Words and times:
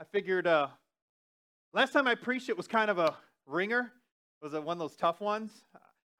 I 0.00 0.04
figured 0.04 0.46
uh, 0.46 0.68
last 1.74 1.92
time 1.92 2.06
I 2.06 2.14
preached, 2.14 2.48
it 2.48 2.56
was 2.56 2.68
kind 2.68 2.88
of 2.88 2.98
a 2.98 3.16
ringer. 3.46 3.92
Was 4.40 4.54
it 4.54 4.62
one 4.62 4.76
of 4.76 4.78
those 4.78 4.94
tough 4.94 5.20
ones? 5.20 5.50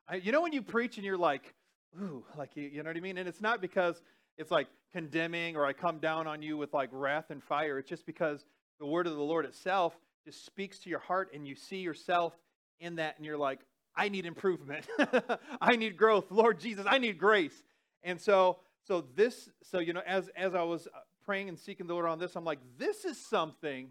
I, 0.08 0.16
you 0.16 0.32
know 0.32 0.40
when 0.40 0.52
you 0.52 0.62
preach 0.62 0.96
and 0.96 1.06
you're 1.06 1.16
like, 1.16 1.54
ooh, 2.00 2.24
like 2.36 2.56
you, 2.56 2.64
you 2.64 2.82
know 2.82 2.90
what 2.90 2.96
I 2.96 3.00
mean? 3.00 3.18
And 3.18 3.28
it's 3.28 3.40
not 3.40 3.60
because 3.60 4.02
it's 4.36 4.50
like 4.50 4.66
condemning 4.92 5.54
or 5.54 5.64
I 5.64 5.72
come 5.72 6.00
down 6.00 6.26
on 6.26 6.42
you 6.42 6.56
with 6.56 6.74
like 6.74 6.88
wrath 6.90 7.26
and 7.30 7.40
fire. 7.40 7.78
It's 7.78 7.88
just 7.88 8.04
because 8.04 8.44
the 8.80 8.86
word 8.86 9.06
of 9.06 9.14
the 9.14 9.22
Lord 9.22 9.44
itself 9.44 9.96
just 10.26 10.44
speaks 10.44 10.80
to 10.80 10.90
your 10.90 10.98
heart 10.98 11.30
and 11.32 11.46
you 11.46 11.54
see 11.54 11.78
yourself 11.78 12.34
in 12.80 12.96
that 12.96 13.16
and 13.16 13.24
you're 13.24 13.38
like, 13.38 13.60
I 13.94 14.08
need 14.08 14.26
improvement. 14.26 14.88
I 15.60 15.76
need 15.76 15.96
growth. 15.96 16.32
Lord 16.32 16.58
Jesus, 16.58 16.84
I 16.88 16.98
need 16.98 17.16
grace. 17.16 17.62
And 18.02 18.20
so, 18.20 18.58
so 18.82 19.04
this, 19.14 19.48
so 19.62 19.78
you 19.78 19.92
know, 19.92 20.02
as 20.04 20.30
as 20.36 20.56
I 20.56 20.62
was 20.62 20.88
uh, 20.88 20.98
praying 21.28 21.50
and 21.50 21.58
seeking 21.58 21.86
the 21.86 21.92
Lord 21.92 22.06
on 22.06 22.18
this, 22.18 22.36
I'm 22.36 22.44
like, 22.46 22.58
this 22.78 23.04
is 23.04 23.22
something 23.22 23.90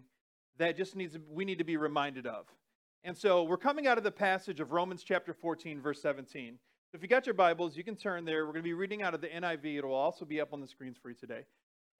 that 0.58 0.76
just 0.76 0.96
needs 0.96 1.16
we 1.30 1.44
need 1.44 1.58
to 1.58 1.64
be 1.64 1.76
reminded 1.76 2.26
of. 2.26 2.46
And 3.04 3.16
so 3.16 3.44
we're 3.44 3.56
coming 3.56 3.86
out 3.86 3.96
of 3.96 4.02
the 4.02 4.10
passage 4.10 4.58
of 4.58 4.72
Romans 4.72 5.04
chapter 5.04 5.32
14, 5.32 5.80
verse 5.80 6.02
17. 6.02 6.58
So 6.90 6.96
if 6.96 7.00
you 7.00 7.06
got 7.06 7.26
your 7.26 7.36
Bibles, 7.36 7.76
you 7.76 7.84
can 7.84 7.94
turn 7.94 8.24
there. 8.24 8.44
We're 8.44 8.54
going 8.54 8.64
to 8.64 8.68
be 8.68 8.72
reading 8.72 9.02
out 9.02 9.14
of 9.14 9.20
the 9.20 9.28
NIV. 9.28 9.76
It 9.76 9.84
will 9.84 9.94
also 9.94 10.24
be 10.24 10.40
up 10.40 10.52
on 10.52 10.60
the 10.60 10.66
screens 10.66 10.96
for 11.00 11.10
you 11.10 11.14
today. 11.14 11.42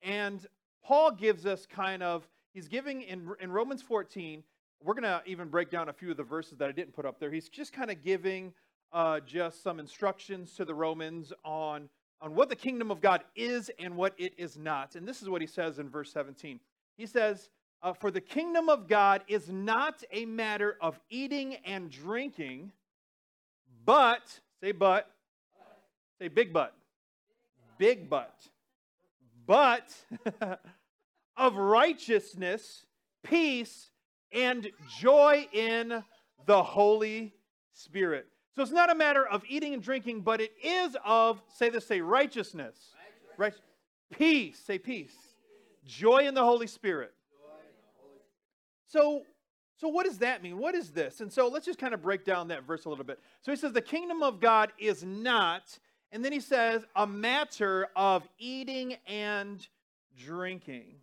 And 0.03 0.45
Paul 0.85 1.13
gives 1.13 1.47
us 1.47 1.67
kind 1.67 2.03
of, 2.03 2.27
he's 2.53 2.67
giving 2.67 3.03
in, 3.03 3.31
in 3.41 3.53
Romans 3.53 3.81
14, 3.81 4.43
we're 4.83 4.95
going 4.95 5.05
to 5.05 5.23
even 5.25 5.47
break 5.47 5.71
down 5.71 5.89
a 5.89 5.93
few 5.93 6.11
of 6.11 6.17
the 6.17 6.25
verses 6.25 6.59
that 6.59 6.69
I 6.69 6.73
didn't 6.73 6.95
put 6.95 7.07
up 7.07 7.21
there. 7.21 7.31
He's 7.31 7.49
just 7.49 7.73
kind 7.73 7.93
of 7.93 8.03
giving 8.03 8.55
uh, 8.93 9.21
just 9.21 9.63
some 9.63 9.79
instructions 9.79 10.55
to 10.55 10.65
the 10.65 10.75
Romans 10.75 11.33
on, 11.45 11.89
on 12.21 12.35
what 12.35 12.49
the 12.49 12.57
kingdom 12.57 12.91
of 12.91 13.01
God 13.01 13.23
is 13.37 13.71
and 13.79 13.97
what 13.97 14.15
it 14.19 14.35
is 14.37 14.57
not. 14.57 14.97
And 14.97 15.07
this 15.07 15.23
is 15.23 15.29
what 15.29 15.41
he 15.41 15.47
says 15.47 15.79
in 15.79 15.89
verse 15.89 16.13
17. 16.13 16.59
He 16.97 17.07
says, 17.07 17.51
uh, 17.83 17.93
For 17.93 18.11
the 18.11 18.21
kingdom 18.21 18.69
of 18.69 18.89
God 18.89 19.23
is 19.29 19.49
not 19.49 20.03
a 20.13 20.27
matter 20.27 20.77
of 20.81 20.99
eating 21.11 21.57
and 21.65 21.91
drinking, 21.91 22.73
but, 23.85 24.41
say 24.61 24.73
but, 24.73 25.11
say 26.19 26.29
big 26.29 26.53
but, 26.53 26.75
big 27.79 28.11
but, 28.11 28.35
but 29.47 29.95
of 31.37 31.57
righteousness, 31.57 32.85
peace, 33.23 33.91
and 34.33 34.69
joy 34.99 35.47
in 35.53 36.03
the 36.47 36.63
Holy 36.63 37.33
Spirit. 37.73 38.27
So 38.59 38.63
it's 38.63 38.73
not 38.73 38.91
a 38.91 38.95
matter 38.97 39.25
of 39.25 39.45
eating 39.49 39.73
and 39.73 39.81
drinking, 39.81 40.23
but 40.23 40.41
it 40.41 40.51
is 40.61 40.97
of, 41.05 41.41
say 41.47 41.71
this, 41.71 41.87
say 41.87 42.01
righteousness. 42.01 42.75
Right? 43.37 43.55
Peace, 44.11 44.59
say 44.59 44.81
peace. 44.81 45.15
Joy 45.85 46.27
in 46.27 46.35
the 46.35 46.43
Holy 46.43 46.67
Spirit. 46.67 47.15
So, 48.89 49.23
so 49.77 49.87
what 49.87 50.07
does 50.07 50.19
that 50.19 50.43
mean? 50.43 50.59
What 50.59 50.75
is 50.75 50.91
this? 50.91 51.21
And 51.21 51.33
so 51.33 51.47
let's 51.47 51.67
just 51.67 51.79
kind 51.79 51.95
of 51.95 52.03
break 52.03 52.25
down 52.25 52.49
that 52.49 52.65
verse 52.65 52.85
a 52.85 52.89
little 52.89 53.05
bit. 53.05 53.21
So 53.43 53.53
he 53.53 53.57
says, 53.57 53.73
the 53.73 53.81
kingdom 53.81 54.25
of 54.25 54.41
God 54.41 54.73
is 54.77 55.05
not, 55.05 55.79
and 56.11 56.25
then 56.25 56.33
he 56.33 56.41
says, 56.41 56.85
a 56.97 57.07
matter 57.07 57.87
of 57.95 58.27
eating 58.41 58.97
and 59.07 59.65
drinking. 60.17 60.97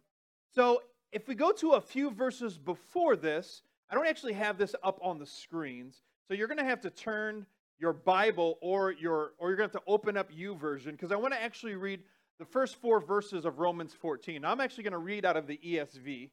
So 0.53 0.81
if 1.13 1.29
we 1.29 1.35
go 1.35 1.53
to 1.53 1.75
a 1.75 1.81
few 1.81 2.11
verses 2.11 2.57
before 2.57 3.15
this, 3.15 3.61
I 3.89 3.95
don't 3.95 4.07
actually 4.07 4.33
have 4.33 4.57
this 4.57 4.75
up 4.83 4.99
on 5.01 5.19
the 5.19 5.25
screens. 5.25 6.01
So 6.27 6.33
you're 6.33 6.47
going 6.47 6.57
to 6.57 6.65
have 6.65 6.81
to 6.81 6.89
turn 6.89 7.45
your 7.79 7.93
Bible 7.93 8.57
or 8.61 8.91
your 8.91 9.33
or 9.37 9.49
you're 9.49 9.57
going 9.57 9.69
to 9.69 9.75
have 9.75 9.83
to 9.83 9.91
open 9.91 10.17
up 10.17 10.29
U 10.33 10.55
YouVersion 10.55 10.91
because 10.91 11.11
I 11.11 11.15
want 11.15 11.33
to 11.33 11.41
actually 11.41 11.75
read 11.75 12.01
the 12.39 12.45
first 12.45 12.75
four 12.77 12.99
verses 12.99 13.45
of 13.45 13.59
Romans 13.59 13.93
14. 13.93 14.41
Now, 14.41 14.51
I'm 14.51 14.61
actually 14.61 14.83
going 14.83 14.93
to 14.93 14.97
read 14.97 15.25
out 15.25 15.37
of 15.37 15.47
the 15.47 15.59
ESV. 15.63 16.29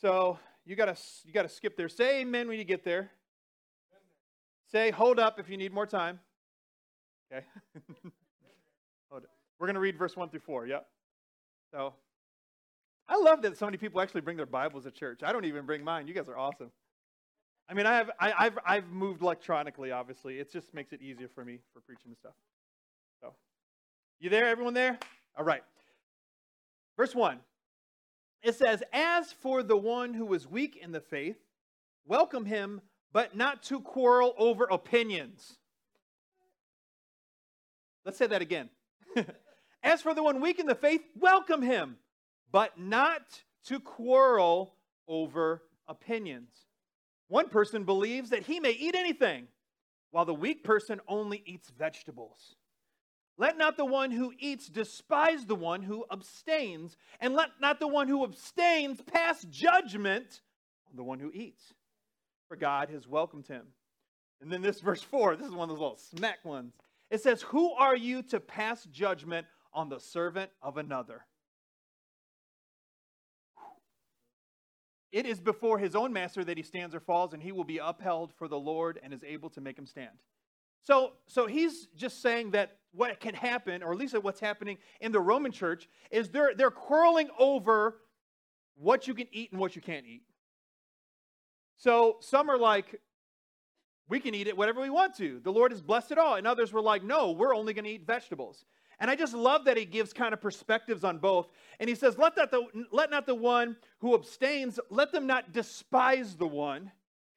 So 0.00 0.38
you 0.64 0.76
got 0.76 0.94
to 0.94 1.02
you 1.24 1.32
got 1.32 1.42
to 1.42 1.48
skip 1.48 1.76
there. 1.76 1.88
Say 1.88 2.20
amen 2.20 2.48
when 2.48 2.58
you 2.58 2.64
get 2.64 2.84
there. 2.84 3.10
Say 4.70 4.90
hold 4.90 5.18
up 5.18 5.40
if 5.40 5.48
you 5.48 5.56
need 5.56 5.72
more 5.72 5.86
time. 5.86 6.20
Okay. 7.32 7.44
hold 9.10 9.24
it. 9.24 9.30
We're 9.58 9.66
going 9.66 9.74
to 9.74 9.80
read 9.80 9.98
verse 9.98 10.16
1 10.16 10.28
through 10.28 10.40
4. 10.40 10.66
Yep. 10.66 10.86
So 11.72 11.94
I 13.08 13.16
love 13.16 13.42
that 13.42 13.56
so 13.56 13.66
many 13.66 13.76
people 13.76 14.00
actually 14.00 14.20
bring 14.20 14.36
their 14.36 14.46
Bibles 14.46 14.84
to 14.84 14.90
church. 14.90 15.22
I 15.22 15.32
don't 15.32 15.44
even 15.44 15.66
bring 15.66 15.82
mine. 15.82 16.06
You 16.06 16.14
guys 16.14 16.28
are 16.28 16.38
awesome. 16.38 16.70
I 17.68 17.74
mean, 17.74 17.86
I 17.86 17.96
have 17.96 18.10
I, 18.18 18.30
have 18.44 18.58
I've 18.64 18.88
moved 18.90 19.22
electronically. 19.22 19.92
Obviously, 19.92 20.38
it 20.38 20.50
just 20.50 20.72
makes 20.72 20.92
it 20.92 21.02
easier 21.02 21.28
for 21.28 21.44
me 21.44 21.58
for 21.72 21.80
preaching 21.80 22.08
and 22.08 22.16
stuff. 22.16 22.32
So, 23.20 23.34
you 24.20 24.30
there? 24.30 24.46
Everyone 24.48 24.74
there? 24.74 24.98
All 25.36 25.44
right. 25.44 25.62
Verse 26.96 27.14
one. 27.14 27.40
It 28.42 28.54
says, 28.54 28.82
"As 28.92 29.32
for 29.32 29.62
the 29.62 29.76
one 29.76 30.14
who 30.14 30.32
is 30.32 30.46
weak 30.46 30.76
in 30.76 30.92
the 30.92 31.00
faith, 31.00 31.38
welcome 32.06 32.44
him, 32.44 32.80
but 33.12 33.36
not 33.36 33.62
to 33.64 33.80
quarrel 33.80 34.34
over 34.38 34.64
opinions." 34.64 35.58
Let's 38.04 38.16
say 38.16 38.28
that 38.28 38.40
again. 38.40 38.70
As 39.82 40.00
for 40.02 40.14
the 40.14 40.22
one 40.22 40.40
weak 40.40 40.58
in 40.58 40.66
the 40.66 40.74
faith, 40.74 41.02
welcome 41.14 41.62
him 41.62 41.98
but 42.50 42.78
not 42.78 43.42
to 43.66 43.80
quarrel 43.80 44.74
over 45.06 45.62
opinions. 45.86 46.50
One 47.28 47.48
person 47.48 47.84
believes 47.84 48.30
that 48.30 48.44
he 48.44 48.58
may 48.58 48.72
eat 48.72 48.94
anything, 48.94 49.48
while 50.10 50.24
the 50.24 50.34
weak 50.34 50.64
person 50.64 51.00
only 51.06 51.42
eats 51.46 51.70
vegetables. 51.70 52.56
Let 53.36 53.56
not 53.56 53.76
the 53.76 53.84
one 53.84 54.10
who 54.10 54.32
eats 54.38 54.68
despise 54.68 55.46
the 55.46 55.54
one 55.54 55.82
who 55.82 56.04
abstains, 56.10 56.96
and 57.20 57.34
let 57.34 57.50
not 57.60 57.78
the 57.78 57.86
one 57.86 58.08
who 58.08 58.24
abstains 58.24 59.00
pass 59.00 59.46
judgment 59.48 60.40
on 60.90 60.96
the 60.96 61.04
one 61.04 61.20
who 61.20 61.30
eats, 61.32 61.74
for 62.48 62.56
God 62.56 62.88
has 62.90 63.06
welcomed 63.06 63.46
him. 63.46 63.66
And 64.40 64.50
then 64.50 64.62
this 64.62 64.80
verse 64.80 65.02
4, 65.02 65.36
this 65.36 65.46
is 65.46 65.52
one 65.52 65.68
of 65.70 65.76
those 65.76 65.80
little 65.80 65.96
smack 66.16 66.44
ones. 66.44 66.74
It 67.10 67.22
says, 67.22 67.42
Who 67.42 67.72
are 67.72 67.96
you 67.96 68.22
to 68.24 68.40
pass 68.40 68.84
judgment 68.84 69.46
on 69.72 69.88
the 69.88 70.00
servant 70.00 70.50
of 70.62 70.76
another? 70.76 71.24
It 75.10 75.26
is 75.26 75.40
before 75.40 75.78
his 75.78 75.94
own 75.94 76.12
master 76.12 76.44
that 76.44 76.56
he 76.56 76.62
stands 76.62 76.94
or 76.94 77.00
falls, 77.00 77.32
and 77.32 77.42
he 77.42 77.52
will 77.52 77.64
be 77.64 77.78
upheld 77.78 78.32
for 78.36 78.46
the 78.48 78.58
Lord 78.58 79.00
and 79.02 79.12
is 79.12 79.24
able 79.24 79.50
to 79.50 79.60
make 79.60 79.78
him 79.78 79.86
stand. 79.86 80.18
So, 80.82 81.12
so 81.26 81.46
he's 81.46 81.88
just 81.96 82.22
saying 82.22 82.52
that 82.52 82.76
what 82.92 83.18
can 83.20 83.34
happen, 83.34 83.82
or 83.82 83.92
at 83.92 83.98
least 83.98 84.20
what's 84.22 84.40
happening 84.40 84.78
in 85.00 85.12
the 85.12 85.20
Roman 85.20 85.52
church, 85.52 85.88
is 86.10 86.28
they're, 86.28 86.54
they're 86.54 86.70
quarreling 86.70 87.28
over 87.38 87.96
what 88.76 89.06
you 89.06 89.14
can 89.14 89.26
eat 89.32 89.50
and 89.52 89.60
what 89.60 89.76
you 89.76 89.82
can't 89.82 90.06
eat. 90.06 90.22
So 91.76 92.16
some 92.20 92.50
are 92.50 92.58
like, 92.58 93.00
we 94.08 94.20
can 94.20 94.34
eat 94.34 94.46
it 94.46 94.56
whatever 94.56 94.80
we 94.80 94.90
want 94.90 95.14
to. 95.16 95.40
The 95.42 95.52
Lord 95.52 95.70
has 95.70 95.82
blessed 95.82 96.12
it 96.12 96.18
all. 96.18 96.36
And 96.36 96.46
others 96.46 96.72
were 96.72 96.80
like, 96.80 97.04
no, 97.04 97.32
we're 97.32 97.54
only 97.54 97.74
going 97.74 97.84
to 97.84 97.90
eat 97.90 98.06
vegetables. 98.06 98.64
And 99.00 99.10
I 99.10 99.14
just 99.14 99.34
love 99.34 99.64
that 99.66 99.76
he 99.76 99.84
gives 99.84 100.12
kind 100.12 100.32
of 100.32 100.40
perspectives 100.40 101.04
on 101.04 101.18
both. 101.18 101.48
And 101.78 101.88
he 101.88 101.94
says, 101.94 102.18
let, 102.18 102.34
that 102.36 102.50
the, 102.50 102.66
let 102.90 103.10
not 103.10 103.26
the 103.26 103.34
one 103.34 103.76
who 104.00 104.14
abstains, 104.14 104.80
let 104.90 105.12
them 105.12 105.26
not 105.26 105.52
despise 105.52 106.34
the 106.36 106.46
one. 106.46 106.90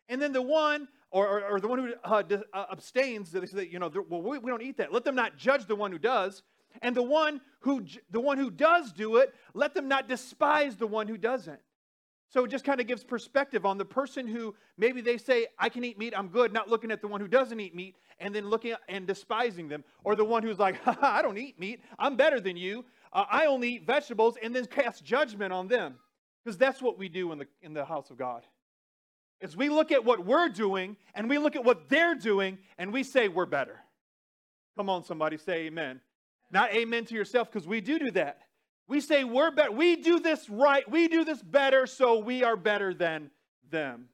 And 0.10 0.22
then 0.22 0.34
the 0.34 0.42
one, 0.42 0.88
or, 1.12 1.28
or, 1.28 1.48
or 1.52 1.60
the 1.60 1.68
one 1.68 1.80
who 1.80 1.94
uh, 2.04 2.24
uh, 2.54 2.66
abstains, 2.72 3.32
they 3.32 3.46
say, 3.46 3.68
you 3.72 3.80
know, 3.80 3.92
well, 4.10 4.22
we, 4.22 4.40
we 4.40 4.50
don't 4.50 4.64
eat 4.64 4.78
that. 4.78 4.92
Let 4.92 5.04
them 5.04 5.16
not 5.16 5.38
judge 5.38 5.68
the 5.68 5.76
one 5.76 5.92
who 5.92 6.00
does. 6.00 6.42
And 6.82 6.96
the 6.96 7.04
one 7.04 7.42
who, 7.60 7.86
the 8.10 8.20
one 8.20 8.38
who 8.38 8.50
does 8.50 8.92
do 8.92 9.18
it, 9.18 9.34
let 9.54 9.74
them 9.74 9.88
not 9.88 10.10
despise 10.10 10.78
the 10.78 10.88
one 10.88 11.08
who 11.08 11.18
doesn't. 11.18 11.60
So 12.32 12.46
it 12.46 12.48
just 12.50 12.64
kind 12.64 12.80
of 12.80 12.88
gives 12.88 13.04
perspective 13.04 13.66
on 13.66 13.78
the 13.78 13.84
person 13.84 14.26
who 14.26 14.56
maybe 14.78 15.02
they 15.02 15.18
say, 15.18 15.48
I 15.60 15.68
can 15.68 15.84
eat 15.84 16.00
meat, 16.00 16.14
I'm 16.16 16.30
good, 16.30 16.54
not 16.54 16.70
looking 16.70 16.90
at 16.90 17.02
the 17.02 17.10
one 17.10 17.20
who 17.20 17.28
doesn't 17.28 17.60
eat 17.60 17.76
meat 17.76 17.98
and 18.22 18.34
then 18.34 18.50
looking 18.50 18.74
and 18.88 19.06
despising 19.06 19.68
them, 19.68 19.84
or 20.06 20.16
the 20.16 20.24
one 20.24 20.42
who's 20.42 20.58
like, 20.58 20.80
I 21.04 21.22
don't 21.22 21.38
eat 21.38 21.60
meat, 21.60 21.82
I'm 22.00 22.16
better 22.16 22.40
than 22.40 22.56
you, 22.56 22.86
uh, 23.12 23.26
I 23.30 23.48
only 23.48 23.76
eat 23.76 23.86
vegetables, 23.86 24.38
and 24.42 24.56
then 24.56 24.66
cast 24.66 25.04
judgment 25.04 25.52
on 25.52 25.68
them. 25.68 25.96
Because 26.44 26.58
that's 26.58 26.82
what 26.82 26.98
we 26.98 27.10
do 27.10 27.34
in 27.34 27.38
the, 27.38 27.48
in 27.62 27.74
the 27.74 27.84
house 27.84 28.10
of 28.10 28.18
God. 28.18 28.44
Is 29.42 29.58
we 29.58 29.68
look 29.68 29.92
at 29.92 30.06
what 30.06 30.26
we're 30.26 30.50
doing 30.50 30.96
and 31.14 31.30
we 31.30 31.38
look 31.38 31.58
at 31.58 31.66
what 31.66 31.90
they're 31.90 32.16
doing 32.16 32.60
and 32.78 32.94
we 32.94 33.04
say 33.04 33.28
we're 33.28 33.46
better. 33.46 33.78
Come 34.78 34.90
on, 34.90 35.04
somebody, 35.04 35.38
say 35.38 35.66
amen. 35.66 36.00
Not 36.50 36.74
amen 36.74 37.06
to 37.06 37.16
yourself 37.16 37.52
because 37.52 37.68
we 37.68 37.82
do 37.82 38.00
do 38.00 38.12
that. 38.12 38.40
We 38.92 39.00
say 39.00 39.24
we're 39.24 39.52
better. 39.52 39.72
We 39.72 39.96
do 39.96 40.20
this 40.20 40.50
right. 40.50 40.84
We 40.92 41.08
do 41.08 41.24
this 41.24 41.42
better, 41.42 41.88
so 41.88 42.20
we 42.20 42.44
are 42.44 42.58
better 42.58 42.94
than 42.94 43.32
them. 43.70 44.10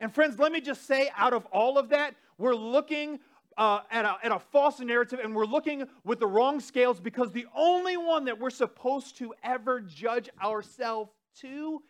And 0.00 0.10
friends, 0.10 0.38
let 0.38 0.52
me 0.52 0.62
just 0.62 0.86
say 0.86 1.10
out 1.14 1.34
of 1.34 1.44
all 1.52 1.76
of 1.76 1.90
that, 1.90 2.14
we're 2.38 2.54
looking 2.54 3.20
uh, 3.58 3.80
at, 3.90 4.06
a, 4.06 4.16
at 4.22 4.32
a 4.32 4.38
false 4.38 4.80
narrative 4.80 5.20
and 5.22 5.34
we're 5.34 5.44
looking 5.44 5.86
with 6.02 6.18
the 6.18 6.26
wrong 6.26 6.60
scales 6.60 6.98
because 6.98 7.30
the 7.32 7.44
only 7.54 7.98
one 7.98 8.24
that 8.24 8.40
we're 8.40 8.48
supposed 8.48 9.18
to 9.18 9.34
ever 9.42 9.82
judge 9.82 10.30
ourselves 10.42 11.10
to 11.42 11.82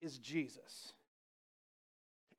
is 0.00 0.16
Jesus. 0.16 0.94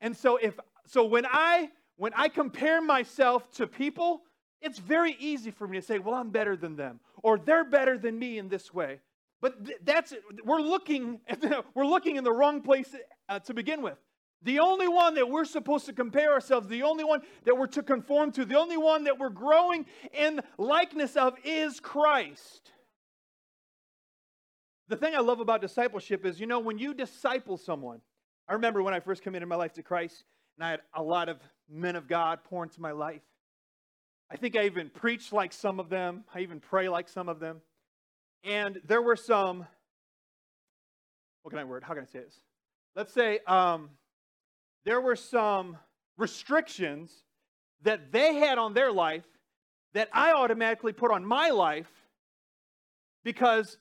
And 0.02 0.18
so 0.18 0.38
if 0.38 0.60
so 0.88 1.06
when 1.06 1.28
I 1.28 1.70
when 1.98 2.12
I 2.16 2.28
compare 2.28 2.82
myself 2.82 3.52
to 3.58 3.68
people, 3.68 4.24
it's 4.66 4.80
very 4.80 5.16
easy 5.20 5.52
for 5.52 5.68
me 5.68 5.78
to 5.78 5.86
say, 5.86 6.00
well, 6.00 6.16
I'm 6.16 6.32
better 6.32 6.58
than 6.58 6.76
them, 6.76 7.00
or 7.22 7.38
they're 7.38 7.64
better 7.64 7.98
than 7.98 8.18
me 8.18 8.40
in 8.40 8.50
this 8.50 8.74
way. 8.74 9.00
But 9.40 9.64
th- 9.64 9.78
that's 9.84 10.14
we're 10.44 10.60
looking 10.60 11.22
we're 11.76 11.86
looking 11.86 12.16
in 12.16 12.24
the 12.24 12.34
wrong 12.34 12.62
place 12.62 12.94
uh, 13.30 13.40
to 13.40 13.54
begin 13.54 13.84
with. 13.84 13.98
The 14.42 14.60
only 14.60 14.88
one 14.88 15.16
that 15.16 15.30
we're 15.30 15.46
supposed 15.46 15.86
to 15.86 15.94
compare 15.94 16.34
ourselves, 16.34 16.68
the 16.68 16.84
only 16.84 17.04
one 17.04 17.22
that 17.46 17.58
we're 17.58 17.68
to 17.68 17.84
conform 17.84 18.32
to, 18.34 18.46
the 18.46 18.58
only 18.58 18.78
one 18.78 19.06
that 19.06 19.18
we're 19.20 19.30
growing 19.30 19.86
in 20.14 20.42
likeness 20.58 21.16
of 21.16 21.36
is 21.44 21.80
Christ. 21.80 22.72
The 24.88 24.98
thing 24.98 25.16
I 25.16 25.20
love 25.20 25.40
about 25.40 25.62
discipleship 25.62 26.26
is, 26.26 26.40
you 26.40 26.46
know, 26.46 26.60
when 26.60 26.78
you 26.78 26.94
disciple 26.94 27.58
someone, 27.58 28.02
I 28.48 28.54
remember 28.54 28.84
when 28.84 28.94
I 28.94 29.00
first 29.00 29.24
committed 29.24 29.48
my 29.48 29.56
life 29.56 29.74
to 29.74 29.84
Christ, 29.84 30.24
and 30.58 30.66
I 30.66 30.72
had 30.72 30.82
a 30.94 31.02
lot 31.02 31.28
of 31.28 31.38
men 31.68 31.96
of 31.96 32.08
God 32.08 32.40
pour 32.44 32.64
into 32.64 32.82
my 32.82 32.92
life. 32.92 33.22
I 34.30 34.38
think 34.38 34.56
I 34.56 34.66
even 34.66 34.90
preach 34.90 35.32
like 35.32 35.54
some 35.54 35.80
of 35.80 35.90
them, 35.90 36.24
I 36.34 36.40
even 36.40 36.60
pray 36.60 36.90
like 36.90 37.08
some 37.08 37.30
of 37.30 37.40
them. 37.40 37.62
And 38.44 38.80
there 38.86 39.02
were 39.02 39.16
some, 39.16 39.66
what 41.42 41.52
can 41.52 41.60
I 41.60 41.64
word? 41.64 41.84
How 41.84 41.94
can 41.94 42.04
I 42.04 42.06
say 42.06 42.20
this? 42.20 42.40
Let's 42.96 43.14
say 43.14 43.40
um, 43.48 43.90
there 44.84 45.02
were 45.02 45.16
some 45.16 45.78
restrictions 46.18 47.12
that 47.82 48.12
they 48.12 48.36
had 48.36 48.58
on 48.58 48.74
their 48.74 48.92
life 48.92 49.26
that 49.94 50.10
I 50.14 50.32
automatically 50.34 50.94
put 50.94 51.12
on 51.12 51.26
my 51.26 51.50
life 51.50 51.90
because 53.24 53.78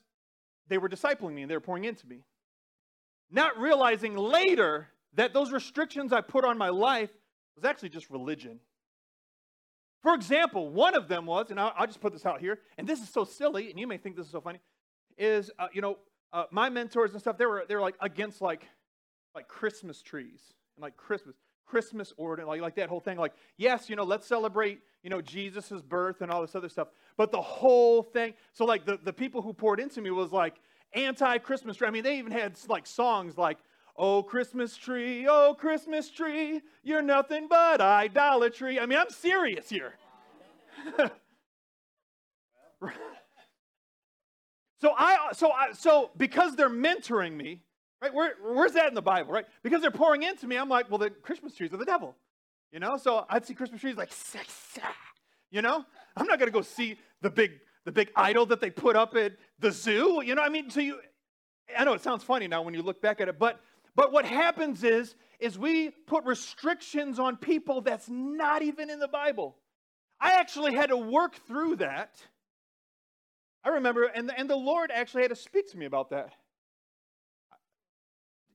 they 0.67 0.77
were 0.77 0.89
discipling 0.89 1.33
me 1.33 1.43
and 1.43 1.51
they 1.51 1.55
were 1.55 1.61
pouring 1.61 1.85
into 1.85 2.07
me. 2.07 2.23
Not 3.31 3.59
realizing 3.59 4.15
later 4.15 4.87
that 5.13 5.33
those 5.33 5.51
restrictions 5.51 6.13
I 6.13 6.21
put 6.21 6.45
on 6.45 6.57
my 6.57 6.69
life 6.69 7.09
was 7.55 7.65
actually 7.65 7.89
just 7.89 8.09
religion. 8.09 8.59
For 10.05 10.13
example, 10.13 10.69
one 10.69 10.93
of 10.93 11.07
them 11.07 11.25
was, 11.25 11.49
and 11.49 11.59
I'll, 11.59 11.87
just 11.87 11.99
put 11.99 12.13
this 12.13 12.27
out 12.27 12.39
here, 12.39 12.59
and 12.77 12.87
this 12.87 13.01
is 13.01 13.09
so 13.09 13.23
silly, 13.23 13.71
and 13.71 13.79
you 13.79 13.87
may 13.87 13.97
think 13.97 14.15
this 14.15 14.27
is 14.27 14.31
so 14.31 14.39
funny, 14.39 14.59
is 15.17 15.49
uh, 15.57 15.65
you 15.73 15.81
know 15.81 15.97
uh, 16.31 16.43
my 16.51 16.69
mentors 16.69 17.13
and 17.13 17.19
stuff 17.19 17.39
they 17.39 17.47
were 17.47 17.65
they 17.67 17.73
were 17.73 17.81
like 17.81 17.95
against 17.99 18.39
like 18.39 18.67
like 19.33 19.47
Christmas 19.47 20.03
trees 20.03 20.53
and 20.75 20.83
like 20.83 20.95
Christmas 20.95 21.35
Christmas 21.65 22.13
order 22.17 22.45
like 22.45 22.61
like 22.61 22.75
that 22.75 22.87
whole 22.87 22.99
thing 22.99 23.17
like 23.17 23.33
yes 23.57 23.89
you 23.89 23.95
know 23.95 24.03
let's 24.03 24.27
celebrate 24.27 24.81
you 25.01 25.09
know 25.09 25.21
Jesus's 25.21 25.81
birth 25.81 26.21
and 26.21 26.29
all 26.29 26.41
this 26.41 26.53
other 26.53 26.69
stuff 26.69 26.89
but 27.17 27.31
the 27.31 27.41
whole 27.41 28.03
thing 28.03 28.33
so 28.51 28.65
like 28.65 28.85
the 28.85 28.99
the 29.03 29.13
people 29.13 29.41
who 29.41 29.53
poured 29.53 29.79
into 29.79 30.01
me 30.01 30.11
was 30.11 30.31
like 30.31 30.57
anti 30.93 31.37
Christmas 31.39 31.81
I 31.81 31.89
mean 31.89 32.03
they 32.03 32.19
even 32.19 32.31
had 32.31 32.55
like 32.67 32.85
songs 32.85 33.37
like 33.37 33.57
Oh, 33.97 34.21
Christmas 34.23 34.75
tree, 34.75 35.25
oh, 35.29 35.55
Christmas 35.57 36.09
tree, 36.09 36.61
you're 36.83 37.01
nothing 37.01 37.47
but 37.47 37.79
idolatry. 37.79 38.77
I 38.77 38.85
mean, 38.85 38.99
I'm 38.99 39.09
serious 39.09 39.69
here. 39.69 39.93
so 44.81 44.93
I 44.97 45.29
so 45.31 45.51
I 45.51 45.71
so 45.71 46.11
because 46.17 46.57
they're 46.57 46.69
mentoring 46.69 47.37
me, 47.37 47.61
right? 48.01 48.13
Where, 48.13 48.33
where's 48.43 48.73
that 48.73 48.89
in 48.89 48.95
the 48.95 49.01
Bible, 49.01 49.31
right? 49.31 49.45
Because 49.63 49.81
they're 49.81 49.91
pouring 49.91 50.23
into 50.23 50.45
me, 50.45 50.57
I'm 50.57 50.67
like, 50.67 50.89
well, 50.89 50.97
the 50.97 51.09
Christmas 51.09 51.55
trees 51.55 51.73
are 51.73 51.77
the 51.77 51.85
devil. 51.85 52.17
You 52.73 52.79
know, 52.79 52.97
so 52.97 53.25
I'd 53.29 53.45
see 53.45 53.53
Christmas 53.53 53.79
trees 53.79 53.95
like, 53.95 54.11
you 55.51 55.61
know, 55.61 55.85
I'm 56.17 56.27
not 56.27 56.37
gonna 56.37 56.51
go 56.51 56.61
see 56.61 56.97
the 57.21 57.29
big 57.29 57.51
the 57.85 57.91
big 57.93 58.11
idol 58.15 58.45
that 58.47 58.59
they 58.59 58.69
put 58.69 58.97
up 58.97 59.15
at 59.15 59.33
the 59.59 59.71
zoo. 59.71 60.21
You 60.25 60.35
know, 60.35 60.41
I 60.41 60.49
mean, 60.49 60.69
so 60.69 60.81
you 60.81 60.99
I 61.77 61.85
know 61.85 61.93
it 61.93 62.01
sounds 62.01 62.23
funny 62.23 62.47
now 62.47 62.61
when 62.61 62.73
you 62.73 62.81
look 62.81 63.01
back 63.01 63.21
at 63.21 63.29
it, 63.29 63.39
but 63.39 63.61
but 63.95 64.11
what 64.11 64.25
happens 64.25 64.83
is, 64.83 65.15
is 65.39 65.57
we 65.57 65.89
put 65.89 66.25
restrictions 66.25 67.19
on 67.19 67.37
people 67.37 67.81
that's 67.81 68.09
not 68.09 68.61
even 68.61 68.89
in 68.89 68.99
the 68.99 69.07
Bible. 69.07 69.57
I 70.19 70.33
actually 70.33 70.73
had 70.73 70.87
to 70.87 70.97
work 70.97 71.35
through 71.47 71.77
that. 71.77 72.15
I 73.63 73.69
remember, 73.69 74.03
and, 74.03 74.31
and 74.35 74.49
the 74.49 74.55
Lord 74.55 74.91
actually 74.93 75.23
had 75.23 75.29
to 75.29 75.35
speak 75.35 75.71
to 75.71 75.77
me 75.77 75.85
about 75.85 76.11
that. 76.11 76.33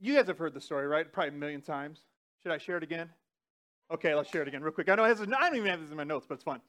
You 0.01 0.15
guys 0.15 0.29
have 0.29 0.39
heard 0.39 0.55
the 0.55 0.61
story, 0.61 0.87
right? 0.87 1.11
Probably 1.13 1.35
a 1.35 1.39
million 1.39 1.61
times. 1.61 2.01
Should 2.43 2.53
I 2.53 2.59
share 2.59 2.77
it 2.77 2.83
again? 2.83 3.11
Okay, 3.93 4.15
let's 4.15 4.31
share 4.31 4.43
it 4.43 4.49
again 4.49 4.63
real 4.63 4.73
quick. 4.73 4.89
I 4.89 4.95
know 4.95 5.05
I 5.05 5.13
don't 5.13 5.57
even 5.57 5.67
have 5.67 5.81
this 5.81 5.91
in 5.91 5.97
my 5.97 6.05
notes, 6.05 6.27
but 6.29 6.37
it's 6.37 6.45
fun. 6.45 6.61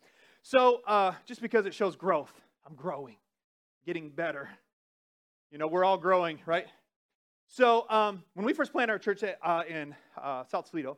So, 0.41 0.81
uh, 0.88 1.13
just 1.25 1.41
because 1.41 1.65
it 1.65 1.73
shows 1.73 1.95
growth, 1.95 2.33
I'm 2.68 2.75
growing, 2.75 3.18
getting 3.85 4.09
better. 4.09 4.50
You 5.51 5.59
know, 5.59 5.68
we're 5.68 5.85
all 5.85 5.97
growing, 5.97 6.39
right? 6.45 6.65
So 7.53 7.86
um, 7.89 8.24
when 8.33 8.45
we 8.45 8.53
first 8.53 8.71
planted 8.71 8.94
our 8.94 8.98
church 8.98 9.24
at, 9.24 9.38
uh, 9.44 9.63
in 9.68 9.94
uh, 10.15 10.45
South 10.45 10.71
Toledo, 10.71 10.98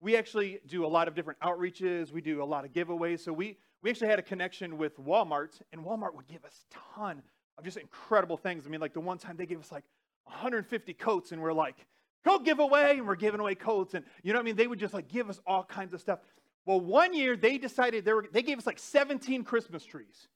we 0.00 0.16
actually 0.16 0.58
do 0.66 0.84
a 0.84 0.88
lot 0.88 1.06
of 1.06 1.14
different 1.14 1.38
outreaches. 1.38 2.10
We 2.10 2.20
do 2.20 2.42
a 2.42 2.44
lot 2.44 2.64
of 2.64 2.72
giveaways. 2.72 3.20
So 3.20 3.32
we, 3.32 3.58
we 3.80 3.90
actually 3.90 4.08
had 4.08 4.18
a 4.18 4.22
connection 4.22 4.76
with 4.76 4.98
Walmart, 4.98 5.60
and 5.72 5.84
Walmart 5.84 6.16
would 6.16 6.26
give 6.26 6.44
us 6.44 6.64
a 6.68 6.98
ton 6.98 7.22
of 7.56 7.62
just 7.62 7.76
incredible 7.76 8.36
things. 8.36 8.66
I 8.66 8.70
mean, 8.70 8.80
like 8.80 8.92
the 8.92 8.98
one 8.98 9.18
time 9.18 9.36
they 9.36 9.46
gave 9.46 9.60
us 9.60 9.70
like 9.70 9.84
150 10.24 10.94
coats, 10.94 11.30
and 11.30 11.40
we're 11.40 11.52
like, 11.52 11.76
go 12.24 12.40
give 12.40 12.58
away, 12.58 12.98
and 12.98 13.06
we're 13.06 13.14
giving 13.14 13.38
away 13.38 13.54
coats. 13.54 13.94
And 13.94 14.04
you 14.24 14.32
know 14.32 14.40
what 14.40 14.42
I 14.42 14.46
mean? 14.46 14.56
They 14.56 14.66
would 14.66 14.80
just 14.80 14.94
like 14.94 15.06
give 15.06 15.30
us 15.30 15.40
all 15.46 15.62
kinds 15.62 15.94
of 15.94 16.00
stuff. 16.00 16.18
Well, 16.66 16.80
one 16.80 17.14
year 17.14 17.36
they 17.36 17.56
decided 17.56 18.04
they, 18.04 18.14
were, 18.14 18.26
they 18.32 18.42
gave 18.42 18.58
us 18.58 18.66
like 18.66 18.80
17 18.80 19.44
Christmas 19.44 19.84
trees. 19.84 20.26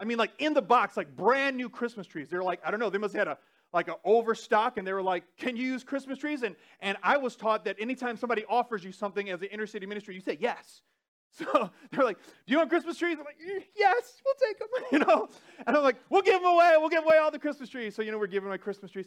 I 0.00 0.04
mean, 0.04 0.18
like 0.18 0.32
in 0.40 0.52
the 0.52 0.62
box, 0.62 0.96
like 0.96 1.14
brand 1.14 1.56
new 1.56 1.68
Christmas 1.68 2.08
trees. 2.08 2.28
They're 2.28 2.42
like, 2.42 2.60
I 2.66 2.72
don't 2.72 2.80
know, 2.80 2.90
they 2.90 2.98
must 2.98 3.14
have 3.14 3.28
had 3.28 3.36
a 3.36 3.38
like 3.74 3.88
an 3.88 3.96
overstock 4.04 4.78
and 4.78 4.86
they 4.86 4.92
were 4.92 5.02
like 5.02 5.24
can 5.36 5.56
you 5.56 5.64
use 5.64 5.84
christmas 5.84 6.18
trees? 6.18 6.42
And, 6.42 6.54
and 6.80 6.96
i 7.02 7.16
was 7.18 7.36
taught 7.36 7.64
that 7.66 7.76
anytime 7.78 8.16
somebody 8.16 8.44
offers 8.48 8.84
you 8.84 8.92
something 8.92 9.28
as 9.28 9.42
an 9.42 9.48
inner 9.48 9.66
city 9.66 9.84
ministry 9.84 10.14
you 10.14 10.22
say 10.22 10.38
yes. 10.40 10.80
So 11.36 11.68
they're 11.90 12.04
like 12.04 12.18
do 12.46 12.52
you 12.52 12.58
want 12.58 12.70
christmas 12.70 12.96
trees? 12.96 13.18
I'm 13.18 13.24
like 13.24 13.36
yes 13.76 14.22
we'll 14.24 14.34
take 14.48 14.58
them 14.60 14.68
you 14.92 15.00
know? 15.00 15.28
And 15.66 15.76
i'm 15.76 15.82
like 15.82 15.96
we'll 16.08 16.22
give 16.22 16.40
them 16.40 16.50
away 16.50 16.74
we'll 16.78 16.88
give 16.88 17.04
away 17.04 17.18
all 17.18 17.32
the 17.32 17.38
christmas 17.40 17.68
trees. 17.68 17.94
So 17.94 18.02
you 18.02 18.12
know 18.12 18.18
we're 18.18 18.28
giving 18.28 18.48
away 18.48 18.58
christmas 18.58 18.92
trees. 18.92 19.06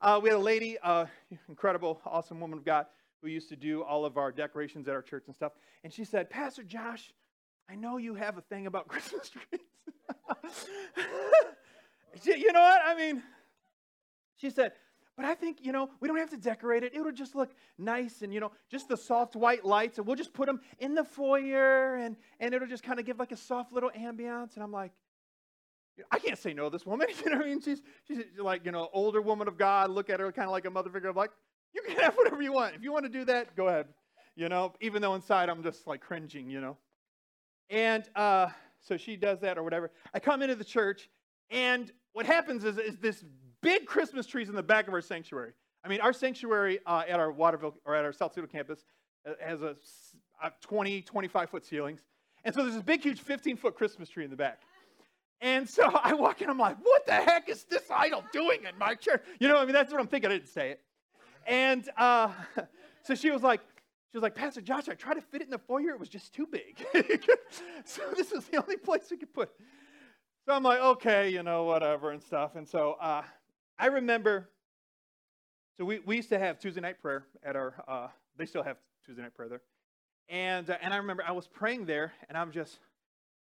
Uh, 0.00 0.20
we 0.22 0.28
had 0.28 0.36
a 0.36 0.40
lady 0.40 0.76
uh, 0.82 1.06
incredible 1.48 2.00
awesome 2.04 2.40
woman 2.40 2.58
of 2.58 2.64
god 2.64 2.86
who 3.22 3.28
used 3.28 3.48
to 3.50 3.56
do 3.56 3.82
all 3.82 4.04
of 4.04 4.16
our 4.16 4.32
decorations 4.32 4.86
at 4.88 4.94
our 4.94 5.02
church 5.02 5.24
and 5.26 5.34
stuff. 5.34 5.52
And 5.84 5.92
she 5.92 6.04
said 6.04 6.28
pastor 6.28 6.64
josh 6.64 7.12
i 7.70 7.76
know 7.76 7.96
you 7.96 8.14
have 8.14 8.36
a 8.38 8.42
thing 8.42 8.66
about 8.66 8.88
christmas 8.92 9.30
trees. 9.30 9.60
You 12.24 12.52
know 12.52 12.60
what? 12.60 12.80
I 12.84 12.96
mean 12.96 13.22
she 14.38 14.50
said, 14.50 14.72
but 15.16 15.26
I 15.26 15.34
think, 15.34 15.58
you 15.60 15.72
know, 15.72 15.90
we 16.00 16.06
don't 16.06 16.16
have 16.16 16.30
to 16.30 16.36
decorate 16.36 16.84
it. 16.84 16.94
It'll 16.94 17.10
just 17.10 17.34
look 17.34 17.50
nice 17.76 18.22
and, 18.22 18.32
you 18.32 18.38
know, 18.38 18.52
just 18.70 18.88
the 18.88 18.96
soft 18.96 19.34
white 19.34 19.64
lights, 19.64 19.98
and 19.98 20.06
we'll 20.06 20.14
just 20.14 20.32
put 20.32 20.46
them 20.46 20.60
in 20.78 20.94
the 20.94 21.02
foyer, 21.02 21.96
and, 21.96 22.16
and 22.38 22.54
it'll 22.54 22.68
just 22.68 22.84
kind 22.84 23.00
of 23.00 23.04
give 23.04 23.18
like 23.18 23.32
a 23.32 23.36
soft 23.36 23.72
little 23.72 23.90
ambiance. 23.90 24.54
And 24.54 24.62
I'm 24.62 24.70
like, 24.70 24.92
I 26.12 26.20
can't 26.20 26.38
say 26.38 26.54
no 26.54 26.64
to 26.64 26.70
this 26.70 26.86
woman. 26.86 27.08
You 27.24 27.32
know 27.32 27.38
what 27.38 27.46
I 27.46 27.48
mean? 27.48 27.60
She's, 27.60 27.82
she's 28.06 28.18
like, 28.38 28.64
you 28.64 28.70
know, 28.70 28.88
older 28.92 29.20
woman 29.20 29.48
of 29.48 29.58
God. 29.58 29.90
Look 29.90 30.08
at 30.08 30.20
her 30.20 30.30
kind 30.30 30.46
of 30.46 30.52
like 30.52 30.66
a 30.66 30.70
mother 30.70 30.88
figure. 30.88 31.10
I'm 31.10 31.16
like, 31.16 31.32
you 31.74 31.82
can 31.82 31.96
have 31.96 32.14
whatever 32.14 32.40
you 32.40 32.52
want. 32.52 32.76
If 32.76 32.84
you 32.84 32.92
want 32.92 33.04
to 33.04 33.10
do 33.10 33.24
that, 33.24 33.56
go 33.56 33.66
ahead. 33.66 33.86
You 34.36 34.48
know, 34.48 34.72
even 34.80 35.02
though 35.02 35.16
inside 35.16 35.48
I'm 35.48 35.64
just 35.64 35.86
like 35.88 36.00
cringing, 36.00 36.48
you 36.48 36.60
know. 36.60 36.76
And 37.70 38.08
uh, 38.14 38.50
so 38.80 38.96
she 38.96 39.16
does 39.16 39.40
that 39.40 39.58
or 39.58 39.64
whatever. 39.64 39.90
I 40.14 40.20
come 40.20 40.42
into 40.42 40.54
the 40.54 40.64
church, 40.64 41.10
and 41.50 41.90
what 42.12 42.24
happens 42.24 42.64
is, 42.64 42.78
is 42.78 42.98
this 42.98 43.24
big 43.62 43.86
Christmas 43.86 44.26
trees 44.26 44.48
in 44.48 44.54
the 44.54 44.62
back 44.62 44.88
of 44.88 44.94
our 44.94 45.00
sanctuary. 45.00 45.52
I 45.84 45.88
mean, 45.88 46.00
our 46.00 46.12
sanctuary 46.12 46.80
uh, 46.86 47.04
at 47.08 47.20
our 47.20 47.32
Waterville 47.32 47.74
or 47.84 47.94
at 47.94 48.04
our 48.04 48.12
South 48.12 48.34
Toledo 48.34 48.50
campus 48.50 48.84
uh, 49.26 49.32
has 49.44 49.62
a, 49.62 49.76
a 50.42 50.52
20, 50.60 51.02
25 51.02 51.50
foot 51.50 51.64
ceilings. 51.64 52.00
And 52.44 52.54
so 52.54 52.62
there's 52.62 52.74
this 52.74 52.82
big, 52.82 53.02
huge 53.02 53.20
15 53.20 53.56
foot 53.56 53.76
Christmas 53.76 54.08
tree 54.08 54.24
in 54.24 54.30
the 54.30 54.36
back. 54.36 54.60
And 55.40 55.68
so 55.68 55.84
I 56.02 56.14
walk 56.14 56.42
in, 56.42 56.50
I'm 56.50 56.58
like, 56.58 56.76
what 56.82 57.06
the 57.06 57.14
heck 57.14 57.48
is 57.48 57.64
this 57.64 57.84
idol 57.90 58.24
doing 58.32 58.64
in 58.64 58.78
my 58.78 58.94
church? 58.94 59.22
You 59.38 59.48
know, 59.48 59.58
I 59.58 59.64
mean, 59.64 59.72
that's 59.72 59.92
what 59.92 60.00
I'm 60.00 60.08
thinking. 60.08 60.30
I 60.30 60.34
didn't 60.34 60.48
say 60.48 60.70
it. 60.70 60.80
And 61.46 61.88
uh, 61.96 62.30
so 63.04 63.14
she 63.14 63.30
was 63.30 63.42
like, 63.42 63.60
she 64.10 64.16
was 64.16 64.22
like, 64.22 64.34
Pastor 64.34 64.62
Josh, 64.62 64.88
I 64.88 64.94
tried 64.94 65.14
to 65.14 65.20
fit 65.20 65.42
it 65.42 65.44
in 65.44 65.50
the 65.50 65.58
foyer. 65.58 65.90
It 65.90 66.00
was 66.00 66.08
just 66.08 66.32
too 66.32 66.46
big. 66.46 66.82
so 67.84 68.02
this 68.16 68.32
is 68.32 68.44
the 68.44 68.56
only 68.62 68.76
place 68.76 69.02
we 69.10 69.18
could 69.18 69.32
put 69.32 69.48
it. 69.48 69.64
So 70.46 70.54
I'm 70.54 70.62
like, 70.62 70.80
okay, 70.80 71.28
you 71.28 71.42
know, 71.42 71.64
whatever 71.64 72.10
and 72.12 72.22
stuff. 72.22 72.56
And 72.56 72.66
so 72.66 72.96
uh, 73.00 73.22
I 73.78 73.86
remember, 73.86 74.48
so 75.76 75.84
we, 75.84 76.00
we 76.00 76.16
used 76.16 76.30
to 76.30 76.38
have 76.38 76.58
Tuesday 76.58 76.80
night 76.80 77.00
prayer 77.00 77.26
at 77.44 77.54
our, 77.54 77.74
uh, 77.86 78.08
they 78.36 78.44
still 78.44 78.64
have 78.64 78.76
Tuesday 79.06 79.22
night 79.22 79.34
prayer 79.34 79.48
there. 79.48 79.62
And, 80.28 80.68
uh, 80.68 80.76
and 80.82 80.92
I 80.92 80.96
remember 80.96 81.22
I 81.26 81.32
was 81.32 81.46
praying 81.46 81.86
there, 81.86 82.12
and 82.28 82.36
I'm 82.36 82.50
just 82.50 82.78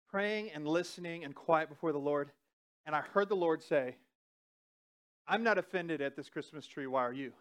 praying 0.09 0.51
and 0.53 0.67
listening 0.67 1.23
and 1.23 1.33
quiet 1.33 1.69
before 1.69 1.93
the 1.93 1.99
Lord. 1.99 2.31
And 2.85 2.95
I 2.95 3.01
heard 3.01 3.29
the 3.29 3.35
Lord 3.35 3.63
say, 3.63 3.95
I'm 5.27 5.41
not 5.41 5.57
offended 5.57 6.01
at 6.01 6.15
this 6.15 6.29
Christmas 6.29 6.67
tree. 6.67 6.85
Why 6.85 7.03
are 7.03 7.13
you? 7.13 7.31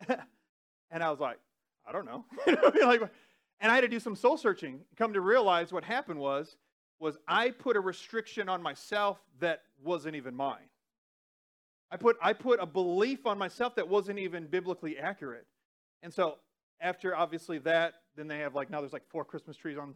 and 0.08 1.02
I 1.02 1.10
was 1.10 1.20
like, 1.20 1.38
I 1.86 1.92
don't 1.92 2.04
know. 2.04 2.24
and 2.46 3.72
I 3.72 3.74
had 3.74 3.80
to 3.82 3.88
do 3.88 4.00
some 4.00 4.16
soul 4.16 4.36
searching. 4.36 4.80
Come 4.96 5.12
to 5.12 5.20
realize 5.20 5.72
what 5.72 5.84
happened 5.84 6.18
was, 6.18 6.56
was 6.98 7.16
I 7.28 7.50
put 7.50 7.76
a 7.76 7.80
restriction 7.80 8.48
on 8.48 8.60
myself 8.60 9.18
that 9.40 9.62
wasn't 9.82 10.16
even 10.16 10.34
mine. 10.34 10.68
I 11.90 11.96
put, 11.96 12.16
I 12.20 12.32
put 12.32 12.60
a 12.60 12.66
belief 12.66 13.26
on 13.26 13.38
myself 13.38 13.76
that 13.76 13.88
wasn't 13.88 14.18
even 14.18 14.46
biblically 14.46 14.98
accurate. 14.98 15.46
And 16.02 16.12
so 16.12 16.38
after 16.80 17.16
obviously 17.16 17.58
that, 17.60 17.94
then 18.16 18.28
they 18.28 18.38
have 18.38 18.54
like, 18.54 18.70
now 18.70 18.80
there's 18.80 18.92
like 18.92 19.08
four 19.08 19.24
Christmas 19.24 19.56
trees 19.56 19.78
on 19.78 19.94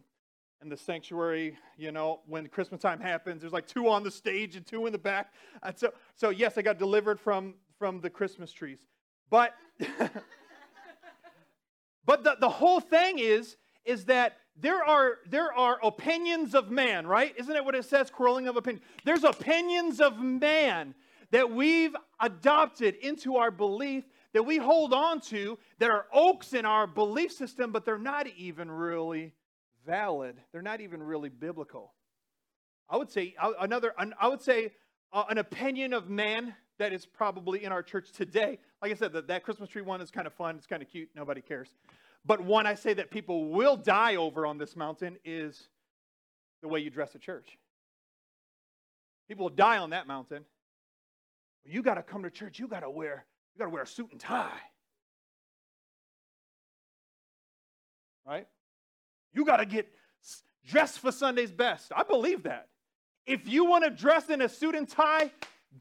in 0.61 0.69
the 0.69 0.77
sanctuary, 0.77 1.57
you 1.75 1.91
know, 1.91 2.19
when 2.27 2.47
Christmas 2.47 2.81
time 2.81 2.99
happens, 2.99 3.41
there's 3.41 3.53
like 3.53 3.67
two 3.67 3.89
on 3.89 4.03
the 4.03 4.11
stage 4.11 4.55
and 4.55 4.65
two 4.65 4.85
in 4.85 4.91
the 4.91 4.97
back. 4.97 5.33
And 5.63 5.77
so, 5.77 5.91
so 6.15 6.29
yes, 6.29 6.57
I 6.57 6.61
got 6.61 6.77
delivered 6.77 7.19
from 7.19 7.55
from 7.79 7.99
the 7.99 8.09
Christmas 8.09 8.53
trees. 8.53 8.85
But 9.29 9.55
but 12.05 12.23
the, 12.23 12.37
the 12.39 12.49
whole 12.49 12.79
thing 12.79 13.17
is 13.17 13.57
is 13.85 14.05
that 14.05 14.37
there 14.55 14.83
are 14.83 15.17
there 15.27 15.51
are 15.53 15.79
opinions 15.83 16.53
of 16.53 16.69
man, 16.69 17.07
right? 17.07 17.33
Isn't 17.37 17.55
it 17.55 17.65
what 17.65 17.73
it 17.73 17.85
says? 17.85 18.11
Quarreling 18.11 18.47
of 18.47 18.55
opinion. 18.55 18.83
There's 19.03 19.23
opinions 19.23 19.99
of 19.99 20.19
man 20.19 20.93
that 21.31 21.51
we've 21.51 21.95
adopted 22.19 22.95
into 22.95 23.37
our 23.37 23.51
belief 23.51 24.03
that 24.33 24.43
we 24.43 24.57
hold 24.57 24.93
on 24.93 25.19
to 25.19 25.57
that 25.79 25.89
are 25.89 26.05
oaks 26.13 26.53
in 26.53 26.65
our 26.65 26.87
belief 26.87 27.31
system, 27.33 27.71
but 27.71 27.83
they're 27.83 27.97
not 27.97 28.27
even 28.27 28.71
really 28.71 29.33
valid. 29.85 30.37
They're 30.51 30.61
not 30.61 30.81
even 30.81 31.03
really 31.03 31.29
biblical. 31.29 31.93
I 32.89 32.97
would 32.97 33.09
say 33.09 33.35
another. 33.59 33.93
I 34.19 34.27
would 34.27 34.41
say 34.41 34.71
uh, 35.13 35.25
an 35.29 35.37
opinion 35.37 35.93
of 35.93 36.09
man 36.09 36.55
that 36.77 36.93
is 36.93 37.05
probably 37.05 37.63
in 37.63 37.71
our 37.71 37.83
church 37.83 38.11
today. 38.11 38.59
Like 38.81 38.91
I 38.91 38.95
said, 38.95 39.13
that, 39.13 39.27
that 39.27 39.43
Christmas 39.43 39.69
tree 39.69 39.81
one 39.81 40.01
is 40.01 40.11
kind 40.11 40.27
of 40.27 40.33
fun. 40.33 40.55
It's 40.55 40.67
kind 40.67 40.81
of 40.81 40.89
cute. 40.89 41.09
Nobody 41.15 41.41
cares. 41.41 41.69
But 42.25 42.41
one 42.41 42.67
I 42.67 42.75
say 42.75 42.93
that 42.93 43.11
people 43.11 43.49
will 43.49 43.77
die 43.77 44.15
over 44.15 44.45
on 44.45 44.57
this 44.57 44.75
mountain 44.75 45.17
is 45.25 45.69
the 46.61 46.67
way 46.67 46.79
you 46.79 46.89
dress 46.89 47.15
at 47.15 47.21
church. 47.21 47.57
People 49.27 49.45
will 49.45 49.55
die 49.55 49.77
on 49.77 49.91
that 49.91 50.07
mountain. 50.07 50.45
You 51.65 51.81
got 51.81 51.95
to 51.95 52.03
come 52.03 52.23
to 52.23 52.29
church. 52.29 52.59
You 52.59 52.67
got 52.67 52.81
to 52.81 52.89
wear. 52.89 53.25
You 53.53 53.59
got 53.59 53.65
to 53.65 53.71
wear 53.71 53.83
a 53.83 53.87
suit 53.87 54.11
and 54.11 54.19
tie. 54.19 54.49
Right? 58.25 58.47
You 59.33 59.45
got 59.45 59.57
to 59.57 59.65
get 59.65 59.87
dressed 60.67 60.99
for 60.99 61.11
Sunday's 61.11 61.51
best. 61.51 61.91
I 61.95 62.03
believe 62.03 62.43
that. 62.43 62.67
If 63.25 63.47
you 63.47 63.65
want 63.65 63.83
to 63.83 63.89
dress 63.89 64.29
in 64.29 64.41
a 64.41 64.49
suit 64.49 64.75
and 64.75 64.87
tie, 64.87 65.31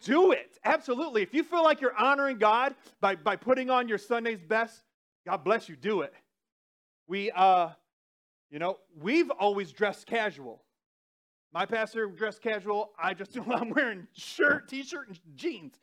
do 0.04 0.32
it. 0.32 0.58
Absolutely. 0.64 1.22
If 1.22 1.34
you 1.34 1.42
feel 1.42 1.64
like 1.64 1.80
you're 1.80 1.96
honoring 1.96 2.38
God 2.38 2.74
by, 3.00 3.16
by 3.16 3.36
putting 3.36 3.70
on 3.70 3.88
your 3.88 3.98
Sunday's 3.98 4.40
best, 4.40 4.82
God 5.26 5.44
bless 5.44 5.68
you, 5.68 5.76
do 5.76 6.02
it. 6.02 6.14
We, 7.06 7.30
uh, 7.30 7.70
you 8.50 8.58
know, 8.58 8.78
we've 9.00 9.30
always 9.30 9.72
dressed 9.72 10.06
casual. 10.06 10.62
My 11.52 11.66
pastor 11.66 12.06
dressed 12.06 12.42
casual. 12.42 12.92
I 13.02 13.14
just, 13.14 13.36
I'm 13.52 13.70
wearing 13.70 14.06
shirt, 14.12 14.68
t-shirt, 14.68 15.08
and 15.08 15.18
jeans. 15.34 15.74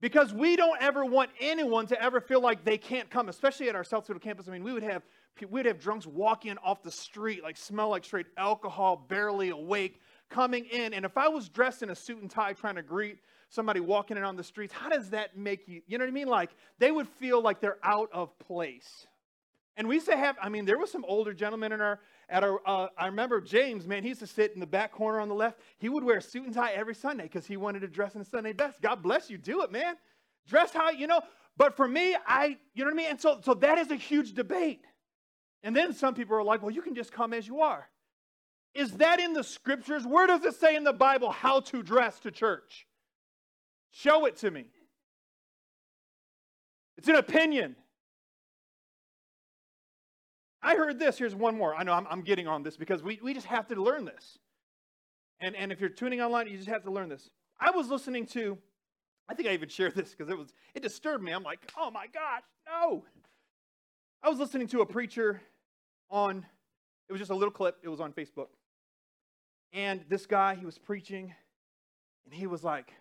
Because 0.00 0.34
we 0.34 0.54
don't 0.54 0.80
ever 0.82 1.04
want 1.04 1.30
anyone 1.40 1.86
to 1.86 2.02
ever 2.02 2.20
feel 2.20 2.42
like 2.42 2.62
they 2.62 2.76
can't 2.76 3.08
come, 3.08 3.30
especially 3.30 3.70
at 3.70 3.74
our 3.74 3.84
South 3.84 4.06
campus. 4.20 4.48
I 4.48 4.52
mean, 4.52 4.62
we 4.62 4.72
would 4.72 4.82
have 4.82 5.02
we'd 5.48 5.66
have 5.66 5.80
drunks 5.80 6.06
walking 6.06 6.58
off 6.58 6.82
the 6.82 6.90
street, 6.90 7.42
like 7.42 7.56
smell 7.56 7.88
like 7.88 8.04
straight 8.04 8.26
alcohol, 8.36 9.06
barely 9.08 9.48
awake, 9.48 10.00
coming 10.28 10.66
in. 10.66 10.92
And 10.92 11.06
if 11.06 11.16
I 11.16 11.28
was 11.28 11.48
dressed 11.48 11.82
in 11.82 11.88
a 11.88 11.94
suit 11.94 12.20
and 12.20 12.30
tie 12.30 12.52
trying 12.52 12.74
to 12.74 12.82
greet 12.82 13.18
somebody 13.48 13.80
walking 13.80 14.18
in 14.18 14.24
on 14.24 14.36
the 14.36 14.44
streets, 14.44 14.74
how 14.74 14.90
does 14.90 15.10
that 15.10 15.38
make 15.38 15.66
you? 15.68 15.80
You 15.86 15.96
know 15.96 16.04
what 16.04 16.10
I 16.10 16.12
mean? 16.12 16.28
Like 16.28 16.50
they 16.78 16.90
would 16.90 17.08
feel 17.08 17.40
like 17.40 17.60
they're 17.60 17.78
out 17.82 18.10
of 18.12 18.38
place. 18.38 19.06
And 19.76 19.88
we 19.88 19.96
used 19.96 20.06
to 20.06 20.16
have, 20.16 20.36
I 20.40 20.48
mean, 20.48 20.66
there 20.66 20.78
was 20.78 20.90
some 20.90 21.04
older 21.06 21.32
gentlemen 21.32 21.72
in 21.72 21.80
our, 21.80 21.98
at 22.28 22.44
our, 22.44 22.60
uh, 22.66 22.88
I 22.96 23.06
remember 23.06 23.40
James, 23.40 23.86
man, 23.86 24.02
he 24.02 24.10
used 24.10 24.20
to 24.20 24.26
sit 24.26 24.52
in 24.54 24.60
the 24.60 24.66
back 24.66 24.92
corner 24.92 25.20
on 25.20 25.28
the 25.28 25.34
left. 25.34 25.60
He 25.78 25.88
would 25.88 26.04
wear 26.04 26.18
a 26.18 26.22
suit 26.22 26.44
and 26.44 26.54
tie 26.54 26.72
every 26.72 26.94
Sunday 26.94 27.24
because 27.24 27.46
he 27.46 27.56
wanted 27.56 27.80
to 27.80 27.88
dress 27.88 28.14
in 28.14 28.20
a 28.20 28.24
Sunday 28.24 28.52
best. 28.52 28.80
God 28.80 29.02
bless 29.02 29.30
you, 29.30 29.38
do 29.38 29.62
it, 29.62 29.70
man. 29.70 29.96
Dress 30.48 30.72
how, 30.72 30.90
you 30.90 31.06
know. 31.06 31.20
But 31.56 31.76
for 31.76 31.86
me, 31.86 32.16
I, 32.26 32.56
you 32.74 32.84
know 32.84 32.90
what 32.90 32.94
I 32.94 32.96
mean? 32.96 33.10
And 33.10 33.20
so, 33.20 33.40
so 33.42 33.54
that 33.54 33.78
is 33.78 33.90
a 33.90 33.96
huge 33.96 34.32
debate. 34.32 34.80
And 35.62 35.74
then 35.74 35.92
some 35.94 36.14
people 36.14 36.36
are 36.36 36.42
like, 36.42 36.62
well, 36.62 36.70
you 36.70 36.82
can 36.82 36.94
just 36.94 37.12
come 37.12 37.32
as 37.32 37.46
you 37.46 37.60
are. 37.60 37.88
Is 38.74 38.92
that 38.92 39.20
in 39.20 39.32
the 39.32 39.44
scriptures? 39.44 40.04
Where 40.04 40.26
does 40.26 40.44
it 40.44 40.54
say 40.56 40.74
in 40.74 40.84
the 40.84 40.92
Bible 40.92 41.30
how 41.30 41.60
to 41.60 41.82
dress 41.82 42.18
to 42.20 42.30
church? 42.30 42.86
Show 43.92 44.26
it 44.26 44.36
to 44.38 44.50
me. 44.50 44.66
It's 46.98 47.08
an 47.08 47.14
opinion. 47.14 47.76
I 50.64 50.76
heard 50.76 50.98
this. 50.98 51.18
Here's 51.18 51.34
one 51.34 51.56
more. 51.56 51.74
I 51.74 51.82
know 51.82 51.92
I'm, 51.92 52.06
I'm, 52.08 52.22
getting 52.22 52.48
on 52.48 52.62
this 52.62 52.76
because 52.76 53.02
we, 53.02 53.20
we 53.22 53.34
just 53.34 53.46
have 53.46 53.68
to 53.68 53.74
learn 53.74 54.06
this. 54.06 54.38
And, 55.40 55.54
and 55.54 55.70
if 55.70 55.78
you're 55.78 55.90
tuning 55.90 56.22
online, 56.22 56.48
you 56.48 56.56
just 56.56 56.70
have 56.70 56.84
to 56.84 56.90
learn 56.90 57.10
this. 57.10 57.28
I 57.60 57.70
was 57.70 57.88
listening 57.88 58.24
to, 58.28 58.56
I 59.28 59.34
think 59.34 59.48
I 59.48 59.52
even 59.52 59.68
shared 59.68 59.94
this 59.94 60.10
because 60.10 60.30
it 60.30 60.38
was 60.38 60.54
it 60.74 60.82
disturbed 60.82 61.22
me. 61.22 61.32
I'm 61.32 61.42
like, 61.42 61.70
oh 61.78 61.90
my 61.90 62.06
gosh, 62.06 62.42
no. 62.66 63.04
I 64.22 64.30
was 64.30 64.38
listening 64.38 64.66
to 64.68 64.80
a 64.80 64.86
preacher 64.86 65.42
on, 66.10 66.46
it 67.08 67.12
was 67.12 67.20
just 67.20 67.30
a 67.30 67.34
little 67.34 67.52
clip, 67.52 67.76
it 67.82 67.88
was 67.88 68.00
on 68.00 68.12
Facebook. 68.12 68.48
And 69.74 70.02
this 70.08 70.24
guy, 70.24 70.54
he 70.54 70.64
was 70.64 70.78
preaching, 70.78 71.34
and 72.24 72.32
he 72.32 72.46
was 72.46 72.64
like, 72.64 72.92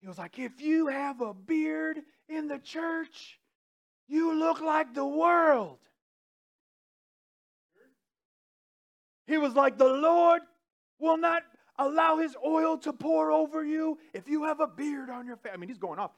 he 0.00 0.08
was 0.08 0.18
like, 0.18 0.38
if 0.38 0.60
you 0.60 0.88
have 0.88 1.20
a 1.20 1.34
beard 1.34 2.00
in 2.28 2.48
the 2.48 2.58
church, 2.58 3.38
you 4.08 4.34
look 4.34 4.60
like 4.60 4.94
the 4.94 5.06
world. 5.06 5.78
He 9.28 9.36
was 9.38 9.54
like, 9.54 9.78
The 9.78 9.84
Lord 9.84 10.42
will 10.98 11.18
not 11.18 11.44
allow 11.78 12.16
his 12.18 12.34
oil 12.44 12.76
to 12.78 12.92
pour 12.92 13.30
over 13.30 13.64
you 13.64 13.98
if 14.12 14.26
you 14.26 14.42
have 14.44 14.58
a 14.58 14.66
beard 14.66 15.10
on 15.10 15.26
your 15.26 15.36
face. 15.36 15.52
I 15.54 15.58
mean, 15.58 15.68
he's 15.68 15.78
going 15.78 16.00
off. 16.00 16.10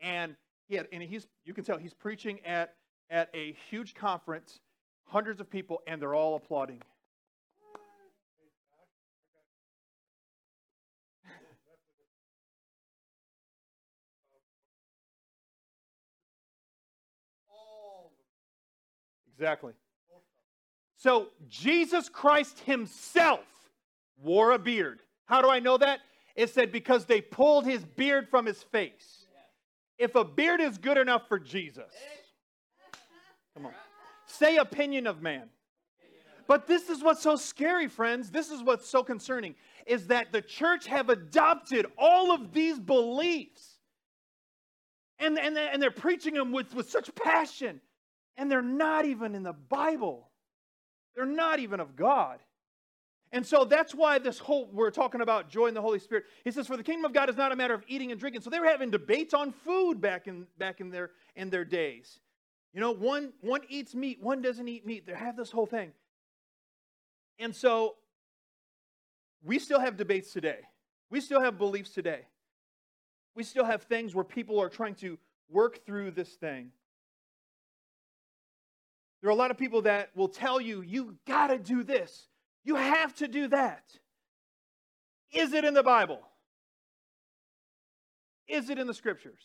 And 0.00 0.34
he 0.66 0.74
had, 0.74 0.88
and 0.90 1.02
he's 1.02 1.28
you 1.44 1.54
can 1.54 1.62
tell 1.62 1.76
he's 1.76 1.94
preaching 1.94 2.40
at 2.44 2.74
at 3.10 3.28
a 3.34 3.54
huge 3.70 3.94
conference, 3.94 4.60
hundreds 5.04 5.40
of 5.40 5.48
people, 5.48 5.82
and 5.86 6.00
they're 6.00 6.14
all 6.14 6.34
applauding. 6.34 6.80
Exactly. 19.36 19.72
So 21.04 21.26
Jesus 21.50 22.08
Christ 22.08 22.60
himself 22.60 23.44
wore 24.16 24.52
a 24.52 24.58
beard. 24.58 25.00
How 25.26 25.42
do 25.42 25.50
I 25.50 25.58
know 25.58 25.76
that? 25.76 26.00
It 26.34 26.48
said 26.48 26.72
because 26.72 27.04
they 27.04 27.20
pulled 27.20 27.66
his 27.66 27.84
beard 27.84 28.30
from 28.30 28.46
his 28.46 28.62
face. 28.62 29.26
If 29.98 30.14
a 30.14 30.24
beard 30.24 30.62
is 30.62 30.78
good 30.78 30.96
enough 30.96 31.28
for 31.28 31.38
Jesus, 31.38 31.92
come 33.54 33.66
on. 33.66 33.74
Say 34.24 34.56
opinion 34.56 35.06
of 35.06 35.20
man. 35.20 35.50
But 36.46 36.66
this 36.66 36.88
is 36.88 37.02
what's 37.02 37.20
so 37.20 37.36
scary, 37.36 37.86
friends. 37.88 38.30
This 38.30 38.50
is 38.50 38.62
what's 38.62 38.88
so 38.88 39.04
concerning 39.04 39.56
is 39.86 40.06
that 40.06 40.32
the 40.32 40.40
church 40.40 40.86
have 40.86 41.10
adopted 41.10 41.84
all 41.98 42.32
of 42.32 42.54
these 42.54 42.78
beliefs. 42.78 43.76
And, 45.18 45.38
and, 45.38 45.58
and 45.58 45.82
they're 45.82 45.90
preaching 45.90 46.32
them 46.32 46.50
with, 46.50 46.74
with 46.74 46.88
such 46.88 47.14
passion. 47.14 47.82
And 48.38 48.50
they're 48.50 48.62
not 48.62 49.04
even 49.04 49.34
in 49.34 49.42
the 49.42 49.52
Bible. 49.52 50.30
They're 51.14 51.26
not 51.26 51.58
even 51.60 51.80
of 51.80 51.96
God. 51.96 52.40
And 53.32 53.44
so 53.44 53.64
that's 53.64 53.94
why 53.94 54.20
this 54.20 54.38
whole, 54.38 54.68
we're 54.72 54.92
talking 54.92 55.20
about 55.20 55.48
joy 55.48 55.66
in 55.66 55.74
the 55.74 55.82
Holy 55.82 55.98
Spirit. 55.98 56.24
He 56.44 56.52
says, 56.52 56.68
for 56.68 56.76
the 56.76 56.84
kingdom 56.84 57.04
of 57.04 57.12
God 57.12 57.28
is 57.28 57.36
not 57.36 57.50
a 57.50 57.56
matter 57.56 57.74
of 57.74 57.82
eating 57.88 58.12
and 58.12 58.20
drinking. 58.20 58.42
So 58.42 58.50
they 58.50 58.60
were 58.60 58.66
having 58.66 58.90
debates 58.90 59.34
on 59.34 59.50
food 59.50 60.00
back 60.00 60.28
in, 60.28 60.46
back 60.56 60.80
in, 60.80 60.90
their, 60.90 61.10
in 61.34 61.50
their 61.50 61.64
days. 61.64 62.20
You 62.72 62.80
know, 62.80 62.92
one, 62.92 63.32
one 63.40 63.62
eats 63.68 63.94
meat, 63.94 64.22
one 64.22 64.40
doesn't 64.40 64.68
eat 64.68 64.86
meat. 64.86 65.06
They 65.06 65.14
have 65.14 65.36
this 65.36 65.50
whole 65.50 65.66
thing. 65.66 65.92
And 67.40 67.54
so 67.54 67.96
we 69.42 69.58
still 69.58 69.80
have 69.80 69.96
debates 69.96 70.32
today. 70.32 70.58
We 71.10 71.20
still 71.20 71.40
have 71.40 71.58
beliefs 71.58 71.90
today. 71.90 72.20
We 73.34 73.42
still 73.42 73.64
have 73.64 73.82
things 73.82 74.14
where 74.14 74.24
people 74.24 74.60
are 74.60 74.68
trying 74.68 74.94
to 74.96 75.18
work 75.50 75.84
through 75.84 76.12
this 76.12 76.30
thing. 76.34 76.70
There 79.24 79.30
are 79.30 79.32
a 79.32 79.36
lot 79.36 79.50
of 79.50 79.56
people 79.56 79.80
that 79.82 80.10
will 80.14 80.28
tell 80.28 80.60
you, 80.60 80.82
you 80.82 81.16
got 81.26 81.46
to 81.46 81.56
do 81.56 81.82
this. 81.82 82.28
You 82.62 82.74
have 82.74 83.14
to 83.14 83.26
do 83.26 83.48
that. 83.48 83.82
Is 85.32 85.54
it 85.54 85.64
in 85.64 85.72
the 85.72 85.82
Bible? 85.82 86.20
Is 88.46 88.68
it 88.68 88.78
in 88.78 88.86
the 88.86 88.92
scriptures? 88.92 89.40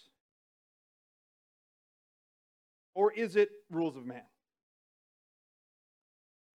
Or 2.93 3.13
is 3.13 3.37
it 3.37 3.51
rules 3.71 3.95
of 3.95 4.05
man? 4.05 4.23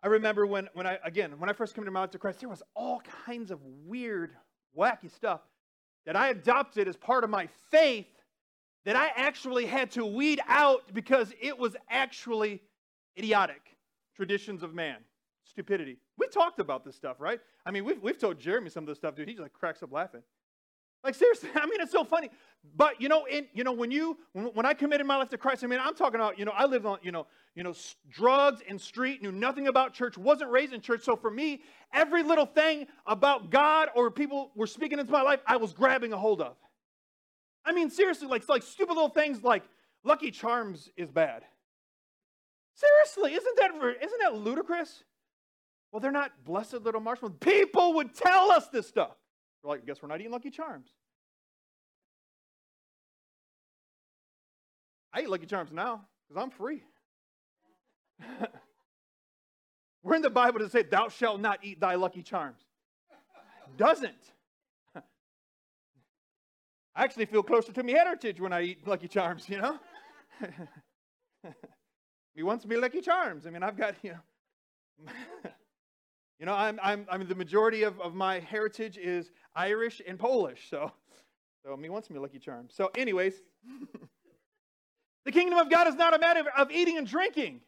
I 0.03 0.09
remember 0.09 0.45
when, 0.45 0.69
when 0.75 0.87
I, 0.87 0.99
again, 1.03 1.39
when 1.39 1.49
I 1.49 1.55
first 1.55 1.75
came 1.75 1.87
to 1.87 1.91
Mount 1.91 2.13
to 2.13 2.19
Christ, 2.19 2.41
there 2.41 2.51
was 2.51 2.63
all 2.77 3.01
kinds 3.25 3.51
of 3.51 3.59
weird, 3.87 4.33
wacky 4.79 5.11
stuff 5.11 5.41
that 6.05 6.15
I 6.15 6.29
adopted 6.29 6.89
as 6.89 6.99
part 6.99 7.25
of 7.25 7.31
my 7.31 7.49
faith 7.71 8.05
that 8.85 8.97
I 8.97 9.13
actually 9.17 9.65
had 9.65 9.93
to 9.93 10.05
weed 10.05 10.43
out 10.47 10.93
because 10.93 11.33
it 11.41 11.59
was 11.59 11.75
actually 11.89 12.61
idiotic 13.19 13.77
traditions 14.15 14.63
of 14.63 14.75
man, 14.75 14.97
stupidity. 15.45 15.99
We 16.19 16.29
talked 16.29 16.61
about 16.61 16.85
this 16.85 16.97
stuff, 16.97 17.21
right? 17.21 17.41
I 17.67 17.71
mean, 17.71 17.85
we've, 17.85 18.01
we've 18.03 18.19
told 18.19 18.39
Jeremy 18.39 18.71
some 18.71 18.85
of 18.85 18.89
this 18.89 18.99
stuff, 18.99 19.15
dude. 19.15 19.29
He 19.29 19.35
just 19.35 19.43
like 19.43 19.53
cracks 19.53 19.83
up 19.83 19.93
laughing. 19.93 20.23
Like 21.05 21.15
seriously, 21.15 21.51
I 21.55 21.67
mean, 21.67 21.81
it's 21.81 21.93
so 21.93 22.05
funny. 22.05 22.31
But 22.77 23.01
you 23.01 23.11
know, 23.11 23.27
in 23.27 23.47
you 23.53 23.63
know, 23.63 23.73
when 23.73 23.91
you 23.91 24.17
when, 24.33 24.47
when 24.47 24.67
I 24.67 24.73
committed 24.73 25.07
my 25.07 25.17
life 25.17 25.29
to 25.31 25.39
Christ, 25.39 25.63
I 25.63 25.67
mean, 25.67 25.79
I'm 25.83 25.95
talking 25.95 26.19
about 26.19 26.39
you 26.39 26.47
know, 26.47 26.53
I 26.57 26.65
lived 26.65 26.87
on 26.87 26.99
you 27.03 27.13
know, 27.13 27.27
you 27.55 27.63
know, 27.63 27.75
drugs 28.11 28.63
and 28.67 28.81
street, 28.81 29.23
knew 29.23 29.31
nothing 29.31 29.69
about 29.69 29.93
church, 29.93 30.17
wasn't 30.17 30.51
raised 30.51 30.73
in 30.73 30.81
church. 30.81 31.03
So 31.03 31.15
for 31.15 31.31
me, 31.31 31.61
every 31.93 32.23
little 32.23 32.47
thing 32.47 32.87
about 33.07 33.51
God 33.51 33.91
or 33.95 34.11
people 34.11 34.51
were 34.55 34.67
speaking 34.67 34.99
into 34.99 35.13
my 35.13 35.23
life, 35.23 35.41
I 35.47 35.59
was 35.59 35.75
grabbing 35.75 36.15
a 36.15 36.17
hold 36.17 36.41
of. 36.41 36.57
I 37.67 37.73
mean, 37.73 37.91
seriously, 37.91 38.29
like 38.29 38.49
like 38.49 38.63
stupid 38.63 38.95
little 38.95 39.11
things 39.11 39.43
like 39.43 39.65
Lucky 40.05 40.31
Charms 40.31 40.89
is 40.97 41.11
bad. 41.11 41.45
Seriously, 42.75 43.35
isn't 43.35 43.57
that 43.59 43.71
isn't 44.03 44.21
that 44.21 44.35
ludicrous? 44.35 45.05
Well, 45.93 46.01
they're 46.01 46.11
not 46.11 46.33
blessed 46.45 46.83
little 46.83 47.01
marshmallows. 47.01 47.37
People 47.41 47.95
would 47.95 48.15
tell 48.15 48.51
us 48.51 48.69
this 48.69 48.89
stuff. 48.89 49.17
We're 49.63 49.71
like, 49.71 49.87
guess 49.87 50.03
we're 50.03 50.09
not 50.09 50.21
eating 50.21 50.33
Lucky 50.33 50.51
Charms. 50.51 50.89
I 55.13 55.21
eat 55.21 55.31
Lucky 55.31 55.47
Charms 55.47 55.71
now 55.73 56.05
because 56.29 56.43
I'm 56.43 56.51
free. 56.51 56.83
We're 60.03 60.17
in 60.17 60.23
the 60.23 60.31
Bible 60.31 60.59
to 60.59 60.69
say, 60.69 60.83
Thou 60.83 61.09
shalt 61.09 61.41
not 61.41 61.61
eat 61.63 61.81
thy 61.81 61.95
Lucky 61.95 62.23
Charms. 62.23 62.61
Doesn't. 63.77 64.13
I 64.97 65.03
actually 67.05 67.27
feel 67.27 67.43
closer 67.43 67.73
to 67.73 67.83
my 67.83 67.93
heritage 67.93 68.41
when 68.41 68.53
I 68.53 68.63
eat 68.63 68.87
Lucky 68.87 69.09
Charms, 69.09 69.49
you 69.49 69.59
know? 69.59 69.79
he 72.35 72.43
wants 72.43 72.67
me 72.67 72.77
Lucky 72.77 73.01
Charms. 73.01 73.47
I 73.47 73.51
mean, 73.51 73.63
I've 73.63 73.77
got, 73.77 73.95
you 74.03 74.13
know. 74.13 75.11
you 76.39 76.47
know, 76.47 76.55
I'm, 76.55 76.79
I'm, 76.83 77.07
I 77.09 77.19
mean, 77.19 77.29
the 77.29 77.35
majority 77.35 77.83
of, 77.83 78.01
of 78.01 78.15
my 78.15 78.39
heritage 78.41 78.99
is 78.99 79.31
Irish 79.55 80.01
and 80.07 80.19
Polish, 80.19 80.69
so, 80.71 80.93
so 81.65 81.77
he 81.81 81.89
wants 81.89 82.11
me 82.11 82.19
Lucky 82.19 82.39
Charms. 82.39 82.75
So, 82.77 82.91
anyways, 82.97 83.35
the 85.25 85.33
kingdom 85.33 85.59
of 85.59 85.71
God 85.71 85.89
is 85.89 85.95
not 85.95 86.15
a 86.15 86.19
matter 86.19 86.45
of 86.57 86.71
eating 86.71 86.99
and 86.99 87.07
drinking. 87.07 87.61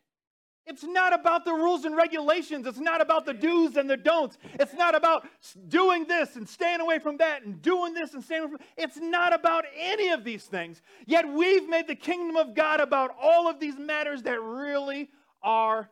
It's 0.67 0.83
not 0.83 1.13
about 1.13 1.45
the 1.45 1.53
rules 1.53 1.85
and 1.85 1.97
regulations. 1.97 2.67
It's 2.67 2.79
not 2.79 3.01
about 3.01 3.25
the 3.25 3.33
do's 3.33 3.77
and 3.77 3.89
the 3.89 3.97
don'ts. 3.97 4.37
It's 4.55 4.75
not 4.75 4.97
about 4.97 5.27
doing 5.69 6.07
this 6.07 6.35
and 6.35 6.49
staying 6.49 6.81
away 6.81 6.99
from 6.99 7.19
that 7.19 7.45
and 7.45 7.63
doing 7.63 7.95
this 7.95 8.15
and 8.15 8.25
staying 8.25 8.43
away 8.43 8.51
from 8.53 8.61
It's 8.77 8.97
not 8.97 9.33
about 9.33 9.65
any 9.79 10.09
of 10.09 10.25
these 10.25 10.45
things. 10.45 10.83
Yet 11.07 11.29
we've 11.29 11.69
made 11.69 11.87
the 11.87 11.95
kingdom 11.95 12.37
of 12.37 12.55
God 12.55 12.81
about 12.81 13.15
all 13.21 13.49
of 13.49 13.61
these 13.61 13.79
matters 13.79 14.23
that 14.25 14.41
really 14.43 15.09
are 15.41 15.89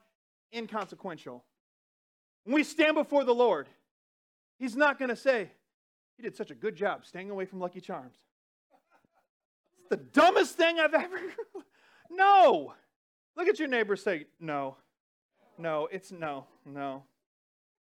inconsequential. 0.53 1.45
When 2.43 2.55
we 2.55 2.65
stand 2.65 2.97
before 2.97 3.23
the 3.23 3.35
Lord, 3.35 3.69
He's 4.59 4.77
not 4.77 4.99
going 4.99 5.09
to 5.09 5.17
say, 5.17 5.51
You 6.17 6.25
did 6.25 6.37
such 6.37 6.51
a 6.51 6.55
good 6.55 6.75
job 6.75 7.05
staying 7.05 7.31
away 7.31 7.45
from 7.45 7.61
Lucky 7.61 7.81
Charms. 7.81 8.17
It's 9.79 9.89
the 9.91 9.97
dumbest 9.97 10.57
thing 10.57 10.81
I've 10.81 10.95
ever. 10.95 11.21
no. 12.11 12.75
Look 13.37 13.49
at 13.49 13.59
your 13.59 13.69
neighbor 13.69 13.97
say, 13.97 14.27
no. 14.41 14.77
No, 15.59 15.89
it's 15.91 16.11
no, 16.11 16.47
no. 16.65 17.05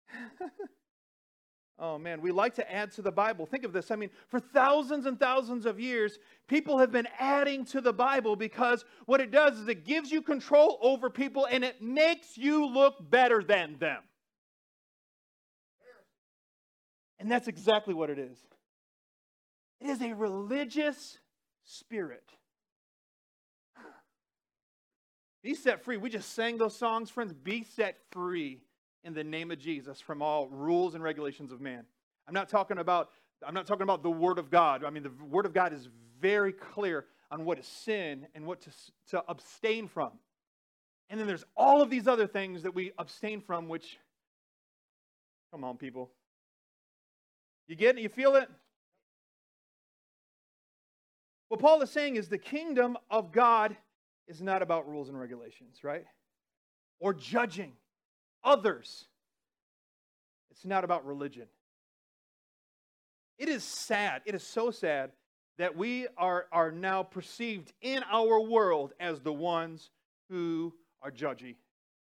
oh 1.79 1.97
man, 1.97 2.21
we 2.21 2.31
like 2.31 2.55
to 2.55 2.71
add 2.71 2.91
to 2.93 3.01
the 3.01 3.11
Bible. 3.11 3.45
Think 3.45 3.63
of 3.63 3.73
this. 3.73 3.91
I 3.91 3.95
mean, 3.95 4.09
for 4.27 4.39
thousands 4.39 5.05
and 5.05 5.19
thousands 5.19 5.65
of 5.65 5.79
years, 5.79 6.19
people 6.47 6.79
have 6.79 6.91
been 6.91 7.07
adding 7.17 7.65
to 7.65 7.81
the 7.81 7.93
Bible 7.93 8.35
because 8.35 8.83
what 9.05 9.21
it 9.21 9.31
does 9.31 9.57
is 9.59 9.67
it 9.67 9.85
gives 9.85 10.11
you 10.11 10.21
control 10.21 10.77
over 10.81 11.09
people 11.09 11.47
and 11.49 11.63
it 11.63 11.81
makes 11.81 12.37
you 12.37 12.67
look 12.67 12.95
better 13.09 13.41
than 13.41 13.77
them. 13.79 14.01
And 17.19 17.31
that's 17.31 17.47
exactly 17.47 17.93
what 17.93 18.09
it 18.09 18.19
is. 18.19 18.37
It 19.79 19.87
is 19.87 20.01
a 20.01 20.13
religious 20.13 21.17
spirit. 21.63 22.29
Be 25.45 25.53
set 25.53 25.83
free. 25.83 25.97
We 25.97 26.09
just 26.09 26.33
sang 26.33 26.57
those 26.57 26.75
songs, 26.75 27.11
friends. 27.11 27.31
Be 27.31 27.63
set 27.63 27.99
free 28.09 28.61
in 29.03 29.13
the 29.13 29.23
name 29.23 29.51
of 29.51 29.59
Jesus 29.59 30.01
from 30.01 30.23
all 30.23 30.47
rules 30.47 30.95
and 30.95 31.03
regulations 31.03 31.51
of 31.51 31.61
man. 31.61 31.85
I'm 32.27 32.33
not 32.33 32.49
talking 32.49 32.79
about 32.79 33.11
I'm 33.45 33.53
not 33.53 33.67
talking 33.67 33.83
about 33.83 34.01
the 34.01 34.09
word 34.09 34.39
of 34.39 34.49
God. 34.49 34.83
I 34.83 34.89
mean 34.89 35.03
the 35.03 35.11
word 35.23 35.45
of 35.45 35.53
God 35.53 35.71
is 35.71 35.87
very 36.19 36.51
clear 36.51 37.05
on 37.29 37.45
what 37.45 37.59
is 37.59 37.67
sin 37.67 38.25
and 38.33 38.47
what 38.47 38.61
to, 38.61 38.71
to 39.11 39.23
abstain 39.27 39.87
from. 39.87 40.13
And 41.11 41.19
then 41.19 41.27
there's 41.27 41.45
all 41.55 41.79
of 41.79 41.91
these 41.91 42.07
other 42.07 42.25
things 42.25 42.63
that 42.63 42.73
we 42.73 42.91
abstain 42.97 43.39
from 43.39 43.67
which 43.67 43.99
come 45.51 45.63
on 45.63 45.77
people. 45.77 46.09
You 47.67 47.75
get 47.75 47.99
it? 47.99 48.01
You 48.01 48.09
feel 48.09 48.35
it? 48.35 48.49
What 51.49 51.59
Paul 51.59 51.83
is 51.83 51.91
saying 51.91 52.15
is 52.15 52.29
the 52.29 52.39
kingdom 52.39 52.97
of 53.11 53.31
God 53.31 53.77
is 54.27 54.41
not 54.41 54.61
about 54.61 54.89
rules 54.89 55.09
and 55.09 55.19
regulations, 55.19 55.83
right? 55.83 56.05
Or 56.99 57.13
judging 57.13 57.73
others. 58.43 59.05
It's 60.51 60.65
not 60.65 60.83
about 60.83 61.05
religion. 61.05 61.47
It 63.37 63.49
is 63.49 63.63
sad. 63.63 64.21
It 64.25 64.35
is 64.35 64.43
so 64.43 64.71
sad 64.71 65.11
that 65.57 65.75
we 65.75 66.07
are, 66.17 66.45
are 66.51 66.71
now 66.71 67.03
perceived 67.03 67.73
in 67.81 68.03
our 68.11 68.39
world 68.39 68.93
as 68.99 69.21
the 69.21 69.33
ones 69.33 69.91
who 70.29 70.73
are 71.01 71.11
judgy. 71.11 71.55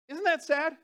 Isn't 0.08 0.24
that 0.24 0.42
sad? 0.42 0.76